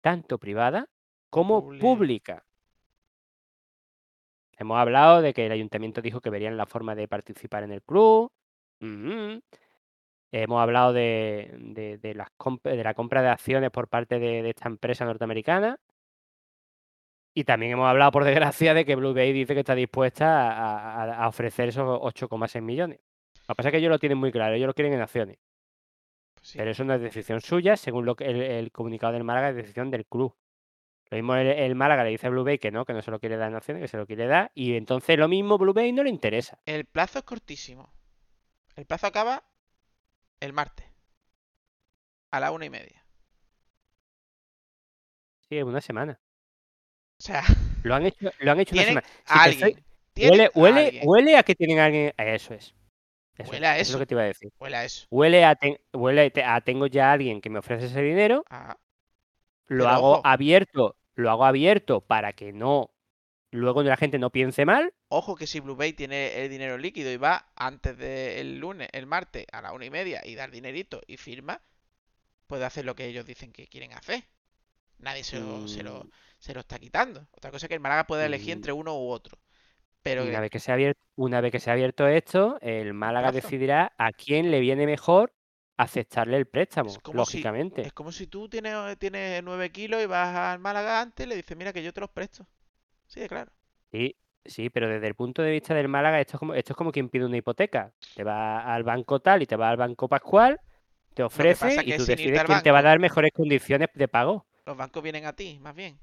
tanto 0.00 0.38
privada 0.38 0.88
como 1.30 1.60
pública. 1.80 2.44
Hemos 4.58 4.78
hablado 4.78 5.20
de 5.20 5.34
que 5.34 5.46
el 5.46 5.52
ayuntamiento 5.52 6.00
dijo 6.00 6.20
que 6.20 6.30
verían 6.30 6.56
la 6.56 6.66
forma 6.66 6.94
de 6.94 7.08
participar 7.08 7.62
en 7.64 7.72
el 7.72 7.82
club. 7.82 8.30
Hemos 10.32 10.60
hablado 10.62 10.92
de, 10.92 11.54
de- 11.58 11.98
de 11.98 12.14
las 12.14 12.28
de 12.64 12.84
la 12.84 12.94
compra 12.94 13.22
de 13.22 13.28
acciones 13.28 13.70
por 13.70 13.88
parte 13.88 14.18
de 14.18 14.48
esta 14.50 14.68
empresa 14.68 15.04
norteamericana. 15.04 15.78
Y 17.38 17.44
también 17.44 17.72
hemos 17.72 17.86
hablado, 17.86 18.10
por 18.12 18.24
desgracia, 18.24 18.72
de 18.72 18.86
que 18.86 18.96
Blue 18.96 19.12
Bay 19.12 19.30
dice 19.30 19.52
que 19.52 19.60
está 19.60 19.74
dispuesta 19.74 20.50
a, 20.50 21.02
a- 21.04 21.24
a 21.24 21.28
ofrecer 21.28 21.68
esos 21.68 21.84
8,6 22.00 22.62
millones. 22.62 22.98
Lo 23.46 23.54
que 23.54 23.56
pasa 23.56 23.68
es 23.68 23.72
que 23.72 23.78
ellos 23.78 23.90
lo 23.90 23.98
tienen 23.98 24.16
muy 24.16 24.32
claro, 24.32 24.54
ellos 24.54 24.66
lo 24.66 24.72
quieren 24.72 24.94
en 24.94 25.02
acciones. 25.02 25.36
pues 26.34 26.48
sí. 26.48 26.56
Pero 26.58 26.70
eso 26.70 26.82
no 26.84 26.94
es 26.94 27.00
decisión 27.02 27.42
suya, 27.42 27.76
según 27.76 28.06
lo 28.06 28.16
que 28.16 28.24
el, 28.24 28.40
el 28.40 28.72
comunicado 28.72 29.12
del 29.12 29.22
Málaga, 29.22 29.50
es 29.50 29.56
decisión 29.56 29.90
del 29.90 30.06
club. 30.06 30.34
Lo 31.10 31.16
mismo 31.16 31.36
el, 31.36 31.46
el 31.48 31.74
Málaga 31.74 32.04
le 32.04 32.10
dice 32.10 32.26
a 32.26 32.30
Blue 32.30 32.42
Bay 32.42 32.58
que 32.58 32.70
no, 32.70 32.86
que 32.86 32.94
no 32.94 33.02
se 33.02 33.10
lo 33.10 33.20
quiere 33.20 33.36
dar 33.36 33.50
en 33.50 33.56
acciones, 33.56 33.82
que 33.82 33.88
se 33.88 33.98
lo 33.98 34.06
quiere 34.06 34.26
dar. 34.26 34.50
Y 34.54 34.74
entonces 34.74 35.18
lo 35.18 35.28
mismo 35.28 35.58
Blue 35.58 35.74
Bay 35.74 35.92
no 35.92 36.02
le 36.02 36.08
interesa. 36.10 36.58
El 36.64 36.86
plazo 36.86 37.18
es 37.18 37.24
cortísimo. 37.26 37.92
El 38.76 38.86
plazo 38.86 39.06
acaba 39.08 39.44
el 40.40 40.54
martes. 40.54 40.86
A 42.30 42.40
la 42.40 42.50
una 42.50 42.64
y 42.64 42.70
media. 42.70 43.04
Sí, 45.48 45.58
es 45.58 45.64
una 45.64 45.80
semana. 45.82 46.18
O 47.18 47.22
sea, 47.22 47.42
Lo 47.82 47.94
han 47.94 48.06
hecho, 48.06 48.30
lo 48.38 48.52
han 48.52 48.60
hecho 48.60 48.74
una 48.74 48.84
semana. 48.84 49.06
Si 49.24 49.38
alguien. 49.38 49.84
tienen 50.12 50.34
huele, 50.34 50.50
a 50.52 50.52
huele, 50.54 50.80
alguien. 50.80 51.06
huele 51.06 51.36
a 51.36 51.42
que 51.42 51.54
tienen 51.54 51.78
a 51.78 51.86
alguien. 51.86 52.12
Eso 52.16 52.54
es. 52.54 52.74
Eso 53.38 53.52
Huele 53.52 53.66
a 53.66 53.78
es, 53.78 53.82
es 53.82 53.90
eso. 53.90 53.94
lo 53.94 53.98
que 54.00 54.06
te 54.06 54.14
iba 54.14 54.22
a 54.22 54.26
decir. 54.26 54.52
Huele 54.58 54.76
a 54.76 54.84
eso. 54.84 55.06
Huele 55.10 55.44
a, 55.44 55.56
ten- 55.56 55.78
huele 55.94 56.32
a 56.44 56.60
tengo 56.62 56.86
ya 56.88 57.10
a 57.10 57.12
alguien 57.14 57.40
que 57.40 57.50
me 57.50 57.60
ofrece 57.60 57.86
ese 57.86 58.02
dinero, 58.02 58.46
Ah, 58.50 58.76
lo 59.68 59.84
Pero 59.84 59.90
hago 59.90 60.20
ojo. 60.20 60.22
abierto, 60.24 60.96
lo 61.14 61.30
hago 61.30 61.44
abierto 61.44 62.00
para 62.00 62.32
que 62.32 62.52
no, 62.52 62.90
luego 63.52 63.82
la 63.84 63.96
gente 63.98 64.18
no 64.18 64.30
piense 64.30 64.64
mal. 64.66 64.94
Ojo 65.08 65.34
que 65.34 65.48
si 65.48 65.58
Blue 65.58 65.74
Bay 65.74 65.92
tiene 65.94 66.44
el 66.44 66.48
dinero 66.48 66.78
líquido 66.78 67.10
y 67.10 67.16
va 67.16 67.50
antes 67.56 67.98
del 67.98 68.58
lunes, 68.58 68.88
el 68.92 69.06
martes, 69.06 69.44
a 69.52 69.60
la 69.60 69.72
una 69.72 69.84
y 69.86 69.90
media 69.90 70.22
y 70.24 70.36
dar 70.36 70.50
dinerito 70.52 71.00
y 71.08 71.16
firma, 71.16 71.60
puede 72.48 72.64
hacer 72.66 72.84
lo 72.86 72.96
que 72.96 73.06
ellos 73.06 73.26
dicen 73.26 73.52
que 73.52 73.68
quieren 73.68 73.92
hacer. 73.94 74.24
Nadie 74.98 75.24
se 75.24 75.38
lo, 75.38 75.66
se 75.68 75.82
lo, 75.82 76.04
Mm, 76.04 76.10
se 76.38 76.54
lo 76.54 76.60
está 76.60 76.78
quitando. 76.78 77.26
Otra 77.32 77.50
cosa 77.50 77.66
es 77.66 77.68
que 77.68 77.74
el 77.74 77.80
Málaga 77.80 78.06
puede 78.06 78.26
elegir 78.26 78.54
Mm. 78.54 78.58
entre 78.58 78.72
uno 78.72 78.96
u 78.98 79.08
otro. 79.10 79.38
Pero 80.02 80.22
Una 80.22 80.32
que- 80.32 80.40
vez 80.40 80.50
que 80.50 80.60
se 80.60 80.70
ha 80.70 80.74
abierto, 80.74 81.00
una 81.16 81.40
vez 81.40 81.50
que 81.52 81.60
se 81.60 81.70
ha 81.70 81.72
abierto 81.72 82.06
esto, 82.06 82.58
el 82.60 82.94
Málaga 82.94 83.32
decidirá 83.32 83.92
a 83.98 84.12
quién 84.12 84.50
le 84.50 84.60
viene 84.60 84.86
mejor 84.86 85.32
aceptarle 85.76 86.36
el 86.38 86.46
préstamo, 86.46 86.88
si, 86.90 86.98
lógicamente. 87.12 87.82
es 87.82 87.92
como 87.92 88.12
si 88.12 88.26
tú 88.28 88.48
tienes, 88.48 88.98
tienes 88.98 89.42
9 89.42 89.70
kilos 89.70 90.02
y 90.02 90.06
vas 90.06 90.34
al 90.34 90.58
Málaga 90.60 91.00
antes 91.00 91.26
y 91.26 91.28
le 91.28 91.36
dices, 91.36 91.56
mira 91.56 91.72
que 91.72 91.82
yo 91.82 91.92
te 91.92 92.00
los 92.00 92.10
presto. 92.10 92.46
Sí, 93.06 93.20
de 93.20 93.28
claro. 93.28 93.52
Sí, 93.92 94.16
sí, 94.44 94.70
pero 94.70 94.88
desde 94.88 95.06
el 95.08 95.14
punto 95.14 95.42
de 95.42 95.50
vista 95.50 95.74
del 95.74 95.88
Málaga, 95.88 96.20
esto 96.20 96.36
es 96.36 96.38
como, 96.38 96.54
esto 96.54 96.72
es 96.72 96.76
como 96.76 96.92
quien 96.92 97.08
pide 97.10 97.24
una 97.26 97.36
hipoteca. 97.36 97.92
Te 98.14 98.24
va 98.24 98.60
al 98.74 98.84
banco 98.84 99.20
tal 99.20 99.42
y 99.42 99.46
te 99.46 99.56
va 99.56 99.68
al 99.70 99.76
banco 99.76 100.08
Pascual, 100.08 100.60
te 101.14 101.22
ofrece 101.24 101.82
y 101.84 101.96
tú 101.96 102.04
decides 102.06 102.42
quién 102.44 102.62
te 102.62 102.70
va 102.70 102.78
a 102.78 102.82
dar 102.82 102.98
mejores 103.00 103.32
condiciones 103.32 103.88
de 103.92 104.08
pago. 104.08 104.46
Los 104.66 104.76
bancos 104.76 105.02
vienen 105.02 105.24
a 105.26 105.32
ti, 105.32 105.58
más 105.62 105.74
bien. 105.74 105.96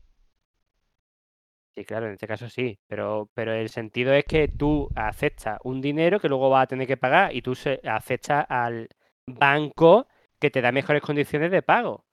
Sí, 1.76 1.84
claro, 1.86 2.06
en 2.08 2.14
este 2.14 2.28
caso 2.28 2.50
sí, 2.50 2.80
pero, 2.88 3.30
pero 3.34 3.52
el 3.52 3.68
sentido 3.70 4.14
es 4.14 4.26
que 4.26 4.48
tú 4.48 4.90
aceptas 4.96 5.60
un 5.64 5.82
dinero 5.82 6.20
que 6.20 6.30
luego 6.30 6.50
vas 6.50 6.64
a 6.64 6.68
tener 6.68 6.88
que 6.88 6.98
pagar 6.98 7.36
y 7.36 7.42
tú 7.42 7.56
se, 7.56 7.82
aceptas 7.84 8.46
al 8.48 8.88
banco 9.26 10.08
que 10.40 10.52
te 10.52 10.62
da 10.62 10.72
mejores 10.72 11.02
condiciones 11.02 11.52
de 11.52 11.64
pago. 11.64 12.06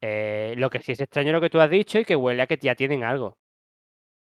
Eh, 0.00 0.54
lo 0.56 0.70
que 0.70 0.80
sí 0.80 0.92
es 0.92 1.00
extraño 1.00 1.32
lo 1.32 1.40
que 1.42 1.50
tú 1.50 1.60
has 1.60 1.68
dicho 1.70 1.98
y 1.98 2.04
que 2.06 2.16
huele 2.16 2.42
a 2.42 2.46
que 2.46 2.56
ya 2.56 2.74
tienen 2.74 3.04
algo. 3.04 3.36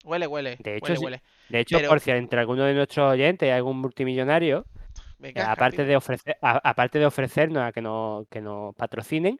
Huele, 0.03 0.25
huele. 0.25 0.57
De 0.59 0.77
hecho, 0.77 0.93
huele, 0.93 0.99
huele. 1.05 1.21
De 1.49 1.59
hecho, 1.59 1.77
Pero- 1.77 1.89
por 1.89 1.99
si 1.99 2.09
entre 2.11 2.39
alguno 2.39 2.63
de 2.63 2.73
nuestros 2.73 3.11
oyentes 3.13 3.45
hay 3.47 3.51
algún 3.55 3.79
multimillonario, 3.79 4.65
eh, 4.75 5.03
Venga, 5.19 5.51
aparte 5.51 5.77
rápido. 5.77 5.85
de 5.85 5.95
ofrecer, 5.95 6.37
a- 6.41 6.69
aparte 6.69 6.97
de 6.97 7.05
ofrecernos 7.05 7.61
a 7.63 7.71
que 7.71 7.81
nos, 7.81 8.27
que 8.29 8.41
nos 8.41 8.73
patrocinen, 8.75 9.39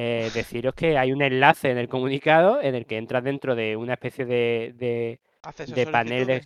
eh, 0.00 0.30
deciros 0.32 0.74
que 0.74 0.96
hay 0.96 1.10
un 1.10 1.22
enlace 1.22 1.72
en 1.72 1.76
el 1.76 1.88
comunicado 1.88 2.62
en 2.62 2.76
el 2.76 2.86
que 2.86 2.98
entras 2.98 3.24
dentro 3.24 3.56
de 3.56 3.74
una 3.74 3.94
especie 3.94 4.24
de, 4.24 4.72
de, 4.76 5.86
panel 5.86 6.40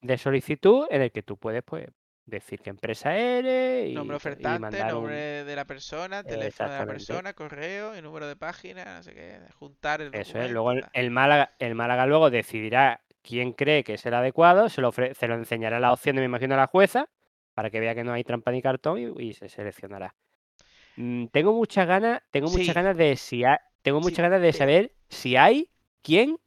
de, 0.00 0.16
solicitud 0.16 0.86
en 0.88 1.02
el 1.02 1.10
que 1.10 1.24
tú 1.24 1.36
puedes 1.36 1.64
pues 1.64 1.88
decir 2.24 2.60
qué 2.60 2.70
empresa 2.70 3.16
eres 3.16 3.90
y, 3.90 3.94
Nombre 3.94 4.14
y 4.14 4.18
ofertante, 4.18 4.80
un... 4.80 4.88
nombre 4.88 5.42
de 5.42 5.56
la 5.56 5.64
persona, 5.64 6.22
teléfono 6.22 6.70
de 6.70 6.78
la 6.78 6.86
persona, 6.86 7.32
correo 7.32 7.98
y 7.98 8.00
número 8.00 8.28
de 8.28 8.36
página, 8.36 8.98
no 8.98 9.02
sé 9.02 9.12
qué, 9.12 9.40
juntar 9.58 10.00
el 10.00 10.14
Eso 10.14 10.40
es. 10.40 10.48
Luego 10.48 10.70
el, 10.70 10.84
el 10.92 11.10
Málaga, 11.10 11.50
el 11.58 11.74
Málaga 11.74 12.06
luego 12.06 12.30
decidirá 12.30 13.00
quién 13.22 13.54
cree 13.54 13.82
que 13.82 13.94
es 13.94 14.06
el 14.06 14.14
adecuado, 14.14 14.68
se 14.68 14.82
lo, 14.82 14.92
ofre- 14.92 15.14
se 15.14 15.26
lo 15.26 15.34
enseñará 15.34 15.80
la 15.80 15.92
opción, 15.92 16.14
me 16.14 16.24
imagino, 16.24 16.54
a 16.54 16.58
la 16.58 16.68
jueza, 16.68 17.08
para 17.54 17.70
que 17.70 17.80
vea 17.80 17.96
que 17.96 18.04
no 18.04 18.12
hay 18.12 18.22
trampa 18.22 18.52
ni 18.52 18.62
cartón 18.62 19.00
y, 19.18 19.30
y 19.30 19.32
se 19.32 19.48
seleccionará. 19.48 20.14
Mm, 20.98 21.26
tengo 21.28 21.52
muchas 21.52 21.86
ganas, 21.86 22.22
tengo 22.30 22.48
Sí. 22.48 22.58
muchas 22.58 22.74
ganas 22.74 22.96
de 22.96 23.16
si 23.16 23.44
ha- 23.44 23.60
tengo 23.82 23.98
Sí, 24.00 24.04
muchas 24.04 24.24
ganas 24.24 24.42
de 24.42 24.52
saber 24.52 24.92
si 25.08 25.36
hay 25.36 25.70
quién 26.02 26.38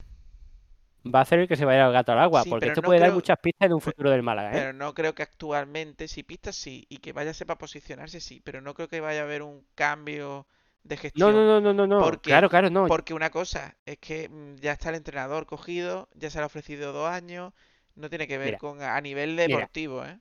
va 1.05 1.19
a 1.19 1.21
hacer 1.23 1.39
el 1.39 1.47
que 1.47 1.55
se 1.55 1.65
vaya 1.65 1.85
al 1.85 1.93
gato 1.93 2.11
al 2.11 2.19
agua, 2.19 2.43
Sí, 2.43 2.49
porque 2.49 2.67
esto 2.67 2.81
no 2.81 2.85
puede 2.87 2.99
dar 2.99 3.09
creo- 3.09 3.15
muchas 3.15 3.37
pistas 3.39 3.67
en 3.67 3.73
un 3.73 3.81
futuro 3.81 4.11
del 4.11 4.23
Málaga, 4.23 4.49
¿eh? 4.49 4.53
Pero 4.59 4.73
no 4.73 4.93
creo 4.93 5.15
que 5.15 5.23
actualmente, 5.23 6.07
si 6.07 6.23
pistas 6.23 6.55
sí, 6.55 6.85
y 6.89 6.97
que 6.97 7.13
vaya 7.13 7.31
a 7.31 7.33
sepa 7.33 7.57
posicionarse 7.57 8.19
sí, 8.19 8.41
pero 8.43 8.61
no 8.61 8.73
creo 8.73 8.87
que 8.89 8.99
vaya 8.99 9.21
a 9.21 9.23
haber 9.23 9.41
un 9.41 9.65
cambio 9.73 10.45
de 10.83 10.97
gestión. 10.97 11.33
no, 11.33 11.45
no, 11.45 11.61
no, 11.61 11.73
no, 11.73 11.87
no. 11.87 11.99
porque- 11.99 12.29
Claro, 12.31 12.49
claro, 12.49 12.69
no. 12.69 12.87
Porque 12.87 13.13
una 13.13 13.29
cosa 13.29 13.77
es 13.85 13.97
que 13.99 14.27
mm, 14.29 14.55
ya 14.57 14.73
está 14.73 14.89
el 14.89 14.95
entrenador 14.95 15.45
cogido, 15.45 16.09
ya 16.13 16.29
se 16.29 16.39
le 16.39 16.43
ha 16.43 16.47
ofrecido 16.47 16.91
dos 16.91 17.09
años, 17.09 17.53
no 17.95 18.09
tiene 18.09 18.27
que 18.27 18.37
ver 18.37 18.47
Mira, 18.47 18.57
con 18.59 18.81
a 18.81 18.99
nivel 19.01 19.35
mira. 19.35 19.47
deportivo, 19.47 20.03
¿eh? 20.05 20.19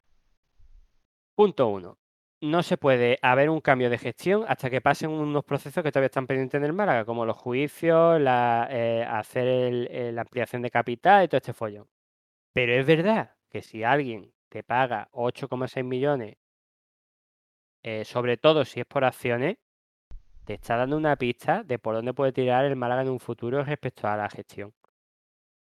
Punto 1.34 1.68
uno. 1.68 1.98
No 2.40 2.62
se 2.62 2.76
puede 2.78 3.18
haber 3.22 3.50
un 3.50 3.60
cambio 3.60 3.90
de 3.90 3.98
gestión 3.98 4.44
hasta 4.48 4.70
que 4.70 4.80
pasen 4.80 5.10
unos 5.10 5.44
procesos 5.44 5.82
que 5.82 5.92
todavía 5.92 6.06
están 6.06 6.26
pendientes 6.26 6.58
en 6.58 6.64
el 6.64 6.72
Málaga, 6.72 7.04
como 7.04 7.26
los 7.26 7.36
juicios, 7.36 8.20
la, 8.20 8.66
eh, 8.70 9.04
hacer 9.08 9.46
el- 9.46 9.88
el- 9.90 10.14
la 10.14 10.22
ampliación 10.22 10.62
de 10.62 10.70
capital 10.70 11.24
y 11.24 11.28
todo 11.28 11.38
este 11.38 11.52
follón. 11.52 11.86
Pero 12.54 12.74
es 12.74 12.86
verdad 12.86 13.36
que 13.50 13.62
si 13.62 13.84
alguien 13.84 14.32
te 14.50 14.62
paga 14.64 15.08
8,6 15.12 15.84
millones, 15.86 16.36
eh, 17.82 18.04
sobre 18.04 18.36
todo 18.36 18.64
si 18.64 18.80
es 18.80 18.86
por 18.86 19.04
acciones, 19.04 19.56
te 20.46 20.54
está 20.54 20.76
dando 20.76 20.96
una 20.98 21.16
pista 21.16 21.64
de 21.64 21.78
por 21.78 21.94
dónde 21.96 22.14
puede 22.14 22.32
tirar 22.32 22.64
el 22.66 22.76
Málaga 22.76 23.02
en 23.02 23.10
un 23.10 23.20
futuro 23.20 23.64
respecto 23.64 24.08
a 24.08 24.16
la 24.16 24.28
gestión. 24.30 24.74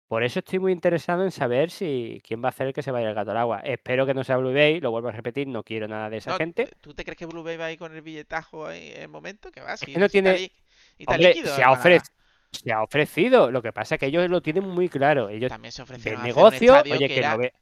Por 0.09 0.22
eso 0.24 0.38
estoy 0.38 0.59
muy 0.59 0.72
interesado 0.72 1.22
en 1.22 1.30
saber 1.30 1.70
si 1.70 2.22
quién 2.26 2.42
va 2.42 2.46
a 2.46 2.48
hacer 2.48 2.68
el 2.68 2.72
que 2.72 2.82
se 2.82 2.90
vaya 2.90 3.11
el 3.11 3.14
gato 3.14 3.30
al 3.30 3.36
agua. 3.36 3.61
Espero 3.61 4.06
que 4.06 4.14
no 4.14 4.24
sea 4.24 4.38
Blue 4.38 4.54
Bay, 4.54 4.80
lo 4.80 4.90
vuelvo 4.90 5.09
a 5.09 5.12
repetir, 5.12 5.46
no 5.46 5.62
quiero 5.62 5.86
nada 5.86 6.09
de 6.09 6.16
esa 6.16 6.30
No, 6.30 6.36
gente. 6.38 6.66
¿Tú 6.80 6.94
te 6.94 7.04
crees 7.04 7.18
que 7.18 7.26
Blue 7.26 7.42
Bay 7.42 7.59
va 7.59 7.66
a 7.66 7.72
ir 7.72 7.78
con 7.78 7.94
el 7.94 8.00
billetajo 8.00 8.66
ahí 8.66 8.90
en 8.94 9.02
el 9.02 9.09
momento? 9.09 9.50
Que 9.52 9.61
va, 9.61 9.76
si 9.76 9.94
no 9.94 10.06
si 10.06 10.12
tiene- 10.12 10.38
li- 10.38 10.52
y 10.96 11.02
está 11.02 11.14
Hombre, 11.14 11.28
líquido 11.34 11.54
se 11.54 11.62
ha, 11.62 11.68
Málaga. 11.68 11.82
ofrec- 11.84 12.11
se 12.52 12.72
ha 12.72 12.82
ofrecido. 12.82 13.50
Lo 13.50 13.61
que 13.61 13.72
pasa 13.74 13.96
es 13.96 13.98
que 14.00 14.06
ellos 14.06 14.28
lo 14.30 14.40
tienen 14.40 14.66
muy 14.66 14.88
claro. 14.88 15.28
Ellos 15.28 15.50
También 15.50 15.72
se 15.72 15.82
ofrecieron 15.82 16.20
un 16.22 16.26
negocio, 16.26 16.76
estadio 16.76 16.94
oye, 16.94 17.06
que 17.09 17.14
que 17.14 17.20
era- 17.20 17.32
no 17.32 17.38
ve. 17.38 17.52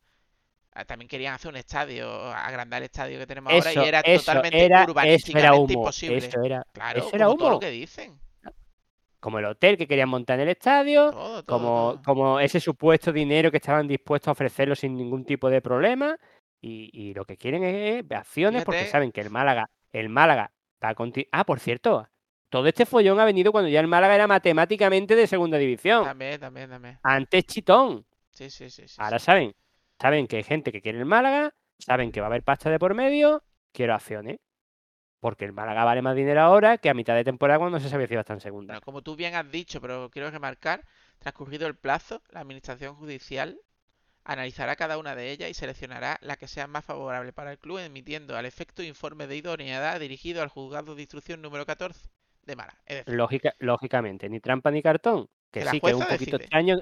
También 0.87 1.09
querían 1.09 1.35
hacer 1.35 1.49
un 1.51 1.57
estadio, 1.57 2.09
agrandar 2.33 2.83
el 2.83 2.85
estadio 2.85 3.19
que 3.19 3.27
tenemos 3.27 3.51
ahora 3.53 3.73
y 3.73 3.89
era 3.89 4.01
eso 4.01 4.21
totalmente 4.27 4.63
era, 4.65 4.83
eso 4.83 4.83
era 4.83 4.93
urbanísticamente 4.93 5.59
humo. 5.75 5.83
imposible. 5.83 6.17
Eso 6.19 6.43
era, 6.45 6.67
Claro, 6.71 6.99
eso 7.01 7.11
era 7.15 7.25
como 7.27 7.39
todo 7.39 7.49
lo 7.49 7.55
humo. 7.57 7.61
que 7.61 7.71
dicen. 7.71 8.19
Como 9.27 9.41
el 9.41 9.45
hotel 9.47 9.77
que 9.77 9.89
querían 9.89 10.09
montar 10.09 10.37
en 10.39 10.43
el 10.43 10.51
estadio, 10.51 11.11
Todo, 11.11 11.43
todo, 11.43 11.59
como, 11.59 11.93
todo. 11.95 12.03
como 12.05 12.39
ese 12.39 12.61
supuesto 12.61 13.13
dinero 13.13 13.51
que 13.51 13.57
estaban 13.57 13.89
dispuestos 13.89 14.29
a 14.29 14.33
ofrecerlo 14.33 14.77
sin 14.77 14.97
ningún 14.97 15.25
tipo 15.25 15.51
de 15.51 15.61
problema. 15.61 16.17
Y, 16.61 16.91
y 16.93 17.13
lo 17.13 17.25
que 17.25 17.37
quieren 17.37 17.65
es 17.65 18.05
acciones 18.13 18.65
porque 18.65 18.85
saben 18.87 19.11
que 19.11 19.23
el 19.23 19.31
Málaga, 19.31 19.69
el 19.91 20.11
Málaga 20.11 20.53
a 20.81 20.95
continuar. 20.95 21.29
Ah, 21.33 21.45
por 21.45 21.59
cierto, 21.59 22.07
todo 22.51 22.69
este 22.69 22.87
follón 22.87 23.19
ha 23.19 23.25
venido 23.25 23.51
cuando 23.51 23.69
ya 23.69 23.81
el 23.81 23.89
Málaga 23.89 24.15
era 24.15 24.29
matemáticamente 24.29 25.17
de 25.17 25.27
segunda 25.27 25.59
división. 25.59 26.05
También, 26.05 26.39
también, 26.39 26.71
también. 26.71 27.01
Antes 27.03 27.47
Chitón. 27.47 28.07
Sí, 28.31 28.49
sí, 28.49 28.71
sí. 28.71 28.87
sí, 28.87 28.95
Ahora 28.99 29.19
sí. 29.19 29.25
saben, 29.25 29.57
saben 30.01 30.29
que 30.29 30.37
hay 30.37 30.45
gente 30.45 30.71
que 30.71 30.81
quiere 30.81 30.99
el 31.01 31.05
Málaga, 31.05 31.53
saben 31.81 32.13
que 32.13 32.21
va 32.21 32.27
a 32.27 32.31
haber 32.31 32.45
pasta 32.45 32.71
de 32.71 32.79
por 32.79 32.95
medio, 32.95 33.43
quiero 33.73 33.93
acciones. 33.93 34.39
Porque 35.21 35.45
el 35.45 35.53
Málaga 35.53 35.85
vale 35.85 36.03
más 36.03 36.15
dinero 36.15 36.41
ahora 36.43 36.79
que 36.79 36.91
a 36.91 36.95
mitad 36.95 37.15
de 37.15 37.25
temporada 37.25 37.59
cuando 37.59 37.79
no 37.79 37.83
se 37.83 37.89
sabía 37.89 38.07
si 38.07 38.15
iba 38.15 38.21
a 38.21 38.23
estar 38.23 38.37
en 38.37 38.41
segunda. 38.41 38.75
Bueno, 38.75 38.85
como 38.85 39.03
tú 39.03 39.17
bien 39.17 39.35
has 39.35 39.51
dicho, 39.51 39.81
pero 39.81 40.11
quiero 40.11 40.31
remarcar, 40.31 40.85
transcurrido 41.19 41.67
el 41.67 41.75
plazo, 41.75 42.23
la 42.31 42.41
Administración 42.41 42.95
Judicial 42.95 43.59
analizará 44.27 44.77
cada 44.77 44.99
una 44.99 45.15
de 45.15 45.31
ellas 45.31 45.49
y 45.49 45.55
seleccionará 45.55 46.19
la 46.21 46.37
que 46.37 46.49
sea 46.49 46.67
más 46.67 46.85
favorable 46.85 47.33
para 47.33 47.53
el 47.53 47.59
club, 47.59 47.79
emitiendo 47.79 48.37
al 48.37 48.45
efecto 48.45 48.83
informe 48.83 49.27
de 49.27 49.37
idoneidad 49.37 50.01
dirigido 50.01 50.43
al 50.43 50.49
juzgado 50.49 50.95
de 50.95 51.03
instrucción 51.03 51.41
número 51.41 51.65
14 51.65 52.09
de 52.43 52.57
Málaga. 52.57 52.79
Es 52.87 52.99
decir, 52.99 53.15
Lógica, 53.15 53.55
lógicamente, 53.59 54.29
ni 54.29 54.41
trampa 54.41 54.71
ni 54.71 54.83
cartón. 54.83 55.29
Que 55.51 55.65
sí, 55.65 55.81
que 55.81 55.91
es 55.91 55.95
un 55.95 56.01
poquito 56.01 56.17
decide. 56.17 56.37
extraño. 56.37 56.79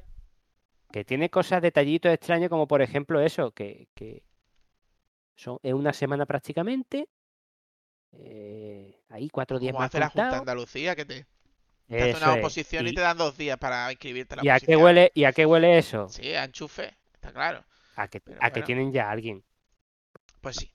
Que 0.91 1.05
tiene 1.05 1.29
cosas, 1.29 1.61
detallitos 1.61 2.13
extraños, 2.13 2.49
como 2.49 2.67
por 2.67 2.81
ejemplo 2.81 3.21
eso, 3.21 3.51
que, 3.51 3.89
que 3.95 4.23
son, 5.35 5.59
es 5.63 5.75
una 5.75 5.93
semana 5.93 6.25
prácticamente. 6.25 7.09
Eh, 8.21 9.01
ahí 9.09 9.29
cuatro 9.29 9.59
días 9.59 9.73
más 9.75 9.89
hace 9.89 10.01
la 10.01 10.09
Junta. 10.09 10.39
Andalucía, 10.39 10.97
que 10.97 11.05
te, 11.05 11.27
te 11.89 12.15
una 12.17 12.35
oposición 12.35 12.87
y... 12.87 12.91
Y- 12.91 12.95
te 12.95 13.01
dan 13.01 13.19
dos 13.19 13.37
días 13.37 13.59
para 13.59 13.91
inscribirte 13.91 14.35
a 14.35 14.37
la 14.39 14.45
¿Y 14.45 14.49
a 14.49 14.61
qué 14.61 14.77
huele, 14.77 15.13
y 15.15 15.25
a 15.25 15.33
qué 15.33 15.47
huele 15.47 15.79
eso? 15.79 16.09
Sí, 16.09 16.35
a 16.35 16.45
enchufe, 16.45 16.97
está 17.15 17.33
claro. 17.33 17.65
A 17.97 18.09
que, 18.09 18.21
Pero 18.21 18.39
a 18.43 18.51
que 18.51 18.63
tienen 18.63 18.93
ya 18.93 19.09
a 19.09 19.11
alguien. 19.13 19.45
Pues 20.41 20.57
sí. 20.57 20.73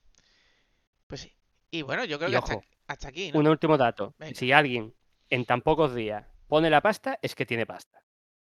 Pues 1.08 1.22
sí. 1.22 1.34
Y 1.72 1.82
bueno, 1.82 2.06
yo 2.06 2.18
creo 2.18 2.30
Y 2.30 2.32
que 2.32 2.38
hasta, 2.38 2.56
ojo, 2.56 2.64
hasta 2.88 3.08
aquí, 3.10 3.32
¿no? 3.32 3.40
Un 3.40 3.48
último 3.48 3.78
dato. 3.78 4.14
Venga. 4.18 4.36
Si 4.36 4.52
alguien 4.52 4.94
en 5.30 5.46
tan 5.46 5.62
pocos 5.62 5.94
días 5.94 6.26
pone 6.48 6.70
la 6.70 6.82
pasta, 6.82 7.20
es 7.22 7.36
que 7.36 7.46
tiene 7.46 7.66
pasta. 7.66 8.02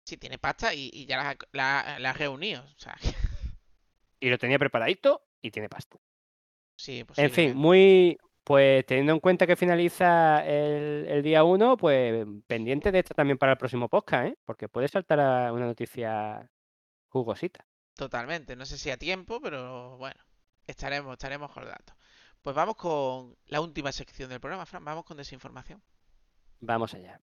Sí, 0.05 0.17
tiene 0.17 0.37
pasta 0.37 0.73
y, 0.73 0.89
y 0.91 1.05
ya 1.05 1.17
la, 1.17 1.37
la, 1.53 1.99
la 1.99 2.09
ha 2.09 2.13
reunido. 2.13 2.61
O 2.63 2.79
sea, 2.79 2.97
Y 4.19 4.29
lo 4.29 4.37
tenía 4.37 4.59
preparadito 4.59 5.21
y 5.41 5.51
tiene 5.51 5.69
pasta. 5.69 5.97
sí, 6.75 7.05
En 7.17 7.31
fin, 7.31 7.55
muy. 7.55 8.17
Pues 8.43 8.85
teniendo 8.85 9.13
en 9.13 9.19
cuenta 9.19 9.47
que 9.47 9.55
finaliza 9.55 10.45
el, 10.45 11.05
el 11.07 11.23
día 11.23 11.43
1, 11.43 11.77
pues 11.77 12.25
pendiente 12.45 12.91
de 12.91 12.99
esto 12.99 13.13
también 13.13 13.37
para 13.37 13.53
el 13.53 13.57
próximo 13.57 13.87
podcast, 13.87 14.27
¿eh? 14.27 14.37
Porque 14.43 14.67
puede 14.67 14.89
saltar 14.89 15.19
a 15.19 15.53
una 15.53 15.65
noticia 15.65 16.49
jugosita. 17.07 17.65
Totalmente. 17.95 18.55
No 18.55 18.65
sé 18.65 18.77
si 18.77 18.89
a 18.89 18.97
tiempo, 18.97 19.39
pero 19.39 19.97
bueno, 19.97 20.19
estaremos, 20.67 21.13
estaremos 21.13 21.51
con 21.51 21.65
datos. 21.65 21.95
Pues 22.41 22.55
vamos 22.55 22.75
con 22.75 23.37
la 23.45 23.61
última 23.61 23.91
sección 23.91 24.29
del 24.29 24.41
programa, 24.41 24.65
Fran. 24.65 24.83
Vamos 24.83 25.05
con 25.05 25.15
desinformación. 25.15 25.81
Vamos 26.59 26.93
allá. 26.93 27.21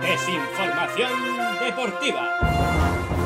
Desinformación 0.00 1.10
deportiva. 1.60 3.17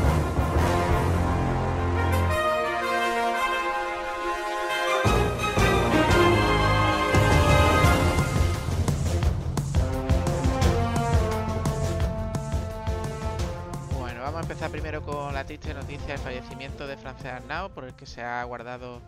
Primero 14.72 15.02
con 15.02 15.34
la 15.34 15.44
triste 15.44 15.74
noticia 15.74 16.06
del 16.06 16.18
fallecimiento 16.18 16.86
de 16.86 16.96
Francés 16.96 17.26
Arnau, 17.26 17.74
por 17.74 17.84
el 17.84 17.94
que 17.94 18.06
se 18.06 18.22
ha 18.22 18.42
guardado 18.44 19.02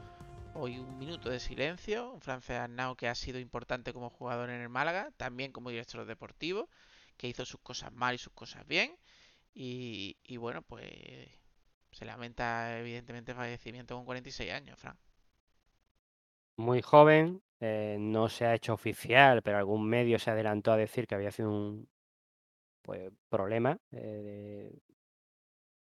hoy 0.53 0.79
un 0.79 0.99
minuto 0.99 1.31
de 1.31 1.41
silencio. 1.41 2.13
Un 2.13 2.21
Francés 2.21 2.59
Arnau 2.59 2.97
que 2.97 3.09
ha 3.09 3.15
sido 3.15 3.39
importante 3.39 3.95
como 3.95 4.11
jugador 4.11 4.51
en 4.51 4.61
el 4.61 4.69
Málaga, 4.69 5.11
también 5.17 5.53
como 5.53 5.71
director 5.71 6.05
deportivo, 6.05 6.69
que 7.17 7.29
hizo 7.29 7.47
sus 7.47 7.61
cosas 7.61 7.95
mal 7.95 8.15
y 8.15 8.19
sus 8.19 8.35
cosas 8.35 8.67
bien. 8.67 8.95
Y, 9.55 10.37
bueno, 10.37 10.61
pues 10.61 10.85
se 11.93 12.05
lamenta 12.05 12.79
evidentemente 12.79 13.33
el 13.33 13.39
fallecimiento 13.39 13.97
con 13.97 14.05
46 14.05 14.53
años, 14.53 14.79
Fran. 14.79 14.99
Muy 16.57 16.83
joven, 16.83 17.43
eh, 17.61 17.97
no 17.99 18.29
se 18.29 18.45
ha 18.45 18.55
hecho 18.55 18.75
oficial, 18.75 19.41
pero 19.41 19.57
algún 19.57 19.89
medio 19.89 20.19
se 20.19 20.31
adelantó 20.31 20.73
a 20.73 20.77
decir 20.77 21.07
que 21.07 21.15
había 21.15 21.31
sido 21.31 21.51
un 21.51 21.89
pues, 22.83 23.11
problema. 23.31 23.79
eh, 23.93 24.71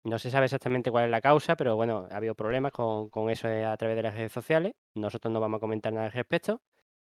No 0.05 0.19
se 0.19 0.29
sabe 0.31 0.45
exactamente 0.45 0.91
cuál 0.91 1.05
es 1.05 1.11
la 1.11 1.21
causa, 1.21 1.55
pero 1.55 1.75
bueno, 1.77 2.07
ha 2.11 2.17
habido 2.17 2.35
problemas 2.35 2.71
con, 2.73 3.09
con 3.09 3.29
eso 3.29 3.47
eh, 3.47 3.65
a 3.65 3.77
través 3.77 3.95
de 3.95 4.03
las 4.03 4.13
redes 4.15 4.31
sociales. 4.33 4.73
Nosotros 4.95 5.31
no 5.31 5.39
vamos 5.39 5.57
a 5.57 5.61
comentar 5.61 5.93
nada 5.93 6.07
al 6.07 6.11
respecto. 6.11 6.61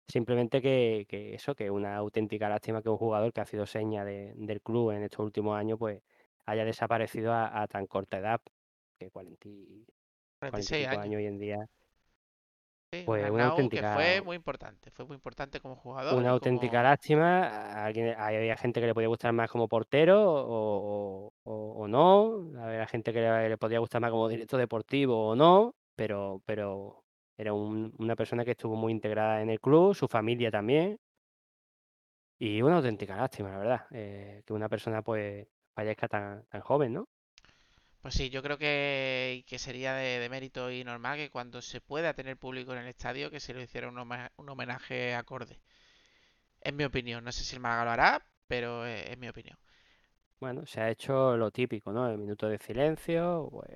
Simplemente 0.07 0.61
que, 0.61 1.05
que 1.09 1.35
eso, 1.35 1.55
que 1.55 1.69
una 1.71 1.97
auténtica 1.97 2.49
lástima 2.49 2.81
que 2.81 2.89
un 2.89 2.97
jugador 2.97 3.33
que 3.33 3.41
ha 3.41 3.45
sido 3.45 3.65
seña 3.65 4.05
de- 4.05 4.33
del 4.37 4.61
club 4.61 4.91
en 4.91 5.03
estos 5.03 5.19
últimos 5.25 5.57
años, 5.57 5.79
pues 5.79 6.01
haya 6.45 6.65
desaparecido 6.65 7.33
a, 7.33 7.61
a 7.61 7.67
tan 7.67 7.87
corta 7.87 8.19
edad, 8.19 8.41
que 8.99 9.09
40, 9.11 9.47
y- 9.49 9.85
46 10.39 10.87
45 10.87 10.89
años. 10.91 11.03
años 11.05 11.17
hoy 11.19 11.25
en 11.27 11.39
día. 11.39 11.57
Sí, 12.93 13.03
Pues 13.05 13.19
una 13.29 13.43
Arnau 13.43 13.55
que 13.57 13.61
auténtica- 13.63 13.93
fue 13.95 14.21
muy 14.21 14.35
importante, 14.37 14.91
fue 14.91 15.05
muy 15.05 15.15
importante 15.15 15.59
como 15.59 15.75
jugador. 15.75 16.13
Una 16.17 16.29
auténtica 16.29 16.71
como- 16.77 16.83
lástima. 16.83 17.83
alguien- 17.85 18.15
había 18.17 18.55
gente 18.55 18.79
que 18.79 18.87
le 18.87 18.93
podía 18.93 19.09
gustar 19.09 19.33
más 19.33 19.51
como 19.51 19.67
portero 19.67 20.23
o, 20.23 21.27
o- 21.27 21.33
o- 21.43 21.73
o 21.83 21.87
no. 21.89 22.49
Había 22.61 22.87
gente 22.87 23.11
que 23.11 23.19
le, 23.19 23.49
le 23.49 23.57
podía 23.57 23.79
gustar 23.79 23.99
más 23.99 24.09
como 24.11 24.29
director 24.29 24.57
deportivo 24.59 25.27
o 25.29 25.35
no. 25.35 25.73
Pero, 25.97 26.41
pero 26.45 27.03
era 27.37 27.51
un- 27.53 27.93
una 27.97 28.15
persona 28.15 28.45
que 28.45 28.51
estuvo 28.51 28.75
muy 28.77 28.93
integrada 28.93 29.41
en 29.41 29.49
el 29.49 29.59
club, 29.59 29.93
su 29.93 30.07
familia 30.07 30.49
también. 30.49 30.97
Y 32.39 32.61
una 32.61 32.77
auténtica 32.77 33.17
lástima, 33.17 33.49
la 33.51 33.57
verdad. 33.57 33.81
eh, 33.91 34.43
que 34.45 34.53
una 34.53 34.69
persona 34.69 35.01
pues 35.01 35.45
fallezca 35.75 36.07
tan, 36.07 36.45
tan 36.45 36.61
joven, 36.61 36.93
¿no? 36.93 37.05
Pues 38.07 38.15
sí, 38.15 38.29
yo 38.29 38.41
creo 38.41 38.57
que, 38.57 39.43
que 39.45 39.59
sería 39.59 39.93
de, 39.93 40.19
de 40.19 40.29
mérito 40.29 40.71
y 40.71 40.81
normal 40.85 41.17
que 41.17 41.29
cuando 41.29 41.61
se 41.61 41.81
pueda 41.81 42.13
tener 42.13 42.37
público 42.37 42.71
en 42.71 42.77
el 42.79 42.87
estadio, 42.87 43.29
que 43.29 43.41
se 43.41 43.53
le 43.53 43.63
hiciera 43.63 43.89
un, 43.89 44.49
homenaje 44.49 45.13
acorde. 45.13 45.59
Es 46.61 46.73
mi 46.73 46.85
opinión, 46.85 47.25
no 47.25 47.33
sé 47.33 47.43
si 47.43 47.57
el 47.57 47.61
Málaga 47.61 47.83
lo 47.83 47.91
hará, 47.91 48.25
pero 48.47 48.85
es, 48.85 49.17
mi 49.17 49.27
opinión. 49.27 49.57
Bueno, 50.39 50.65
se 50.65 50.79
ha 50.79 50.89
hecho 50.89 51.35
lo 51.35 51.51
típico, 51.51 51.91
¿no? 51.91 52.09
El 52.09 52.17
minuto 52.17 52.47
de 52.47 52.59
silencio, 52.59 53.49
pues, 53.51 53.67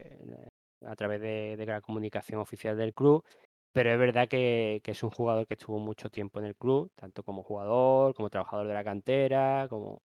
a 0.86 0.96
través 0.96 1.20
de, 1.20 1.58
de 1.58 1.66
la 1.66 1.82
comunicación 1.82 2.40
oficial 2.40 2.78
del 2.78 2.94
club, 2.94 3.26
pero 3.74 3.92
es 3.92 4.00
verdad 4.00 4.30
que, 4.30 4.80
que 4.82 4.92
es 4.92 5.04
un 5.04 5.10
jugador 5.10 5.46
que 5.46 5.56
estuvo 5.56 5.78
mucho 5.78 6.10
tiempo 6.10 6.40
en 6.40 6.46
el 6.46 6.56
club, 6.56 6.90
tanto 6.96 7.22
como 7.24 7.44
jugador, 7.44 8.16
como 8.16 8.30
trabajador 8.30 8.66
de 8.66 8.76
la 8.76 8.84
cantera, 8.86 9.68
como 9.70 10.02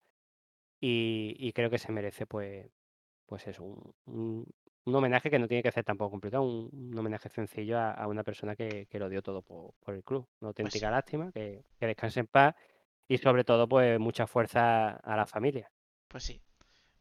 y, 0.81 1.35
y 1.37 1.53
creo 1.53 1.69
que 1.69 1.77
se 1.77 1.91
merece, 1.91 2.25
pues, 2.25 2.65
pues 3.25 3.47
eso, 3.47 3.63
un, 3.63 3.93
un- 4.05 4.45
un 4.87 4.95
homenaje 4.95 5.31
que 5.31 5.39
no 5.39 5.47
tiene 5.47 5.63
que 5.63 5.71
ser 5.71 5.83
tampoco 5.83 6.11
complicado, 6.11 6.43
un, 6.43 6.69
un 6.71 6.97
homenaje 6.99 7.27
sencillo 7.29 7.79
a, 7.79 7.91
a 7.91 8.07
una 8.07 8.23
persona 8.23 8.55
que, 8.55 8.85
que 8.85 8.99
lo 8.99 9.09
dio 9.09 9.23
todo 9.23 9.41
por, 9.41 9.73
por 9.79 9.95
el 9.95 10.03
club. 10.03 10.27
Una 10.41 10.49
auténtica 10.49 10.87
sí. 10.87 10.91
lástima, 10.91 11.31
que, 11.31 11.63
que 11.79 11.87
descanse 11.87 12.19
en 12.19 12.27
paz 12.27 12.53
y 13.07 13.17
sobre 13.17 13.43
todo, 13.43 13.67
pues, 13.67 13.99
mucha 13.99 14.27
fuerza 14.27 14.89
a 14.91 15.15
la 15.17 15.25
familia. 15.25 15.71
Pues 16.07 16.23
sí. 16.23 16.39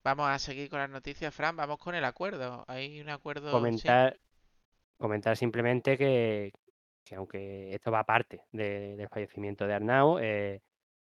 Vamos 0.02 0.28
a 0.28 0.38
seguir 0.38 0.70
con 0.70 0.78
las 0.78 0.88
noticias, 0.88 1.34
Fran. 1.34 1.56
Vamos 1.56 1.78
con 1.78 1.94
el 1.94 2.04
acuerdo. 2.04 2.64
Hay 2.68 3.00
un 3.02 3.10
acuerdo. 3.10 3.48
sí. 3.48 3.52
comentar, 3.52 4.18
comentar 4.96 5.36
simplemente 5.36 5.98
que, 5.98 6.52
que 7.04 7.14
aunque 7.16 7.74
esto 7.74 7.90
va 7.90 8.00
aparte 8.00 8.42
de- 8.52 8.96
del 8.96 9.08
fallecimiento 9.08 9.66
de 9.66 9.74
Arnau, 9.74 10.18
eh, 10.20 10.62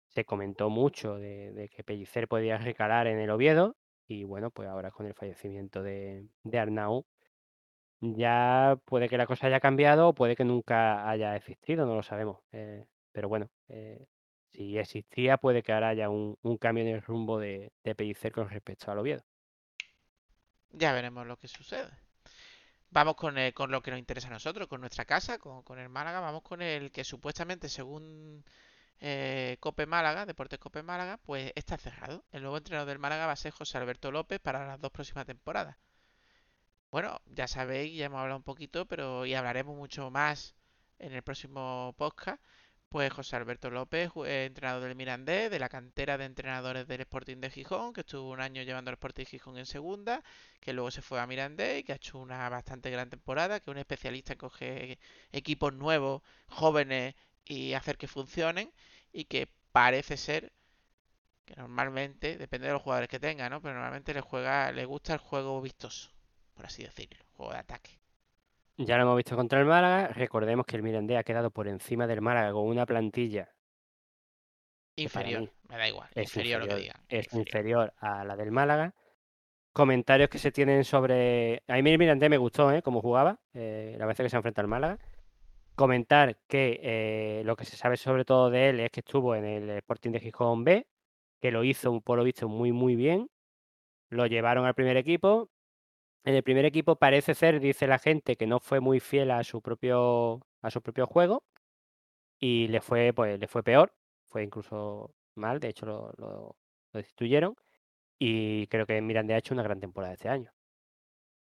se 0.10 0.26
comentó 0.26 0.70
mucho 0.70 1.16
de, 1.16 1.52
de 1.54 1.70
que 1.70 1.84
Pellicer 1.84 2.28
podía 2.28 2.58
recalar 2.60 3.08
en 3.08 3.20
el 3.20 3.30
Oviedo 3.32 3.76
y 4.08 4.24
bueno, 4.24 4.52
pues 4.52 4.68
ahora 4.70 4.92
con 4.92 5.06
el 5.08 5.14
fallecimiento 5.14 5.84
de, 5.84 6.28
de 6.44 6.60
Arnau 6.60 7.06
ya 8.02 8.78
puede 8.86 9.10
que 9.10 9.18
la 9.18 9.28
cosa 9.28 9.48
haya 9.48 9.60
cambiado 9.60 10.10
o 10.10 10.14
puede 10.16 10.36
que 10.36 10.46
nunca 10.46 11.10
haya 11.10 11.36
existido, 11.36 11.86
no 11.86 11.96
lo 11.96 12.04
sabemos. 12.04 12.40
eh, 12.52 12.86
pero 13.12 13.30
bueno, 13.30 13.50
eh, 13.70 14.06
si 14.54 14.78
existía 14.78 15.38
puede 15.38 15.64
que 15.64 15.74
ahora 15.74 15.90
haya 15.90 16.10
un, 16.10 16.38
cambio 16.60 16.84
en 16.84 16.92
el 16.96 17.02
rumbo 17.02 17.40
de, 17.40 17.72
de 17.84 17.96
Pellicer 17.96 18.32
con 18.32 18.50
respecto 18.50 18.92
al 18.92 19.00
Oviedo. 19.00 19.24
Ya 20.72 20.94
veremos 20.94 21.28
lo 21.28 21.38
que 21.38 21.48
sucede. 21.50 21.92
Vamos 22.90 23.16
con, 23.16 23.38
el- 23.38 23.54
con 23.54 23.72
lo 23.72 23.82
que 23.82 23.92
nos 23.92 24.00
interesa 24.00 24.28
a 24.28 24.32
nosotros, 24.32 24.68
con 24.68 24.82
nuestra 24.82 25.06
casa, 25.06 25.38
con 25.40 25.80
el 25.80 25.90
Málaga. 25.90 26.20
Vamos 26.22 26.42
con 26.44 26.62
el 26.62 26.92
que 26.92 27.04
supuestamente, 27.04 27.70
según 27.70 28.44
eh, 29.00 29.58
Cope 29.60 29.86
Málaga, 29.86 30.26
Deportes 30.26 30.60
Cope 30.60 30.84
Málaga, 30.84 31.18
pues 31.18 31.52
está 31.56 31.78
cerrado. 31.78 32.24
El 32.32 32.42
nuevo 32.42 32.58
entrenador 32.58 32.88
del 32.90 33.00
Málaga 33.00 33.28
va 33.28 33.34
a 33.34 33.36
ser 33.36 33.52
José 33.52 33.78
Alberto 33.78 34.12
López 34.12 34.40
para 34.40 34.66
las 34.68 34.80
dos 34.82 34.92
próximas 34.92 35.26
temporadas. 35.26 35.78
Bueno, 36.92 37.22
ya 37.26 37.48
sabéis, 37.48 37.98
ya 37.98 38.06
hemos 38.06 38.20
hablado 38.20 38.38
un 38.38 38.44
poquito, 38.44 38.86
pero 38.88 39.26
y 39.26 39.34
hablaremos 39.34 39.76
mucho 39.76 40.10
más 40.10 40.56
en 41.00 41.14
el 41.14 41.22
próximo 41.22 41.94
podcast. 41.98 42.42
Pues 42.90 43.12
José 43.12 43.36
Alberto 43.36 43.70
López, 43.70 44.12
eh, 44.26 44.46
entrenador 44.46 44.84
del 44.84 44.96
Mirandés, 44.96 45.52
de 45.52 45.60
la 45.60 45.68
cantera 45.70 46.18
de 46.18 46.26
entrenadores 46.26 46.88
del 46.88 47.02
Sporting 47.02 47.38
de 47.38 47.50
Gijón, 47.50 47.92
que 47.94 48.02
estuvo 48.02 48.30
un 48.30 48.40
año 48.40 48.64
llevando 48.64 48.90
al 48.90 48.94
Sporting 48.96 49.24
de 49.24 49.30
Gijón 49.30 49.58
en 49.58 49.66
segunda, 49.66 50.24
que 50.62 50.72
luego 50.74 50.90
se 50.92 51.02
fue 51.02 51.20
a 51.20 51.28
Mirandés 51.28 51.82
y 51.82 51.84
que 51.84 51.92
ha 51.92 51.96
hecho 51.96 52.18
una 52.18 52.48
bastante 52.50 52.90
gran 52.90 53.10
temporada, 53.10 53.60
que 53.60 53.70
es 53.70 53.74
un 53.74 53.78
especialista 53.80 54.34
en 54.34 54.40
coger 54.40 55.00
equipos 55.34 55.74
nuevos, 55.74 56.22
jóvenes 56.48 57.16
y 57.48 57.74
hacer 57.74 57.98
que 57.98 58.08
funcionen, 58.08 58.72
y 59.12 59.26
que 59.26 59.48
parece 59.72 60.18
ser 60.18 60.52
que 61.46 61.56
normalmente, 61.56 62.38
depende 62.38 62.68
de 62.68 62.74
los 62.74 62.82
jugadores 62.82 63.10
que 63.10 63.20
tenga, 63.20 63.50
¿no? 63.50 63.62
Pero 63.62 63.76
normalmente 63.76 64.14
le 64.14 64.22
juega, 64.22 64.72
le 64.72 64.86
gusta 64.86 65.14
el 65.14 65.20
juego 65.20 65.62
vistoso, 65.62 66.12
por 66.54 66.66
así 66.66 66.84
decirlo, 66.84 67.24
juego 67.34 67.54
de 67.54 67.60
ataque. 67.60 67.92
Ya 68.78 68.98
lo 68.98 69.04
hemos 69.04 69.18
visto 69.18 69.36
contra 69.36 69.60
el 69.60 69.66
Málaga. 69.66 70.10
Recordemos 70.10 70.66
que 70.66 70.76
el 70.76 70.84
Mirandés 70.84 71.18
ha 71.18 71.24
quedado 71.24 71.50
por 71.50 71.68
encima 71.68 72.06
del 72.06 72.22
Málaga 72.22 72.52
con 72.52 72.68
una 72.68 72.86
plantilla 72.86 73.50
Inferior, 74.98 75.42
mí 75.42 75.50
me 75.70 75.78
da 75.78 75.88
igual, 75.88 76.10
es 76.16 76.24
inferior, 76.24 76.62
lo 76.62 76.68
que 76.68 76.76
digan. 76.76 76.98
es 77.08 77.26
inferior. 77.26 77.48
inferior 77.48 77.94
a 78.00 78.26
la 78.26 78.36
del 78.36 78.52
Málaga. 78.52 78.96
Comentarios 79.72 80.28
que 80.28 80.40
se 80.40 80.52
tienen 80.52 80.84
sobre. 80.84 81.62
A 81.68 81.80
mí 81.80 81.92
el 81.92 82.00
Mirandés 82.00 82.32
me 82.32 82.38
gustó, 82.38 82.72
¿eh? 82.72 82.82
Cómo 82.82 83.00
jugaba, 83.00 83.40
eh, 83.54 83.96
la 84.00 84.08
vez 84.08 84.18
que 84.18 84.28
se 84.28 84.36
enfrenta 84.36 84.62
al 84.62 84.68
Málaga. 84.68 84.98
Comentar 85.78 86.40
que 86.48 86.80
eh, 86.84 87.44
lo 87.46 87.56
que 87.56 87.64
se 87.66 87.78
sabe 87.78 87.98
sobre 87.98 88.26
todo 88.26 88.50
de 88.50 88.70
él 88.70 88.80
es 88.80 88.90
que 88.92 89.02
estuvo 89.02 89.36
en 89.36 89.46
el 89.46 89.70
Sporting 89.72 90.12
de 90.12 90.20
Gijón 90.20 90.64
B, 90.64 90.88
que 91.42 91.52
lo 91.52 91.64
hizo 91.64 92.02
por 92.02 92.18
lo 92.18 92.24
visto 92.24 92.50
muy, 92.50 92.72
muy 92.72 92.96
bien. 92.96 93.30
Lo 94.10 94.28
llevaron 94.28 94.66
al 94.66 94.76
primer 94.76 94.98
equipo. 94.98 95.50
En 96.26 96.36
el 96.36 96.44
primer 96.44 96.66
equipo 96.66 96.98
parece 96.98 97.36
ser, 97.36 97.60
dice 97.62 97.88
la 97.88 98.00
gente, 98.00 98.38
que 98.38 98.48
no 98.48 98.60
fue 98.60 98.80
muy 98.82 99.00
fiel 99.02 99.32
a 99.32 99.44
su 99.46 99.62
propio, 99.62 100.42
a 100.62 100.72
su 100.72 100.82
propio 100.82 101.08
juego 101.08 101.44
y 102.40 102.68
le 102.70 102.82
fue, 102.82 103.14
pues, 103.14 103.40
le 103.40 103.48
fue 103.48 103.64
peor, 103.64 103.94
fue 104.28 104.44
incluso 104.44 105.14
mal, 105.36 105.60
de 105.60 105.70
hecho 105.70 105.86
lo, 105.86 106.12
lo- 106.18 106.58
lo 106.94 107.00
destituyeron 107.00 107.56
y 108.20 108.68
creo 108.68 108.86
que 108.88 109.02
Mirandés 109.02 109.36
ha 109.36 109.40
hecho 109.40 109.54
una 109.56 109.64
gran 109.64 109.80
temporada 109.82 110.14
este 110.16 110.30
año. 110.30 110.52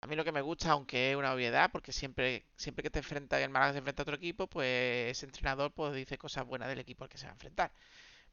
A 0.01 0.07
mí 0.07 0.15
lo 0.15 0.23
que 0.23 0.31
me 0.31 0.41
gusta, 0.41 0.71
aunque 0.71 1.11
es 1.11 1.17
una 1.17 1.33
obviedad, 1.33 1.69
porque 1.71 1.91
siempre, 1.91 2.45
siempre 2.55 2.83
que 2.83 2.89
te 2.89 2.99
enfrenta 2.99 3.39
el 3.41 3.49
Málaga 3.49 3.73
se 3.73 3.79
enfrenta 3.79 4.01
a 4.01 4.03
otro 4.03 4.15
equipo, 4.15 4.47
pues 4.47 5.11
ese 5.11 5.25
entrenador 5.25 5.71
pues 5.73 5.93
dice 5.93 6.17
cosas 6.17 6.45
buenas 6.45 6.69
del 6.69 6.79
equipo 6.79 7.03
al 7.03 7.09
que 7.09 7.17
se 7.17 7.25
va 7.25 7.31
a 7.31 7.33
enfrentar. 7.35 7.71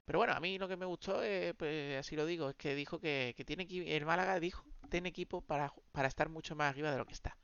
Pero 0.06 0.18
bueno, 0.20 0.34
a 0.34 0.40
mí 0.40 0.58
lo 0.58 0.68
que 0.68 0.76
me 0.76 0.86
gustó, 0.86 1.22
eh, 1.22 1.54
pues 1.58 1.98
así 1.98 2.16
lo 2.16 2.26
digo, 2.26 2.50
es 2.50 2.56
que 2.56 2.74
dijo 2.74 3.00
que, 3.00 3.34
tiene 3.46 3.66
el 3.96 4.06
Málaga 4.06 4.40
dijo 4.40 4.64
tiene 4.90 5.08
equipo 5.10 5.42
para, 5.42 5.72
para 5.92 6.08
estar 6.08 6.28
mucho 6.28 6.56
más 6.56 6.70
arriba 6.70 6.90
de 6.92 6.98
lo 6.98 7.06
que 7.06 7.14
está. 7.14 7.36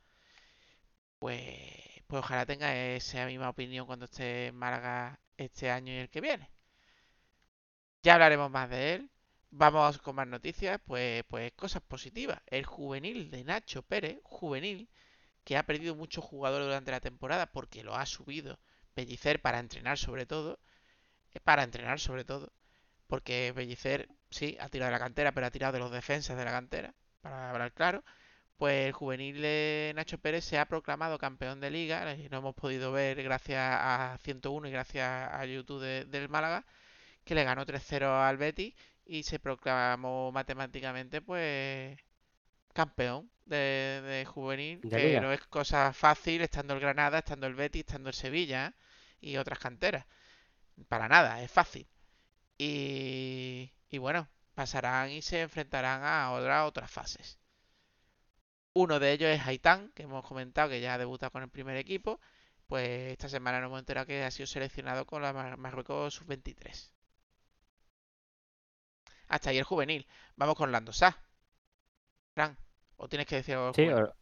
Pues, 1.19 1.41
pues 2.07 2.19
ojalá 2.23 2.45
tenga 2.45 2.75
esa 2.95 3.25
misma 3.25 3.49
opinión 3.49 3.85
cuando 3.87 4.05
esté 4.05 4.47
en 4.47 4.55
Málaga 4.55 5.19
este 5.37 5.71
año 5.71 5.91
y 5.93 5.97
el 5.97 6.09
que 6.09 6.21
viene. 6.21 6.49
Ya 8.03 8.13
hablaremos 8.13 8.51
más 8.51 8.69
de 8.69 8.93
él. 8.95 9.09
Vamos 9.55 9.99
con 9.99 10.15
más 10.15 10.27
noticias, 10.27 10.81
pues, 10.85 11.23
pues 11.29 11.51
cosas 11.53 11.81
positivas. 11.83 12.41
El 12.47 12.65
juvenil 12.65 13.29
de 13.31 13.43
Nacho 13.45 13.81
Pérez, 13.83 14.19
juvenil, 14.23 14.89
que 15.45 15.57
ha 15.57 15.65
perdido 15.67 15.95
muchos 15.95 16.23
jugadores 16.25 16.67
durante 16.67 16.91
la 16.91 17.01
temporada 17.01 17.47
porque 17.51 17.83
lo 17.83 17.95
ha 17.95 18.05
subido 18.07 18.59
Pellicer 18.95 19.41
para 19.41 19.59
entrenar 19.59 19.97
sobre 19.99 20.25
todo. 20.25 20.59
eh, 21.33 21.39
Para 21.41 21.63
entrenar 21.63 21.99
sobre 22.01 22.25
todo. 22.25 22.53
Porque 23.07 23.53
Pellicer, 23.55 24.09
sí, 24.31 24.57
ha 24.61 24.69
tirado 24.69 24.91
de 24.91 24.99
la 24.99 25.05
cantera, 25.05 25.31
pero 25.33 25.47
ha 25.47 25.51
tirado 25.51 25.73
de 25.73 25.79
los 25.79 25.91
defensas 25.91 26.37
de 26.37 26.45
la 26.45 26.51
cantera, 26.51 26.93
para 27.21 27.51
hablar 27.51 27.73
claro. 27.73 28.03
Pues 28.57 28.87
el 28.87 28.93
juvenil 28.93 29.41
de 29.41 29.93
Nacho 29.95 30.17
Pérez 30.19 30.45
se 30.45 30.59
ha 30.59 30.67
proclamado 30.67 31.17
campeón 31.19 31.59
de 31.61 31.71
liga, 31.71 32.15
y 32.15 32.29
lo 32.29 32.37
hemos 32.39 32.55
podido 32.55 32.91
ver 32.93 33.21
gracias 33.23 33.59
a 33.61 34.17
101 34.23 34.67
y 34.69 34.71
gracias 34.71 35.31
a 35.33 35.45
YouTube 35.45 35.81
de- 35.81 36.05
del 36.05 36.29
Málaga, 36.29 36.65
que 37.25 37.35
le 37.35 37.43
ganó 37.43 37.65
3-0 37.65 38.15
al 38.21 38.37
Betis 38.37 38.73
y 39.05 39.23
se 39.23 39.39
proclamó 39.39 40.31
matemáticamente 40.31 41.21
pues 41.21 41.99
campeón 42.73 43.31
de, 43.45 44.01
de 44.05 44.25
juvenil, 44.25 44.83
De 44.89 44.89
que 45.13 45.19
no 45.21 45.31
es 45.33 45.41
cosa 45.47 45.93
fácil 45.93 46.41
estando 46.41 46.73
el 46.75 46.79
Granada, 46.81 47.19
estando 47.19 47.47
el 47.47 47.55
Betis, 47.55 47.81
estando 47.81 48.09
el 48.09 48.15
Sevilla 48.15 48.75
y 49.21 49.37
otras 49.37 49.59
canteras. 49.59 50.05
Para 50.89 51.07
nada, 51.09 51.41
es 51.43 51.51
fácil. 51.51 51.87
Y, 52.57 53.71
y 53.89 53.97
bueno, 53.99 54.29
pasarán 54.55 55.11
y 55.11 55.21
se 55.21 55.41
enfrentarán 55.41 56.03
a 56.03 56.31
otra- 56.33 56.65
otras 56.65 56.91
fases. 56.91 57.39
Uno 58.73 58.99
de 58.99 59.13
ellos 59.13 59.29
es 59.31 59.41
Haitán, 59.47 59.91
que 59.95 60.03
hemos 60.03 60.23
comentado 60.27 60.69
que 60.69 60.79
ya 60.81 60.93
ha 60.93 60.97
debutado 60.99 61.31
con 61.31 61.41
el 61.43 61.49
primer 61.49 61.75
equipo. 61.77 62.19
Pues 62.67 63.11
esta 63.13 63.27
semana 63.29 63.59
nos 63.61 63.67
hemos 63.69 63.79
enterado 63.79 64.05
que 64.07 64.23
ha 64.23 64.31
sido 64.31 64.47
seleccionado 64.47 65.05
con 65.07 65.21
la 65.23 65.33
Mar- 65.33 65.57
Marruecos 65.57 66.13
sub-23. 66.15 66.92
Hasta 69.33 69.49
ahí 69.51 69.57
el 69.57 69.63
juvenil. 69.65 70.07
Vamos 70.37 70.55
con 70.55 70.71
Lando 70.71 70.93
Sá. 70.93 71.17
Fran, 72.35 72.55
¿o 72.97 73.07
tienes 73.09 73.25
que 73.27 73.37
decir 73.37 73.55
algo 73.55 73.73
Sí, 73.73 73.89
o- 73.89 74.13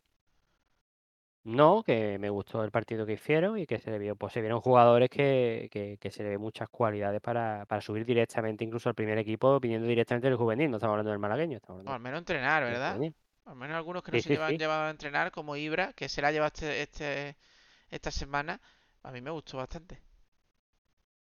no, 1.44 1.84
que 1.84 2.20
me 2.20 2.30
gustó 2.30 2.64
el 2.64 2.72
partido 2.72 3.06
que 3.06 3.14
hicieron 3.14 3.58
y 3.58 3.66
que 3.66 3.80
se 3.80 3.90
le 3.92 3.98
vio, 4.00 4.16
pues 4.16 4.34
se 4.34 4.42
vieron 4.42 4.62
jugadores 4.62 5.10
que, 5.10 5.70
que, 5.72 5.98
que 6.00 6.12
se 6.12 6.22
le 6.24 6.30
ven 6.30 6.42
muchas 6.42 6.70
cualidades 6.70 7.20
para, 7.22 7.66
para 7.68 7.82
subir 7.82 8.06
directamente 8.06 8.64
incluso 8.64 8.90
al 8.90 8.96
primer 8.96 9.18
equipo, 9.18 9.60
viniendo 9.60 9.88
directamente 9.88 10.28
del 10.28 10.38
juvenil. 10.38 10.70
No 10.70 10.78
estamos 10.78 10.94
hablando 10.94 11.12
del 11.12 11.20
malagueño, 11.20 11.58
estamos 11.58 11.84
O 11.86 11.92
al 11.92 12.00
menos 12.00 12.20
entrenar, 12.20 12.64
¿verdad? 12.64 13.04
Al 13.46 13.56
menos 13.56 13.76
algunos 13.78 14.02
que 14.04 14.12
no 14.12 14.18
Sí, 14.18 14.20
se 14.20 14.30
sí, 14.30 14.32
llevan 14.32 14.58
sí. 14.58 14.58
llevado 14.58 14.86
a 14.86 14.90
entrenar, 14.90 15.32
como 15.32 15.56
Ibra, 15.56 15.94
que 15.94 16.10
se 16.10 16.22
la 16.22 16.30
ha 16.30 16.32
llevado 16.32 16.48
este, 16.56 16.82
este, 16.82 17.38
esta 17.92 18.12
semana. 18.12 18.62
A 19.04 19.12
mí 19.12 19.22
me 19.22 19.32
gustó 19.32 19.58
bastante. 19.58 20.02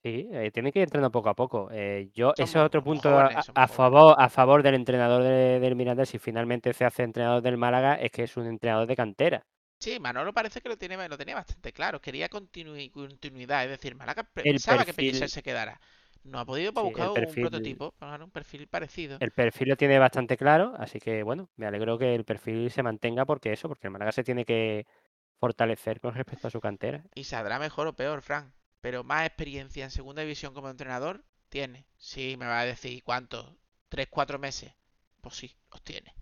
Sí, 0.05 0.29
eh, 0.31 0.51
tiene 0.51 0.71
que 0.71 0.77
ir 0.77 0.83
entrando 0.83 1.09
poco 1.09 1.29
a 1.29 1.33
poco. 1.33 1.67
Eh, 1.71 2.11
yo, 2.13 2.31
Son 2.37 2.45
ese 2.45 2.59
es 2.59 2.63
otro 2.63 2.83
punto 2.83 3.09
jóvenes, 3.09 3.51
a, 3.55 3.67
favor, 3.67 4.15
a 4.19 4.29
favor 4.29 4.61
del 4.61 4.75
entrenador 4.75 5.23
de- 5.23 5.59
del 5.59 5.75
Mirandés, 5.75 6.09
si 6.09 6.19
finalmente 6.19 6.73
se 6.73 6.85
hace 6.85 7.01
entrenador 7.01 7.41
del 7.41 7.57
Málaga, 7.57 7.95
es 7.95 8.11
que 8.11 8.21
es 8.21 8.37
un 8.37 8.45
entrenador 8.45 8.85
de 8.85 8.95
cantera. 8.95 9.43
Sí, 9.79 9.99
Manolo 9.99 10.31
parece 10.31 10.61
que 10.61 10.69
lo 10.69 10.77
tiene, 10.77 11.09
lo 11.09 11.17
tenía 11.17 11.33
bastante 11.33 11.73
claro. 11.73 11.99
Quería 12.01 12.29
continui- 12.29 12.91
continuidad, 12.91 13.63
es 13.63 13.71
decir, 13.71 13.95
Málaga 13.95 14.23
pensaba 14.23 14.85
que 14.85 14.93
Pellicer 14.93 15.29
se 15.29 15.41
quedara. 15.41 15.79
No 16.23 16.39
ha 16.39 16.45
podido 16.45 16.71
para 16.71 16.83
Sí, 16.83 16.89
el 16.89 16.93
buscar 17.07 17.25
un 17.25 17.35
prototipo, 17.35 17.91
para 17.97 18.23
un 18.23 18.31
perfil 18.31 18.67
parecido. 18.67 19.17
El 19.19 19.31
perfil 19.31 19.69
lo 19.69 19.75
tiene 19.75 19.99
bastante 19.99 20.37
claro, 20.37 20.73
así 20.77 20.99
que 20.99 21.21
bueno, 21.23 21.49
me 21.57 21.65
alegro 21.65 21.97
que 21.97 22.15
el 22.15 22.23
perfil 22.23 22.71
se 22.71 22.81
mantenga 22.83 23.25
porque 23.25 23.51
eso, 23.51 23.67
porque 23.67 23.87
el 23.87 23.91
Málaga 23.91 24.11
se 24.13 24.23
tiene 24.23 24.45
que 24.45 24.85
fortalecer 25.39 25.99
con 26.01 26.13
respecto 26.15 26.47
a 26.47 26.51
su 26.51 26.61
cantera. 26.61 27.03
Y 27.15 27.23
saldrá 27.25 27.59
mejor 27.59 27.87
o 27.87 27.95
peor, 27.95 28.21
Fran. 28.21 28.53
Pero 28.85 29.03
más 29.03 29.25
experiencia 29.25 29.83
en 29.83 29.89
segunda 29.89 30.21
división 30.21 30.53
como 30.53 30.69
entrenador 30.69 31.23
tiene. 31.49 31.87
Sí, 31.97 32.35
me 32.37 32.45
va 32.45 32.59
a 32.59 32.65
decir 32.65 33.01
cuánto. 33.03 33.57
¿Tres, 33.89 34.07
cuatro 34.11 34.37
meses? 34.37 34.73
Pues 35.21 35.35
sí, 35.37 35.55
los 35.71 35.81
tiene. 35.81 36.13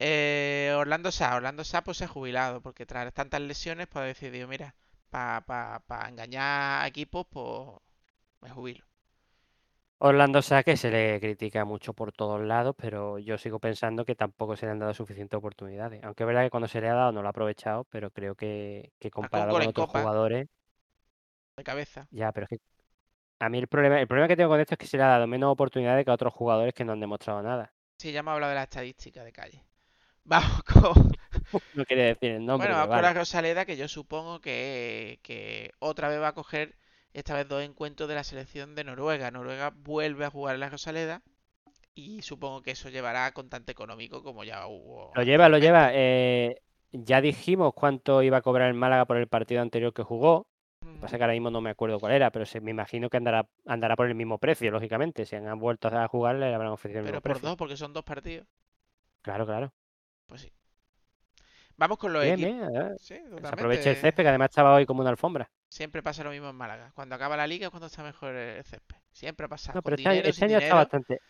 Eh, 0.00 0.74
Orlando 0.76 1.12
Sá, 1.12 1.36
Orlando 1.36 1.64
Sá 1.64 1.84
pues 1.84 1.98
se 1.98 2.04
ha 2.04 2.08
jubilado 2.08 2.60
porque 2.62 2.86
tras 2.86 3.12
tantas 3.14 3.40
lesiones 3.42 3.86
pues 3.88 4.02
ha 4.02 4.06
decidido, 4.06 4.48
mira, 4.48 4.74
para 5.10 5.42
pa, 5.46 5.84
pa 5.86 6.08
engañar 6.08 6.82
a 6.82 6.88
equipos 6.88 7.26
pues 7.30 7.46
me 8.42 8.50
jubilo. 8.50 8.84
Orlando 10.00 10.42
Sá 10.42 10.62
que 10.62 10.76
se 10.76 10.90
le 10.90 11.20
critica 11.20 11.64
mucho 11.64 11.92
por 11.92 12.12
todos 12.12 12.40
lados, 12.40 12.74
pero 12.78 13.18
yo 13.18 13.36
sigo 13.38 13.58
pensando 13.60 14.04
que 14.04 14.14
tampoco 14.14 14.56
se 14.56 14.66
le 14.66 14.72
han 14.72 14.78
dado 14.78 14.94
suficientes 14.94 15.36
oportunidades. 15.38 16.02
Aunque 16.04 16.22
es 16.22 16.26
verdad 16.26 16.44
que 16.44 16.50
cuando 16.50 16.68
se 16.68 16.80
le 16.80 16.88
ha 16.88 16.94
dado 16.94 17.12
no 17.12 17.22
lo 17.22 17.28
ha 17.28 17.30
aprovechado, 17.30 17.84
pero 17.90 18.10
creo 18.10 18.34
que, 18.36 18.92
que 19.00 19.10
comparado 19.10 19.56
con 19.56 19.66
otros 19.66 19.86
Copa. 19.86 20.00
jugadores, 20.00 20.48
De 21.58 21.64
cabeza. 21.64 22.08
ya, 22.10 22.32
pero 22.32 22.44
es 22.44 22.50
que 22.50 22.58
a 23.40 23.48
mí 23.50 23.58
el 23.58 23.68
problema, 23.68 24.00
el 24.00 24.06
problema 24.08 24.28
que 24.28 24.36
tengo 24.36 24.50
con 24.50 24.60
esto 24.60 24.74
es 24.74 24.78
que 24.78 24.86
se 24.86 24.96
le 24.96 25.02
ha 25.04 25.08
dado 25.08 25.26
menos 25.26 25.52
oportunidades 25.52 26.04
que 26.04 26.10
a 26.10 26.14
otros 26.14 26.32
jugadores 26.34 26.74
que 26.74 26.84
no 26.84 26.92
han 26.92 27.00
demostrado 27.00 27.42
nada. 27.42 27.72
Sí, 27.98 28.12
ya 28.12 28.20
hemos 28.20 28.32
hablado 28.34 28.50
de 28.50 28.56
la 28.56 28.62
estadística 28.64 29.24
de 29.24 29.32
calle. 29.32 29.64
Vamos 30.24 30.62
con, 30.64 31.12
no 31.74 31.84
quiere 31.84 32.02
decir 32.04 32.32
el 32.32 32.46
nombre. 32.46 32.68
Bueno, 32.68 32.74
vamos 32.74 32.88
con 32.94 33.02
la. 33.02 33.14
Rosaleda, 33.14 33.64
que 33.64 33.76
yo 33.78 33.88
supongo 33.88 34.40
que, 34.40 35.20
que 35.22 35.72
otra 35.78 36.08
vez 36.08 36.20
va 36.20 36.28
a 36.28 36.34
coger, 36.34 36.76
esta 37.14 37.34
vez 37.34 37.48
dos 37.48 37.62
encuentros 37.62 38.08
de 38.08 38.14
la 38.14 38.24
selección 38.24 38.74
de 38.74 38.84
Noruega. 38.84 39.30
Noruega 39.30 39.70
vuelve 39.74 40.24
a 40.26 40.30
jugar 40.30 40.54
en 40.54 40.60
la 40.60 40.68
Rosaleda 40.70 41.22
y 41.94 42.22
supongo 42.22 42.62
que 42.62 42.72
eso 42.72 42.90
llevará 42.90 43.26
a 43.26 43.32
contante 43.32 43.72
económico 43.72 44.22
como 44.22 44.44
ya 44.44 44.66
hubo. 44.66 45.12
Lo 45.14 45.22
lleva, 45.22 45.48
lo 45.48 45.58
lleva. 45.58 45.90
eh, 45.92 46.60
ya 46.92 47.20
dijimos 47.20 47.72
cuánto 47.74 48.22
iba 48.22 48.38
a 48.38 48.42
cobrar 48.42 48.68
el 48.68 48.74
Málaga 48.74 49.04
por 49.06 49.16
el 49.16 49.28
partido 49.28 49.62
anterior 49.62 49.92
que 49.92 50.02
jugó. 50.02 50.46
Pasa 51.00 51.16
que 51.16 51.22
ahora 51.24 51.32
mismo 51.34 51.50
no 51.50 51.60
me 51.60 51.70
acuerdo 51.70 51.98
cuál 52.00 52.12
era, 52.12 52.30
pero 52.30 52.44
se, 52.46 52.60
me 52.60 52.70
imagino 52.70 53.08
que 53.10 53.16
andará, 53.16 53.46
andará 53.66 53.96
por 53.96 54.06
el 54.06 54.14
mismo 54.14 54.38
precio, 54.38 54.70
lógicamente. 54.70 55.24
Si 55.26 55.36
han 55.36 55.58
vuelto 55.58 55.88
a 55.88 56.08
jugar, 56.08 56.36
le 56.36 56.54
habrán 56.54 56.72
ofrecido 56.72 57.00
el 57.00 57.04
Pero 57.06 57.16
mismo 57.16 57.22
por 57.22 57.32
precio. 57.32 57.48
dos, 57.48 57.56
porque 57.56 57.76
son 57.76 57.92
dos 57.92 58.04
partidos. 58.04 58.46
Claro, 59.22 59.46
claro. 59.46 59.72
Pues 60.26 60.42
sí. 60.42 60.52
Vamos 61.76 61.98
con 61.98 62.12
los 62.12 62.24
Bien, 62.24 62.42
equipos. 62.42 62.68
bien. 62.72 62.98
Se 62.98 63.22
aprovecha 63.46 63.90
el 63.90 63.96
césped, 63.96 64.24
que 64.24 64.28
además 64.28 64.50
estaba 64.50 64.74
hoy 64.74 64.84
como 64.84 65.00
una 65.00 65.10
alfombra. 65.10 65.48
Siempre 65.68 66.02
pasa 66.02 66.24
lo 66.24 66.30
mismo 66.30 66.48
en 66.48 66.56
Málaga. 66.56 66.90
Cuando 66.94 67.14
acaba 67.14 67.36
la 67.36 67.46
liga 67.46 67.66
es 67.66 67.70
cuando 67.70 67.86
está 67.86 68.02
mejor 68.02 68.34
el 68.34 68.64
césped. 68.64 68.96
Siempre 69.12 69.46
ha 69.46 69.48
pasado. 69.48 69.76
No, 69.78 69.82
Con 69.82 69.94
pero 69.94 69.96
este 69.96 70.08
año, 70.08 70.20
este 70.24 70.44
año 70.44 70.58
está 70.58 70.74
bastante. 70.74 71.20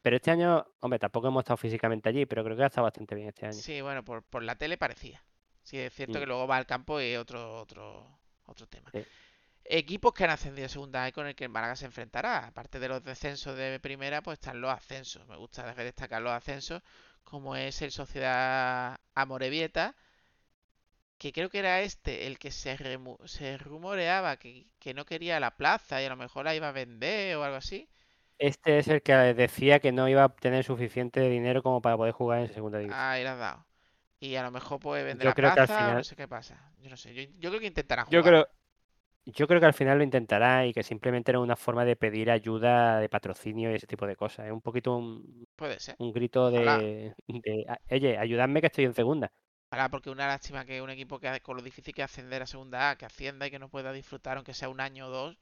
Pero 0.00 0.16
este 0.16 0.32
año, 0.32 0.66
hombre, 0.80 0.98
tampoco 0.98 1.28
hemos 1.28 1.42
estado 1.42 1.56
físicamente 1.56 2.08
allí, 2.08 2.26
pero 2.26 2.42
creo 2.42 2.56
que 2.56 2.64
ha 2.64 2.66
estado 2.66 2.84
bastante 2.84 3.14
bien 3.14 3.28
este 3.28 3.46
año. 3.46 3.52
Sí, 3.52 3.80
bueno, 3.80 4.02
por, 4.04 4.24
por 4.24 4.42
la 4.42 4.56
tele 4.56 4.76
parecía. 4.76 5.22
Sí, 5.62 5.78
es 5.78 5.92
cierto 5.94 6.18
que 6.18 6.26
luego 6.26 6.48
va 6.48 6.56
al 6.56 6.66
campo 6.66 7.00
y 7.00 7.14
otro, 7.14 7.60
otro, 7.60 8.18
otro 8.46 8.66
tema. 8.66 8.90
Sí. 8.92 9.04
Equipos 9.64 10.12
que 10.12 10.24
han 10.24 10.30
ascendido 10.30 10.66
a 10.66 10.68
segunda 10.68 11.08
y 11.08 11.12
con 11.12 11.26
el 11.26 11.34
que 11.34 11.44
el 11.44 11.50
Málaga 11.50 11.76
se 11.76 11.86
enfrentará. 11.86 12.46
Aparte 12.46 12.80
de 12.80 12.88
los 12.88 13.02
descensos 13.04 13.56
de 13.56 13.78
primera, 13.80 14.22
pues 14.22 14.38
están 14.38 14.60
los 14.60 14.72
ascensos. 14.72 15.26
Me 15.28 15.36
gusta 15.36 15.72
destacar 15.74 16.20
los 16.20 16.32
ascensos, 16.32 16.82
como 17.22 17.54
es 17.54 17.80
el 17.82 17.92
Sociedad 17.92 18.98
Amorebieta, 19.14 19.94
que 21.18 21.32
creo 21.32 21.48
que 21.48 21.60
era 21.60 21.80
este 21.82 22.26
el 22.26 22.38
que 22.38 22.50
se, 22.50 22.76
rumoreaba 23.56 24.36
que, 24.36 24.66
que 24.80 24.92
no 24.92 25.04
quería 25.04 25.38
la 25.38 25.56
plaza 25.56 26.02
y 26.02 26.06
a 26.06 26.08
lo 26.08 26.16
mejor 26.16 26.44
la 26.44 26.54
iba 26.56 26.68
a 26.68 26.72
vender 26.72 27.36
o 27.36 27.44
algo 27.44 27.56
así. 27.56 27.88
Este 28.38 28.78
es 28.78 28.88
el 28.88 29.02
que 29.02 29.12
decía 29.12 29.78
que 29.78 29.92
no 29.92 30.08
iba 30.08 30.24
a 30.24 30.28
tener 30.28 30.64
suficiente 30.64 31.20
dinero 31.28 31.62
como 31.62 31.80
para 31.80 31.96
poder 31.96 32.12
jugar 32.12 32.40
en 32.40 32.52
segunda 32.52 32.78
división. 32.78 33.00
Ahí 33.00 33.22
la 33.22 33.34
has 33.34 33.38
dado. 33.38 33.64
Y 34.22 34.36
a 34.36 34.44
lo 34.44 34.52
mejor 34.52 34.78
puede 34.78 35.02
vender 35.02 35.24
Yo 35.24 35.30
la 35.30 35.34
creo 35.34 35.52
que 35.52 35.60
al 35.60 35.68
o 35.68 35.72
no 35.72 35.78
final- 35.78 36.04
sé 36.04 36.14
qué 36.14 36.28
pasa. 36.28 36.72
Yo 36.80 36.88
no 36.90 36.96
sé. 36.96 37.12
Yo, 37.12 37.22
yo 37.40 37.50
creo 37.50 37.58
que 37.60 37.66
intentarán 37.66 38.06
Yo 38.08 38.20
jugar. 38.20 38.32
creo, 38.32 38.48
yo 39.24 39.48
creo 39.48 39.58
que 39.58 39.66
al 39.66 39.74
final 39.74 39.98
lo 39.98 40.04
intentará 40.04 40.64
y 40.64 40.72
que 40.72 40.84
simplemente 40.84 41.32
era 41.32 41.40
una 41.40 41.56
forma 41.56 41.84
de 41.84 41.96
pedir 41.96 42.30
ayuda 42.30 43.00
de 43.00 43.08
patrocinio 43.08 43.72
y 43.72 43.74
ese 43.74 43.88
tipo 43.88 44.06
de 44.06 44.14
cosas. 44.14 44.46
Es 44.46 44.52
un 44.52 44.60
poquito 44.60 44.96
un, 44.96 45.44
Puede 45.56 45.80
ser. 45.80 45.96
un 45.98 46.12
grito 46.12 46.52
de, 46.52 47.14
de, 47.26 47.64
"Ah, 47.68 47.78
oye, 47.90 48.16
ayudadme 48.16 48.60
que 48.60 48.68
estoy 48.68 48.84
en 48.84 48.94
segunda. 48.94 49.32
Ojalá, 49.72 49.88
porque 49.88 50.10
una 50.10 50.28
lástima 50.28 50.64
que 50.64 50.80
un 50.80 50.90
equipo 50.90 51.18
que 51.18 51.40
con 51.40 51.56
lo 51.56 51.62
difícil 51.62 51.92
que 51.92 52.04
ascender 52.04 52.42
a 52.42 52.46
segunda 52.46 52.90
A, 52.90 52.96
que 52.96 53.06
ascienda 53.06 53.48
y 53.48 53.50
que 53.50 53.58
no 53.58 53.70
pueda 53.70 53.90
disfrutar, 53.92 54.36
aunque 54.36 54.54
sea 54.54 54.68
un 54.68 54.80
año 54.80 55.06
o 55.06 55.10
dos. 55.10 55.36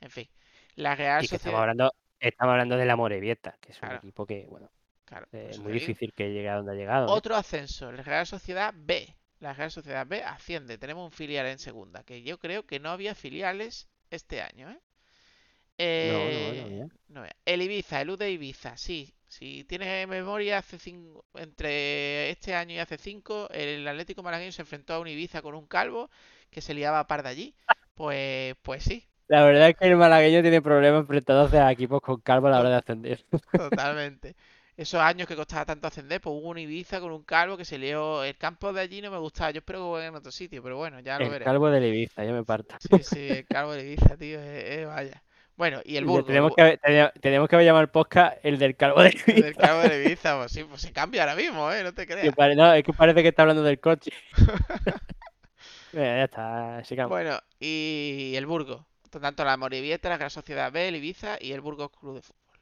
En 0.00 0.10
fin. 0.10 0.28
La 0.74 0.96
Real 0.96 1.22
Y 1.24 1.28
que 1.28 1.36
estamos 1.36 1.60
hablando, 1.60 1.92
estamos 2.18 2.50
hablando 2.52 2.76
de 2.76 2.84
la 2.86 2.96
Morevieta, 2.96 3.56
que 3.60 3.70
es 3.70 3.76
un 3.76 3.80
Claro. 3.88 3.98
equipo 3.98 4.26
que, 4.26 4.46
bueno, 4.48 4.70
Claro, 5.08 5.26
eh, 5.32 5.38
por 5.40 5.50
es 5.50 5.58
eso 5.58 5.62
muy 5.62 5.72
difícil 5.72 6.12
que 6.14 6.30
llegue 6.32 6.48
a 6.48 6.56
donde 6.56 6.72
ha 6.72 6.74
llegado. 6.74 7.16
¿eh? 7.16 7.18
Otro 7.18 7.34
ascenso, 7.34 7.90
la 7.90 8.02
Real 8.04 8.26
Sociedad 8.26 8.72
B. 8.76 9.16
La 9.40 9.52
Real 9.52 9.70
Sociedad 9.72 10.06
B 10.06 10.22
asciende. 10.22 10.78
Tenemos 10.78 11.04
un 11.04 11.12
filial 11.12 11.46
en 11.46 11.58
segunda, 11.58 12.04
que 12.04 12.22
yo 12.22 12.38
creo 12.38 12.66
que 12.66 12.78
no 12.80 12.90
había 12.90 13.14
filiales 13.16 13.88
este 14.10 14.42
año, 14.42 14.70
¿eh? 14.70 14.80
No, 16.00 16.30
no, 16.30 16.52
Eh, 16.58 16.62
no 16.62 16.90
no 17.08 17.20
había. 17.20 17.36
El 17.44 17.62
Ibiza, 17.62 18.00
el 18.00 18.10
U 18.10 18.16
de 18.16 18.30
Ibiza, 18.32 18.76
sí. 18.76 19.14
Si 19.28 19.64
tienes 19.64 20.08
memoria, 20.08 20.58
hace 20.58 20.78
cinco, 20.78 21.24
entre 21.34 22.30
este 22.30 22.54
año 22.54 22.74
y 22.74 22.78
hace 22.78 22.98
cinco, 22.98 23.48
el 23.50 23.86
Atlético 23.86 24.22
Malagueño 24.22 24.52
se 24.52 24.62
enfrentó 24.62 24.94
a 24.94 25.00
un 25.00 25.08
Ibiza 25.08 25.42
con 25.42 25.54
un 25.54 25.66
calvo 25.66 26.10
que 26.50 26.60
se 26.62 26.74
liaba 26.74 27.00
a 27.00 27.06
par 27.06 27.22
de 27.22 27.28
allí. 27.30 27.56
Pues, 27.94 28.56
pues 28.62 28.84
sí, 28.84 29.08
La 29.28 29.42
verdad 29.44 29.68
es 29.70 29.76
que 29.76 29.86
el 29.86 29.96
malagueño 29.96 30.42
tiene 30.42 30.62
problemas 30.62 31.00
enfrentándose 31.00 31.58
a 31.58 31.70
equipos 31.72 32.00
con 32.00 32.20
calvo 32.20 32.46
a 32.48 32.50
la 32.50 32.60
hora 32.60 32.70
de 32.70 32.76
ascender. 32.76 33.24
totalmente. 33.54 34.36
Esos 34.78 35.00
años 35.00 35.26
que 35.26 35.34
costaba 35.34 35.64
tanto 35.66 35.88
ascender, 35.88 36.20
pues 36.20 36.32
hubo 36.34 36.48
un 36.50 36.56
Ibiza 36.58 37.00
con 37.00 37.10
un 37.10 37.24
calvo 37.24 37.56
que 37.56 37.64
se 37.64 37.76
lió. 37.78 38.22
El 38.22 38.36
campo 38.36 38.72
de 38.72 38.80
allí 38.80 39.02
no 39.02 39.10
me 39.10 39.18
gustaba. 39.18 39.50
Yo 39.50 39.58
espero 39.58 39.80
que 39.80 39.84
jueguen 39.86 40.08
en 40.10 40.14
otro 40.14 40.30
sitio, 40.30 40.62
pero 40.62 40.76
bueno, 40.76 41.00
ya 41.00 41.18
lo 41.18 41.24
El 41.24 41.30
veremos. 41.32 41.50
calvo 41.52 41.68
del 41.70 41.84
Ibiza, 41.84 42.24
yo 42.24 42.32
me 42.32 42.44
parto. 42.44 42.76
Sí, 42.78 43.02
sí, 43.02 43.28
el 43.28 43.44
calvo 43.46 43.72
de 43.72 43.82
Ibiza, 43.82 44.16
tío, 44.16 44.38
eh, 44.40 44.82
eh, 44.82 44.84
vaya. 44.86 45.20
Bueno, 45.56 45.80
y 45.84 45.96
el 45.96 46.04
Le 46.04 46.08
Burgos. 46.10 46.26
Tenemos 46.28 46.52
el 46.56 46.78
que, 46.78 47.10
tenemos- 47.20 47.48
que 47.48 47.56
haber 47.56 47.66
llamado 47.66 47.82
el 47.82 47.88
podcast 47.90 48.38
el 48.44 48.56
del 48.60 48.76
calvo 48.76 49.02
del 49.02 49.14
bu- 49.14 49.22
el 49.26 49.34
del 49.34 49.44
Ibiza. 49.46 49.60
calvo 49.60 49.82
de 49.82 50.04
Ibiza, 50.04 50.38
pues 50.38 50.52
sí, 50.52 50.62
pues 50.62 50.80
se 50.80 50.92
cambia 50.92 51.22
ahora 51.24 51.34
mismo, 51.34 51.72
¿eh? 51.72 51.82
No 51.82 51.92
te 51.92 52.06
creas. 52.06 52.56
no, 52.56 52.72
es 52.72 52.84
que 52.84 52.92
parece 52.92 53.22
que 53.22 53.28
está 53.30 53.42
hablando 53.42 53.64
del 53.64 53.80
coche. 53.80 54.12
Venga, 55.92 56.16
ya 56.18 56.24
está, 56.24 56.84
sigamos. 56.84 57.10
Bueno, 57.10 57.40
y 57.58 58.34
el 58.36 58.46
Burgos. 58.46 58.82
Por 59.10 59.20
tanto, 59.20 59.44
la 59.44 59.56
Morivieta, 59.56 60.08
la 60.10 60.18
Real 60.18 60.30
Sociedad 60.30 60.70
B, 60.70 60.86
el 60.86 60.96
Ibiza 60.96 61.38
y 61.40 61.50
el 61.52 61.60
Burgos 61.62 61.90
Club 61.98 62.14
de 62.16 62.22
Fútbol. 62.22 62.60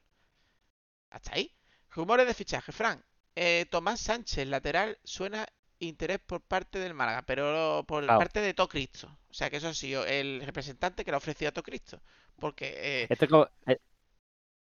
Hasta 1.11 1.35
ahí. 1.35 1.51
Rumores 1.97 2.27
de 2.27 2.35
fichaje, 2.35 2.73
Fran. 2.73 3.03
Eh, 3.35 3.65
Tomás 3.71 4.01
Sánchez, 4.01 4.47
lateral, 4.47 4.99
suena 5.03 5.47
interés 5.79 6.19
por 6.21 6.43
parte 6.43 6.79
del 6.79 6.95
Málaga, 6.95 7.23
pero 7.23 7.85
por 7.89 8.05
Claro. 8.05 8.19
parte 8.19 8.41
de 8.41 8.55
Tocristo. 8.55 9.09
O 9.31 9.35
sea 9.35 9.49
que 9.51 9.57
eso 9.57 9.69
ha 9.69 9.75
sido 9.75 10.05
el 10.07 10.43
representante 10.45 11.05
que 11.05 11.11
le 11.11 11.17
ha 11.17 11.19
ofrecido 11.19 11.49
a 11.49 11.53
Tocristo. 11.53 12.01
Porque 12.39 12.75
eh, 12.77 13.07
Esto 13.09 13.25
es 13.25 13.31
como, 13.31 13.49
eh, 13.67 13.79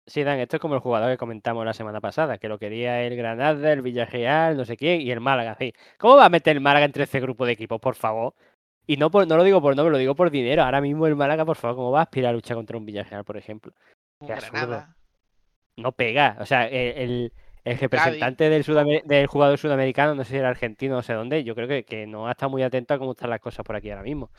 sí, 0.07 0.24
Dan, 0.24 0.39
esto 0.39 0.55
es 0.57 0.61
como 0.61 0.76
el 0.76 0.82
jugador 0.82 1.11
que 1.11 1.17
comentamos 1.17 1.65
la 1.65 1.74
semana 1.74 1.99
pasada, 2.01 2.38
que 2.38 2.47
lo 2.47 2.57
quería 2.57 3.01
el 3.03 3.15
Granada, 3.15 3.72
el 3.74 3.82
Villarreal, 3.82 4.55
no 4.57 4.65
sé 4.65 4.78
quién, 4.78 5.01
y 5.01 5.11
el 5.11 5.20
Málaga. 5.20 5.55
sí. 5.59 5.74
¿Cómo 5.97 6.15
va 6.15 6.26
a 6.26 6.30
meter 6.30 6.55
el 6.55 6.61
Málaga 6.61 6.86
entre 6.86 7.03
ese 7.03 7.20
grupo 7.20 7.45
de 7.45 7.53
equipos, 7.53 7.80
por 7.82 7.95
favor? 7.95 8.34
Y 8.88 8.97
no, 8.97 9.11
por, 9.11 9.28
no 9.28 9.38
lo 9.38 9.43
digo 9.43 9.61
por 9.61 9.76
nombre, 9.76 9.91
lo 9.91 9.97
digo 9.97 10.15
por 10.15 10.32
dinero. 10.32 10.63
Ahora 10.63 10.82
mismo 10.82 11.05
el 11.05 11.15
Málaga, 11.15 11.45
por 11.45 11.57
favor, 11.57 11.76
¿cómo 11.76 11.91
va 11.91 11.99
a 11.99 12.03
aspirar 12.03 12.30
a 12.30 12.34
luchar 12.34 12.55
contra 12.55 12.78
un 12.78 12.86
Villarreal, 12.86 13.24
por 13.24 13.38
ejemplo? 13.38 13.74
un 14.22 14.28
qué. 14.28 14.36
Granada. 14.36 14.95
No 15.82 15.91
pega. 15.91 16.38
O 16.39 16.45
sea, 16.45 16.67
el, 16.67 17.32
el- 17.65 17.77
representante 17.80 18.49
del, 18.49 18.63
del 19.05 19.27
jugador 19.27 19.57
sudamericano, 19.57 20.15
no 20.15 20.23
sé 20.23 20.32
si 20.32 20.38
era 20.38 20.49
argentino, 20.49 20.95
no 20.95 21.01
sé 21.03 21.13
dónde, 21.13 21.43
yo 21.43 21.53
creo 21.55 21.67
que, 21.67 21.84
que 21.84 22.07
no 22.07 22.27
ha 22.27 22.32
estado 22.32 22.49
muy 22.49 22.63
atento 22.63 22.93
a 22.93 22.97
cómo 22.97 23.11
están 23.11 23.30
las 23.30 23.39
cosas 23.41 23.63
por 23.65 23.75
aquí 23.75 23.89
ahora 23.91 24.03
mismo. 24.03 24.32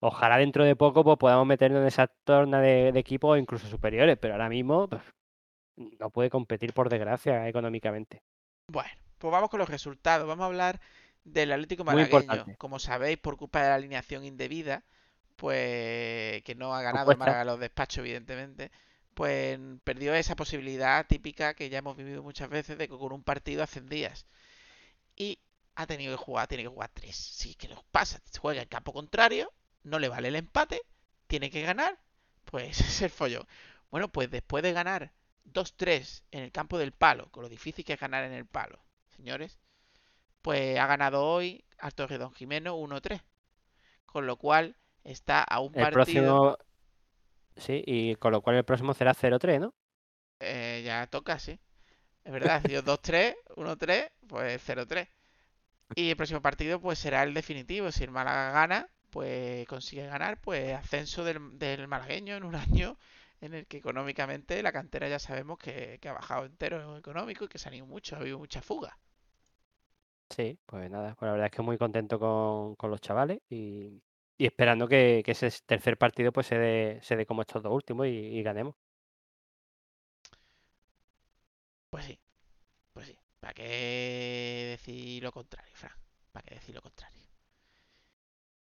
Ojalá 0.00 0.38
dentro 0.38 0.64
de 0.64 0.74
poco 0.74 1.04
pues, 1.04 1.16
podamos 1.18 1.46
meternos 1.46 1.80
en 1.82 1.86
esa 1.88 2.06
torna 2.06 2.60
de, 2.60 2.92
de 2.92 2.98
equipos 2.98 3.38
incluso 3.38 3.66
superiores, 3.68 4.16
pero 4.18 4.34
ahora 4.34 4.48
mismo 4.48 4.88
pues, 4.88 5.02
no 5.76 6.10
puede 6.10 6.30
competir 6.30 6.72
por 6.72 6.88
desgracia 6.88 7.46
económicamente. 7.48 8.22
Bueno, 8.68 8.90
pues 9.18 9.30
vamos 9.30 9.50
con 9.50 9.58
los 9.60 9.68
resultados. 9.68 10.26
Vamos 10.26 10.42
a 10.44 10.46
hablar 10.46 10.80
del 11.24 11.52
Atlético 11.52 11.84
Malagueño. 11.84 12.46
Como 12.58 12.78
sabéis, 12.78 13.18
por 13.18 13.36
culpa 13.36 13.62
de 13.62 13.68
la 13.68 13.74
alineación 13.76 14.24
indebida, 14.24 14.82
pues 15.36 16.42
que 16.42 16.54
no 16.56 16.74
ha 16.74 16.82
ganado 16.82 17.12
el. 17.12 17.18
Málaga 17.18 17.44
los 17.44 17.60
despachos, 17.60 17.98
evidentemente, 17.98 18.70
pues 19.14 19.58
perdió 19.84 20.14
esa 20.14 20.36
posibilidad 20.36 21.06
típica 21.06 21.54
que 21.54 21.68
ya 21.70 21.78
hemos 21.78 21.96
vivido 21.96 22.22
muchas 22.22 22.48
veces 22.50 22.78
de 22.78 22.88
que 22.88 22.96
con 22.98 23.12
un 23.12 23.22
partido 23.22 23.64
días 23.88 24.26
Y 25.16 25.38
ha 25.74 25.86
tenido 25.86 26.16
que 26.16 26.24
jugar, 26.24 26.48
tiene 26.48 26.64
que 26.64 26.68
jugar 26.68 26.90
tres. 26.92 27.16
Sí, 27.16 27.54
que 27.54 27.68
nos 27.68 27.82
pasa, 27.84 28.20
juega 28.40 28.62
en 28.62 28.68
campo 28.68 28.92
contrario, 28.92 29.52
no 29.84 29.98
le 29.98 30.08
vale 30.08 30.28
el 30.28 30.36
empate, 30.36 30.82
tiene 31.26 31.50
que 31.50 31.62
ganar, 31.62 31.98
pues 32.44 32.80
es 32.80 33.02
el 33.02 33.10
follón. 33.10 33.46
Bueno, 33.90 34.08
pues 34.12 34.30
después 34.30 34.62
de 34.62 34.72
ganar 34.72 35.12
2-3 35.44 36.24
en 36.30 36.42
el 36.44 36.52
campo 36.52 36.78
del 36.78 36.92
palo, 36.92 37.30
con 37.30 37.42
lo 37.42 37.48
difícil 37.48 37.84
que 37.84 37.94
es 37.94 38.00
ganar 38.00 38.24
en 38.24 38.32
el 38.32 38.46
palo, 38.46 38.84
señores, 39.16 39.58
pues 40.42 40.78
ha 40.78 40.86
ganado 40.86 41.24
hoy 41.24 41.64
Alto 41.78 42.06
Redón 42.06 42.32
Jimeno 42.34 42.76
1-3. 42.76 43.22
Con 44.06 44.26
lo 44.26 44.36
cual 44.36 44.76
está 45.04 45.42
a 45.42 45.60
un 45.60 45.74
El 45.74 45.88
partido. 45.90 45.90
próximo. 45.90 46.56
Sí, 47.56 47.82
y 47.86 48.16
con 48.16 48.32
lo 48.32 48.42
cual 48.42 48.56
el 48.56 48.64
próximo 48.64 48.92
será 48.94 49.14
0-3, 49.14 49.58
¿no? 49.60 49.74
eh, 50.40 50.82
ya 50.84 51.06
toca, 51.06 51.38
sí. 51.38 51.58
Es 52.24 52.32
verdad, 52.32 52.62
sido 52.64 52.82
2-3, 52.82 53.36
1-3, 53.56 54.12
pues 54.28 54.62
0-3. 54.62 55.08
Y 55.94 56.10
el 56.10 56.16
próximo 56.16 56.42
partido 56.42 56.80
pues 56.80 56.98
será 56.98 57.22
el 57.24 57.34
definitivo. 57.34 57.92
Si 57.92 58.04
el 58.04 58.10
Málaga 58.12 58.52
gana, 58.52 58.88
pues 59.10 59.66
consigue 59.68 60.06
ganar, 60.06 60.40
pues 60.40 60.74
ascenso 60.74 61.24
del, 61.24 61.58
del 61.58 61.88
malagueño 61.88 62.36
en 62.36 62.44
un 62.44 62.54
año 62.56 62.98
en 63.40 63.54
el 63.54 63.66
que 63.68 63.78
económicamente 63.78 64.62
la 64.62 64.72
cantera 64.72 65.08
ya 65.08 65.18
sabemos 65.20 65.58
que, 65.58 65.98
que 66.00 66.08
ha 66.08 66.14
bajado 66.14 66.46
entero 66.46 66.96
económico 66.98 67.44
y 67.46 67.48
que 67.48 67.58
se 67.58 67.68
ha 67.70 67.74
ido 67.76 67.86
mucho, 67.86 68.16
ha 68.16 68.20
habido 68.20 68.38
mucha 68.38 68.62
fuga. 68.62 68.98
Sí, 70.30 70.58
pues 70.66 70.90
nada, 70.90 71.14
pues 71.14 71.26
la 71.28 71.32
verdad 71.32 71.46
es 71.46 71.52
que 71.52 71.62
muy 71.62 71.76
contento 71.78 72.18
con, 72.18 72.74
con 72.76 72.90
los 72.90 73.00
chavales 73.00 73.40
y, 73.50 74.02
y 74.42 74.46
esperando 74.46 74.88
que, 74.88 75.22
que 75.24 75.30
ese 75.32 75.48
tercer 75.64 75.96
partido 75.96 76.32
pues 76.32 76.48
se 76.48 76.58
dé, 76.58 76.98
se 77.00 77.14
dé 77.14 77.24
como 77.26 77.42
estos 77.42 77.62
dos 77.62 77.72
últimos 77.72 78.08
y, 78.08 78.10
y 78.10 78.42
ganemos. 78.42 78.74
Pues 81.90 82.06
sí, 82.06 82.18
pues 82.92 83.06
sí. 83.06 83.16
¿Para 83.38 83.54
qué 83.54 84.66
decir 84.70 85.22
lo 85.22 85.30
contrario, 85.30 85.70
Fran? 85.76 85.92
¿Para 86.32 86.42
qué 86.44 86.56
decir 86.56 86.74
lo 86.74 86.82
contrario? 86.82 87.20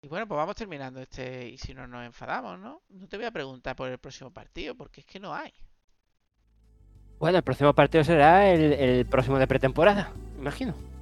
Y 0.02 0.06
bueno, 0.06 0.28
pues 0.28 0.36
vamos 0.36 0.54
terminando 0.54 1.00
este. 1.00 1.48
Y 1.48 1.58
si 1.58 1.74
no 1.74 1.88
nos 1.88 2.06
enfadamos, 2.06 2.60
¿no? 2.60 2.82
No 2.88 3.08
te 3.08 3.16
voy 3.16 3.26
a 3.26 3.32
preguntar 3.32 3.74
por 3.74 3.90
el 3.90 3.98
próximo 3.98 4.32
partido, 4.32 4.76
porque 4.76 5.00
es 5.00 5.06
que 5.06 5.18
no 5.18 5.34
hay. 5.34 5.52
Bueno, 7.18 7.38
el 7.38 7.44
próximo 7.44 7.74
partido 7.74 8.04
será 8.04 8.52
el, 8.52 8.72
el 8.72 9.06
próximo 9.06 9.36
de 9.36 9.48
pretemporada, 9.48 10.12
imagino. 10.38 10.95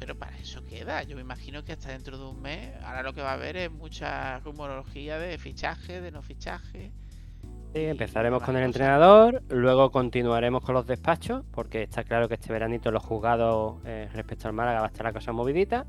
Pero 0.00 0.18
para 0.18 0.36
eso 0.38 0.64
queda. 0.64 1.02
Yo 1.02 1.14
me 1.14 1.22
imagino 1.22 1.62
que 1.62 1.72
hasta 1.72 1.90
dentro 1.90 2.18
de 2.18 2.24
un 2.24 2.40
mes, 2.40 2.72
ahora 2.82 3.02
lo 3.02 3.12
que 3.12 3.20
va 3.20 3.30
a 3.30 3.34
haber 3.34 3.56
es 3.58 3.70
mucha 3.70 4.40
rumorología 4.40 5.18
de 5.18 5.36
fichaje, 5.36 6.00
de 6.00 6.10
no 6.10 6.22
fichaje. 6.22 6.90
Sí, 7.74 7.84
empezaremos 7.84 8.42
con 8.42 8.56
el 8.56 8.62
cosas. 8.62 8.66
entrenador, 8.66 9.42
luego 9.48 9.92
continuaremos 9.92 10.64
con 10.64 10.74
los 10.74 10.86
despachos, 10.86 11.44
porque 11.52 11.82
está 11.82 12.02
claro 12.02 12.28
que 12.28 12.34
este 12.34 12.52
veranito 12.52 12.90
los 12.90 13.04
juzgados 13.04 13.76
eh, 13.84 14.08
respecto 14.12 14.48
al 14.48 14.54
Málaga 14.54 14.80
va 14.80 14.86
a 14.86 14.88
estar 14.88 15.04
la 15.04 15.12
cosa 15.12 15.32
movidita. 15.32 15.86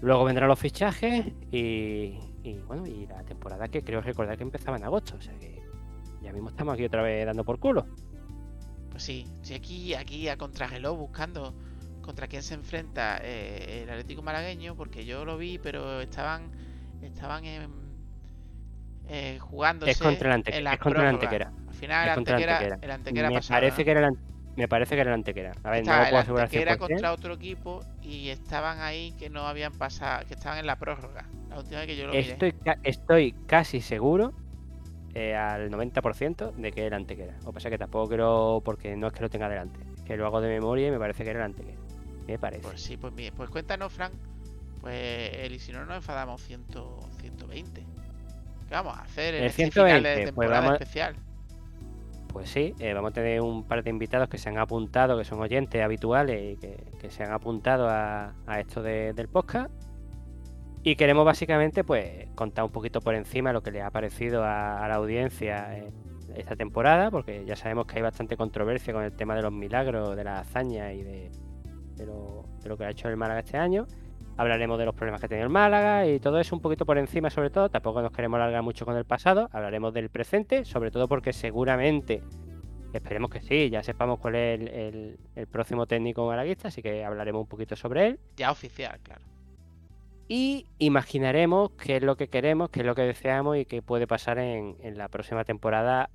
Luego 0.00 0.24
vendrán 0.24 0.48
los 0.48 0.58
fichajes 0.58 1.26
y, 1.50 2.18
y, 2.44 2.58
bueno, 2.66 2.86
y 2.86 3.06
la 3.06 3.24
temporada 3.24 3.68
que 3.68 3.82
creo 3.82 4.00
recordar 4.00 4.36
que 4.36 4.44
empezaba 4.44 4.76
en 4.76 4.84
agosto, 4.84 5.16
o 5.16 5.20
sea 5.20 5.34
que 5.34 5.62
ya 6.22 6.32
mismo 6.32 6.48
estamos 6.48 6.74
aquí 6.74 6.84
otra 6.84 7.02
vez 7.02 7.26
dando 7.26 7.44
por 7.44 7.58
culo. 7.58 7.86
Pues 8.90 9.02
sí, 9.02 9.26
sí, 9.42 9.54
aquí, 9.54 9.94
aquí 9.94 10.28
a 10.28 10.38
contrarreloj 10.38 10.96
buscando 10.96 11.54
contra 12.04 12.26
quién 12.28 12.42
se 12.42 12.54
enfrenta 12.54 13.18
eh, 13.22 13.82
el 13.82 13.90
Atlético 13.90 14.22
Malagueño, 14.22 14.76
porque 14.76 15.04
yo 15.04 15.24
lo 15.24 15.36
vi, 15.38 15.58
pero 15.58 16.00
estaban 16.00 16.50
estaban 17.02 17.44
en, 17.44 17.70
eh, 19.08 19.38
jugándose 19.40 19.92
Es 19.92 19.98
contra 19.98 20.28
el 20.28 20.34
Ante- 20.36 20.56
en 20.56 20.66
es 20.66 20.78
contra 20.78 21.02
el. 21.02 21.08
Antequera. 21.08 21.52
Al 21.68 21.74
final 21.74 22.04
el 22.04 22.10
Antequera, 22.18 22.52
Antequera. 22.56 22.78
el 22.80 22.90
Antequera 22.90 23.28
me, 23.28 23.34
pasaba, 23.36 23.60
parece 23.60 23.82
¿no? 23.82 23.84
que 23.84 23.90
era 23.90 24.08
el, 24.08 24.14
me 24.56 24.68
parece 24.68 24.94
que 24.94 25.00
era 25.00 25.10
el 25.10 25.14
Antequera. 25.14 25.52
A 25.62 25.70
ver, 25.70 25.84
no 25.86 25.92
Estaba 25.92 26.04
lo 26.04 26.08
puedo 26.10 26.20
asegurar 26.22 26.44
Antequera 26.44 26.72
100%. 26.76 26.78
contra 26.78 27.12
otro 27.12 27.34
equipo 27.34 27.80
y 28.02 28.28
estaban 28.28 28.80
ahí 28.80 29.12
que 29.18 29.28
no 29.30 29.46
habían 29.46 29.72
pasado, 29.72 30.24
que 30.26 30.34
estaban 30.34 30.58
en 30.58 30.66
la 30.66 30.76
prórroga. 30.76 31.26
La 31.50 31.58
última 31.58 31.78
vez 31.80 31.86
que 31.88 31.96
yo 31.96 32.06
lo 32.06 32.12
miré. 32.12 32.30
Estoy, 32.32 32.52
ca- 32.52 32.78
estoy 32.82 33.32
casi 33.46 33.80
seguro 33.80 34.32
eh, 35.14 35.34
al 35.36 35.70
90% 35.70 36.52
de 36.52 36.72
que 36.72 36.86
era 36.86 36.96
el 36.96 37.02
Antequera. 37.02 37.34
Que 37.44 37.52
pasa 37.52 37.68
que 37.70 37.78
tampoco 37.78 38.08
quiero, 38.08 38.62
porque 38.64 38.96
no 38.96 39.08
es 39.08 39.12
que 39.12 39.20
lo 39.20 39.28
tenga 39.28 39.48
delante, 39.48 39.80
es 39.96 40.02
que 40.02 40.16
lo 40.16 40.26
hago 40.26 40.40
de 40.40 40.48
memoria 40.48 40.88
y 40.88 40.90
me 40.90 40.98
parece 40.98 41.24
que 41.24 41.30
era 41.30 41.40
el 41.40 41.46
Antequera. 41.46 41.78
Me 42.26 42.38
parece. 42.38 42.62
Pues 42.62 42.80
sí, 42.80 42.96
pues 42.96 43.12
pues 43.36 43.50
cuéntanos, 43.50 43.92
Frank. 43.92 44.12
Pues 44.80 45.32
el 45.34 45.52
y 45.54 45.58
si 45.58 45.72
no 45.72 45.84
nos 45.84 45.96
enfadamos 45.96 46.42
100, 46.42 46.64
120. 47.20 47.80
¿Qué 47.80 48.74
vamos 48.74 48.96
a 48.96 49.02
hacer 49.02 49.34
en 49.34 49.42
El 49.44 49.50
este 49.50 49.70
final 49.70 49.72
120, 50.02 50.08
de 50.08 50.14
pues 50.14 50.24
temporada 50.26 50.60
vamos 50.60 50.72
especial? 50.80 51.16
Pues 52.32 52.48
sí, 52.50 52.74
eh, 52.80 52.92
vamos 52.94 53.10
a 53.12 53.14
tener 53.14 53.40
un 53.40 53.62
par 53.64 53.84
de 53.84 53.90
invitados 53.90 54.28
que 54.28 54.38
se 54.38 54.48
han 54.48 54.58
apuntado, 54.58 55.16
que 55.16 55.24
son 55.24 55.40
oyentes 55.40 55.80
habituales 55.82 56.54
y 56.54 56.56
que, 56.56 56.84
que 57.00 57.10
se 57.10 57.22
han 57.22 57.32
apuntado 57.32 57.88
a, 57.88 58.34
a 58.46 58.60
esto 58.60 58.82
de- 58.82 59.12
del 59.12 59.28
podcast. 59.28 59.70
Y 60.82 60.96
queremos 60.96 61.24
básicamente 61.24 61.84
pues 61.84 62.26
contar 62.34 62.64
un 62.64 62.72
poquito 62.72 63.00
por 63.00 63.14
encima 63.14 63.52
lo 63.52 63.62
que 63.62 63.70
le 63.70 63.80
ha 63.82 63.90
parecido 63.90 64.42
a, 64.44 64.84
a 64.84 64.88
la 64.88 64.96
audiencia 64.96 65.78
eh, 65.78 65.92
esta 66.34 66.56
temporada, 66.56 67.10
porque 67.10 67.44
ya 67.46 67.56
sabemos 67.56 67.86
que 67.86 67.96
hay 67.96 68.02
bastante 68.02 68.36
controversia 68.36 68.92
con 68.92 69.04
el 69.04 69.12
tema 69.12 69.34
de 69.36 69.42
los 69.42 69.52
milagros, 69.52 70.16
de 70.16 70.24
las 70.24 70.40
hazañas 70.46 70.92
y 70.92 71.02
de, 71.02 71.30
de 71.96 72.06
lo, 72.06 72.44
de 72.62 72.68
lo 72.68 72.76
que 72.76 72.84
ha 72.84 72.90
hecho 72.90 73.08
el 73.08 73.16
Málaga 73.16 73.40
este 73.40 73.56
año. 73.56 73.86
Hablaremos 74.36 74.78
de 74.78 74.84
los 74.84 74.94
problemas 74.94 75.20
que 75.20 75.26
ha 75.26 75.28
tenido 75.28 75.46
el 75.46 75.52
Málaga 75.52 76.06
y 76.08 76.18
todo 76.18 76.40
eso 76.40 76.56
un 76.56 76.62
poquito 76.62 76.84
por 76.84 76.98
encima 76.98 77.30
sobre 77.30 77.50
todo. 77.50 77.68
Tampoco 77.68 78.02
nos 78.02 78.10
queremos 78.10 78.38
alargar 78.38 78.62
mucho 78.62 78.84
con 78.84 78.96
el 78.96 79.04
pasado. 79.04 79.48
Hablaremos 79.52 79.94
del 79.94 80.10
presente, 80.10 80.64
sobre 80.64 80.90
todo 80.90 81.06
porque 81.06 81.32
seguramente, 81.32 82.22
esperemos 82.92 83.30
que 83.30 83.40
sí, 83.42 83.70
ya 83.70 83.82
sepamos 83.84 84.18
cuál 84.18 84.34
es 84.34 84.60
el, 84.60 84.68
el- 84.68 85.18
el 85.36 85.46
próximo 85.46 85.86
técnico 85.86 86.26
malaguista, 86.26 86.68
así 86.68 86.82
que 86.82 87.04
hablaremos 87.04 87.42
un 87.42 87.48
poquito 87.48 87.76
sobre 87.76 88.06
él. 88.08 88.20
Ya 88.36 88.50
oficial, 88.50 88.98
claro. 89.04 89.22
Y 90.26 90.66
imaginaremos 90.78 91.70
qué 91.72 91.96
es 91.98 92.02
lo 92.02 92.16
que 92.16 92.28
queremos, 92.28 92.70
qué 92.70 92.80
es 92.80 92.86
lo 92.86 92.94
que 92.94 93.02
deseamos 93.02 93.56
y 93.58 93.66
qué 93.66 93.82
puede 93.82 94.06
pasar 94.06 94.38
en, 94.38 94.76
en 94.80 94.96
la 94.96 95.08
próxima 95.08 95.44
temporada, 95.44 96.08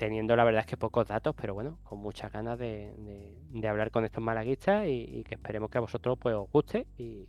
teniendo 0.00 0.36
la 0.36 0.44
verdad 0.44 0.60
es 0.62 0.66
que 0.66 0.76
pocos 0.78 1.06
datos, 1.08 1.34
pero 1.36 1.54
bueno, 1.54 1.78
con 1.84 1.98
muchas 2.00 2.32
ganas 2.32 2.58
de, 2.58 2.94
de- 2.98 3.38
de 3.60 3.68
hablar 3.68 3.90
con 3.92 4.04
estos 4.06 4.22
malaguistas 4.24 4.86
y, 4.86 5.04
y 5.20 5.24
que 5.24 5.34
esperemos 5.36 5.70
que 5.70 5.78
a 5.78 5.82
vosotros 5.82 6.18
pues 6.20 6.34
os 6.36 6.50
guste 6.50 6.86
y, 6.98 7.28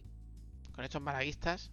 Con 0.73 0.83
estos 0.83 1.01
malaguistas. 1.01 1.71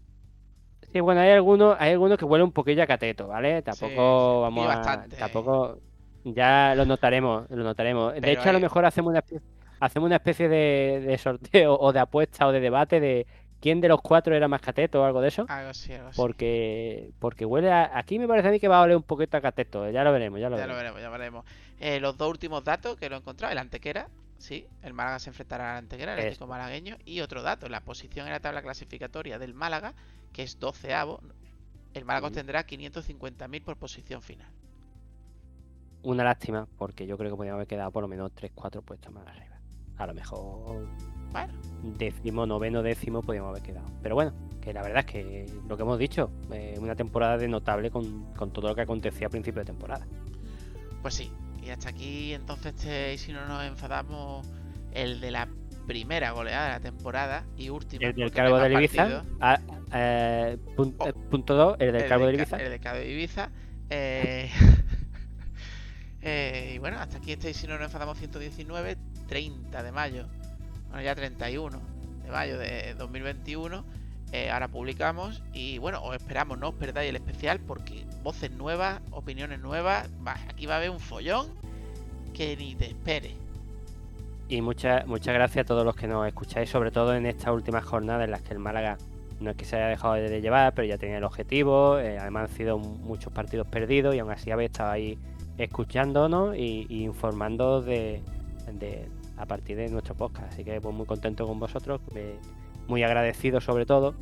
Sí, 0.93 1.01
bueno, 1.01 1.21
hay 1.21 1.31
algunos, 1.31 1.77
hay 1.79 1.93
algunos 1.93 2.17
que 2.19 2.25
huelen 2.25 2.47
un 2.47 2.53
poquillo 2.53 2.83
a 2.83 2.87
cateto, 2.87 3.27
¿vale? 3.29 3.63
Tampoco 3.63 4.41
sí, 4.49 4.67
vamos 4.67 4.69
a, 4.71 5.07
tampoco, 5.19 5.83
ya 6.25 6.75
lo 6.75 6.87
notaremos, 6.87 7.47
lo 7.51 7.63
notaremos. 7.65 8.15
De 8.23 8.33
hecho, 8.33 8.49
a 8.49 8.53
lo 8.53 8.61
mejor 8.61 8.87
hacemos 8.87 9.11
una 9.11 9.19
especie, 9.19 9.43
hacemos 9.81 10.07
una 10.07 10.17
especie 10.17 10.49
de, 10.49 11.03
de 11.07 11.19
sorteo 11.19 11.77
o 11.79 11.93
de 11.93 12.01
apuesta 12.01 12.47
o 12.47 12.53
de 12.53 12.61
debate 12.61 13.01
de 13.01 13.27
quién 13.61 13.81
de 13.81 13.89
los 13.89 14.01
cuatro 14.01 14.35
era 14.35 14.47
más 14.49 14.61
cateto 14.61 15.01
o 15.03 15.05
algo 15.05 15.21
de 15.21 15.29
eso, 15.29 15.47
Algo 15.49 15.71
así, 15.71 15.93
algo 15.93 16.09
así. 16.09 16.17
porque, 16.17 17.11
porque 17.19 17.45
huele 17.45 17.71
a, 17.73 17.99
aquí 17.99 18.19
me 18.19 18.29
parece 18.29 18.49
a 18.49 18.51
mí 18.51 18.61
que 18.61 18.69
va 18.69 18.79
a 18.79 18.83
oler 18.83 18.97
un 18.97 19.03
poquito 19.03 19.37
a 19.37 19.41
cateto, 19.41 19.91
ya 19.91 20.05
lo 20.05 20.13
veremos, 20.13 20.41
ya 20.41 20.49
lo 20.49 20.57
Ya 20.57 20.67
lo 20.67 20.75
veremos. 20.75 20.97
veremos, 20.97 21.03
ya 21.03 21.11
veremos. 21.11 21.45
Eh, 21.81 22.01
los 22.01 22.17
dos 22.17 22.29
últimos 22.31 22.63
datos 22.65 22.97
que 22.97 23.09
lo 23.09 23.17
he 23.17 23.19
encontrado, 23.19 23.53
el 23.53 23.59
Antequera, 23.59 24.09
sí, 24.39 24.67
el 24.83 24.95
Málaga 24.95 25.19
se 25.19 25.31
enfrentará 25.31 25.73
al 25.73 25.79
Antequera, 25.79 26.13
el 26.15 26.19
Atlético 26.21 26.45
Eso. 26.45 26.51
Malagueño, 26.51 26.97
y 27.05 27.21
otro 27.21 27.43
dato, 27.43 27.69
la 27.69 27.81
posición 27.81 28.27
en 28.27 28.33
la 28.33 28.41
tabla 28.41 28.63
clasificatoria 28.63 29.39
del 29.39 29.55
Málaga, 29.55 29.95
que 30.33 30.43
es 30.43 30.59
doceavo, 30.61 31.21
el 31.95 32.05
Málaga 32.05 32.29
obtendrá 32.29 32.65
550.000 32.67 33.65
por 33.65 33.77
posición 33.77 34.23
final. 34.23 34.49
Una 36.03 36.23
lástima, 36.23 36.69
porque 36.79 37.07
yo 37.07 37.19
creo 37.19 37.31
que 37.33 37.37
podríamos 37.37 37.57
haber 37.59 37.67
quedado 37.67 37.91
por 37.91 38.03
lo 38.03 38.09
menos 38.09 38.31
3-4 38.33 38.83
puestos 38.83 39.13
más 39.13 39.27
arriba. 39.27 39.59
A 39.97 40.07
lo 40.07 40.15
mejor 40.15 40.87
Bueno, 41.33 41.53
décimo, 41.83 42.47
noveno, 42.47 42.83
décimo 42.83 43.23
podríamos 43.23 43.51
haber 43.51 43.63
quedado. 43.63 43.87
Pero 44.03 44.15
bueno, 44.15 44.33
que 44.61 44.73
la 44.73 44.83
verdad 44.83 45.01
es 45.01 45.07
que 45.07 45.47
lo 45.69 45.77
que 45.77 45.83
hemos 45.83 45.99
dicho, 45.99 46.31
eh, 46.53 46.75
una 46.81 46.95
temporada 46.97 47.37
de 47.39 47.49
notable 47.49 47.91
con, 47.91 48.33
con 48.35 48.53
todo 48.53 48.69
lo 48.69 48.75
que 48.75 48.83
acontecía 48.83 49.27
a 49.27 49.31
principio 49.31 49.61
de 49.61 49.67
temporada. 49.67 50.07
pues 51.03 51.15
sí. 51.15 51.31
Y 51.63 51.71
hasta 51.71 51.91
aquí 51.91 52.33
entonces 52.33 52.75
este, 52.77 53.15
y 53.15 53.19
si 53.19 53.33
no 53.33 53.47
nos 53.47 53.63
enfadamos, 53.65 54.47
el 54.93 55.21
de 55.21 55.31
la 55.31 55.49
primera 55.87 56.31
goleada 56.33 56.67
de 56.67 56.73
la 56.73 56.81
temporada 56.81 57.45
y 57.57 57.69
última. 57.69 58.07
El 58.07 58.15
del 58.15 58.31
hay 58.35 58.69
de 58.69 58.75
Ibiza, 58.75 58.97
partidos. 58.97 59.25
a- 59.41 59.61
eh, 59.93 60.57
pun- 60.77 60.95
Oh. 60.99 61.09
eh, 61.09 61.13
punto 61.31 61.55
2, 61.55 61.77
el 61.81 61.93
del 61.93 62.03
el 62.03 62.09
Calvo 62.09 62.27
de 62.27 62.35
Ibiza. 62.35 62.57
El 62.57 62.71
de 62.71 62.79
Cabo 62.81 62.99
de 62.99 63.11
Ibiza. 63.11 63.51
Eh, 66.21 66.73
y 66.75 66.79
bueno, 66.79 66.99
hasta 66.99 67.19
aquí 67.19 67.33
este, 67.33 67.55
si 67.55 67.67
no 67.69 67.75
nos 67.75 67.85
enfadamos 67.85 68.19
119, 68.19 68.97
30 69.29 69.83
de 69.83 69.93
mayo. 69.93 70.27
Bueno, 70.89 71.03
ya 71.03 71.15
31 71.15 71.81
de 72.25 72.31
mayo 72.31 72.59
de 72.59 72.95
2021. 72.95 73.85
eh, 74.33 74.51
ahora 74.51 74.69
publicamos 74.69 75.43
y 75.55 75.79
bueno, 75.79 76.03
os 76.03 76.15
esperamos, 76.15 76.59
no 76.59 76.69
os 76.69 76.75
perdáis 76.75 77.09
el 77.09 77.17
especial 77.17 77.61
porque 77.61 78.05
voces 78.23 78.51
nuevas, 78.51 79.01
opiniones 79.11 79.59
nuevas. 79.61 80.09
Va, 80.27 80.37
aquí 80.49 80.67
va 80.67 80.75
a 80.75 80.77
haber 80.79 80.91
un 80.91 81.01
follón 81.01 81.47
que 82.35 82.57
ni 82.57 82.75
te 82.75 82.87
espere. 82.87 83.35
Y 84.51 84.61
muchas 84.63 85.07
muchas 85.07 85.35
gracias 85.35 85.65
a 85.65 85.67
todos 85.67 85.85
los 85.85 85.95
que 85.97 86.07
nos 86.07 86.27
escucháis, 86.27 86.71
sobre 86.71 86.91
todo 86.91 87.15
en 87.15 87.27
estas 87.27 87.53
últimas 87.55 87.85
jornadas 87.85 88.25
en 88.25 88.31
las 88.31 88.43
que 88.43 88.53
el 88.55 88.59
Málaga 88.59 88.97
no 89.41 89.51
es 89.51 89.57
que 89.57 89.65
se 89.65 89.77
haya 89.77 89.89
dejado 89.89 90.15
de 90.15 90.41
llevar, 90.41 90.75
pero 90.75 90.87
ya 90.89 90.99
tenía 90.99 91.19
el 91.19 91.25
objetivo. 91.25 91.99
eh, 91.99 92.19
además 92.19 92.51
han 92.51 92.57
sido 92.57 92.79
muchos 92.79 93.33
partidos 93.33 93.67
perdidos 93.67 94.15
y 94.15 94.19
aún 94.19 94.31
así 94.33 94.51
habéis 94.51 94.71
estado 94.71 94.91
ahí 94.91 95.19
escuchándonos 95.59 96.57
y, 96.57 96.87
y 96.89 97.05
informando 97.05 97.83
de, 97.83 98.21
de- 98.73 99.09
a 99.39 99.47
partir 99.47 99.77
de 99.77 99.89
nuestro 99.89 100.15
podcast. 100.15 100.53
Así 100.53 100.65
que 100.65 100.81
pues 100.81 100.95
muy 100.95 101.07
contento 101.07 101.47
con 101.47 101.59
vosotros, 101.59 102.01
muy 102.87 103.03
agradecido 103.03 103.61
sobre 103.61 103.87
todo. 103.87 104.15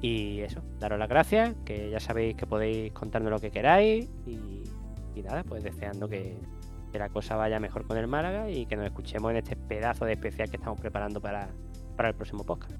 Y 0.00 0.40
eso, 0.40 0.62
daros 0.78 0.98
las 0.98 1.08
gracias, 1.08 1.54
que 1.64 1.90
ya 1.90 2.00
sabéis 2.00 2.36
que 2.36 2.46
podéis 2.46 2.92
contarnos 2.92 3.30
lo 3.30 3.40
que 3.40 3.50
queráis 3.50 4.08
y, 4.26 4.64
nada, 5.22 5.42
pues 5.44 5.62
deseando 5.62 6.08
que, 6.08 6.36
la 6.92 7.10
cosa 7.10 7.36
vaya 7.36 7.60
mejor 7.60 7.86
con 7.86 7.98
el 7.98 8.06
Málaga 8.06 8.48
y 8.48 8.64
que 8.64 8.74
nos 8.74 8.86
escuchemos 8.86 9.30
en 9.30 9.36
este 9.36 9.54
pedazo 9.54 10.06
de 10.06 10.14
especial 10.14 10.48
que 10.48 10.56
estamos 10.56 10.80
preparando 10.80 11.20
para, 11.20 11.50
para 11.94 12.08
el 12.08 12.14
próximo 12.14 12.42
podcast. 12.42 12.72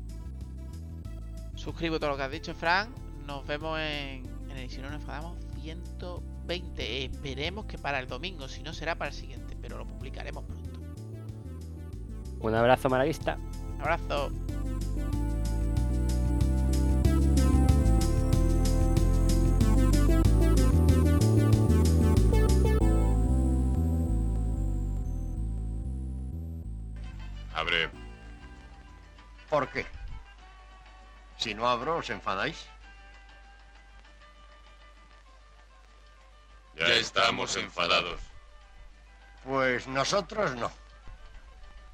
Suscribo 1.54 2.00
todo 2.00 2.10
lo 2.10 2.16
que 2.16 2.22
has 2.22 2.30
dicho, 2.30 2.54
Frank. 2.54 2.88
Nos 3.26 3.46
vemos 3.46 3.78
en, 3.78 4.24
en 4.50 4.56
el 4.56 4.70
si 4.70 4.80
no 4.80 4.88
nos 4.88 5.02
enfadamos 5.02 5.36
120. 5.60 7.04
Esperemos 7.04 7.66
que 7.66 7.76
para 7.76 7.98
el 7.98 8.06
domingo, 8.06 8.48
si 8.48 8.62
no 8.62 8.72
será 8.72 8.94
para 8.94 9.10
el 9.10 9.14
siguiente, 9.14 9.54
pero 9.60 9.76
lo 9.76 9.86
publicaremos 9.86 10.44
pronto. 10.44 10.65
Un 12.46 12.54
abrazo 12.54 12.88
malaguista. 12.88 13.36
Un 13.74 13.80
abrazo. 13.80 14.30
Abre. 27.52 27.90
¿Por 29.50 29.68
qué? 29.70 29.84
Si 31.38 31.52
no 31.52 31.68
abro, 31.68 31.96
¿os 31.96 32.10
enfadáis? 32.10 32.68
Ya 36.76 36.86
estamos 36.94 37.56
enfadados. 37.56 38.20
Pues 39.42 39.88
nosotros 39.88 40.54
no. 40.54 40.85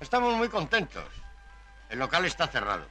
Estamos 0.03 0.35
muy 0.35 0.49
contentos. 0.49 1.05
El 1.89 2.01
local 2.01 2.25
está 2.25 2.49
cerrado. 2.49 2.89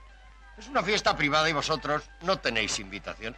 Es 0.58 0.70
una 0.70 0.82
fiesta 0.82 1.18
privada 1.18 1.50
y 1.50 1.54
vosotros 1.54 2.10
no 2.22 2.40
tenéis 2.40 2.80
invitación. 2.80 3.36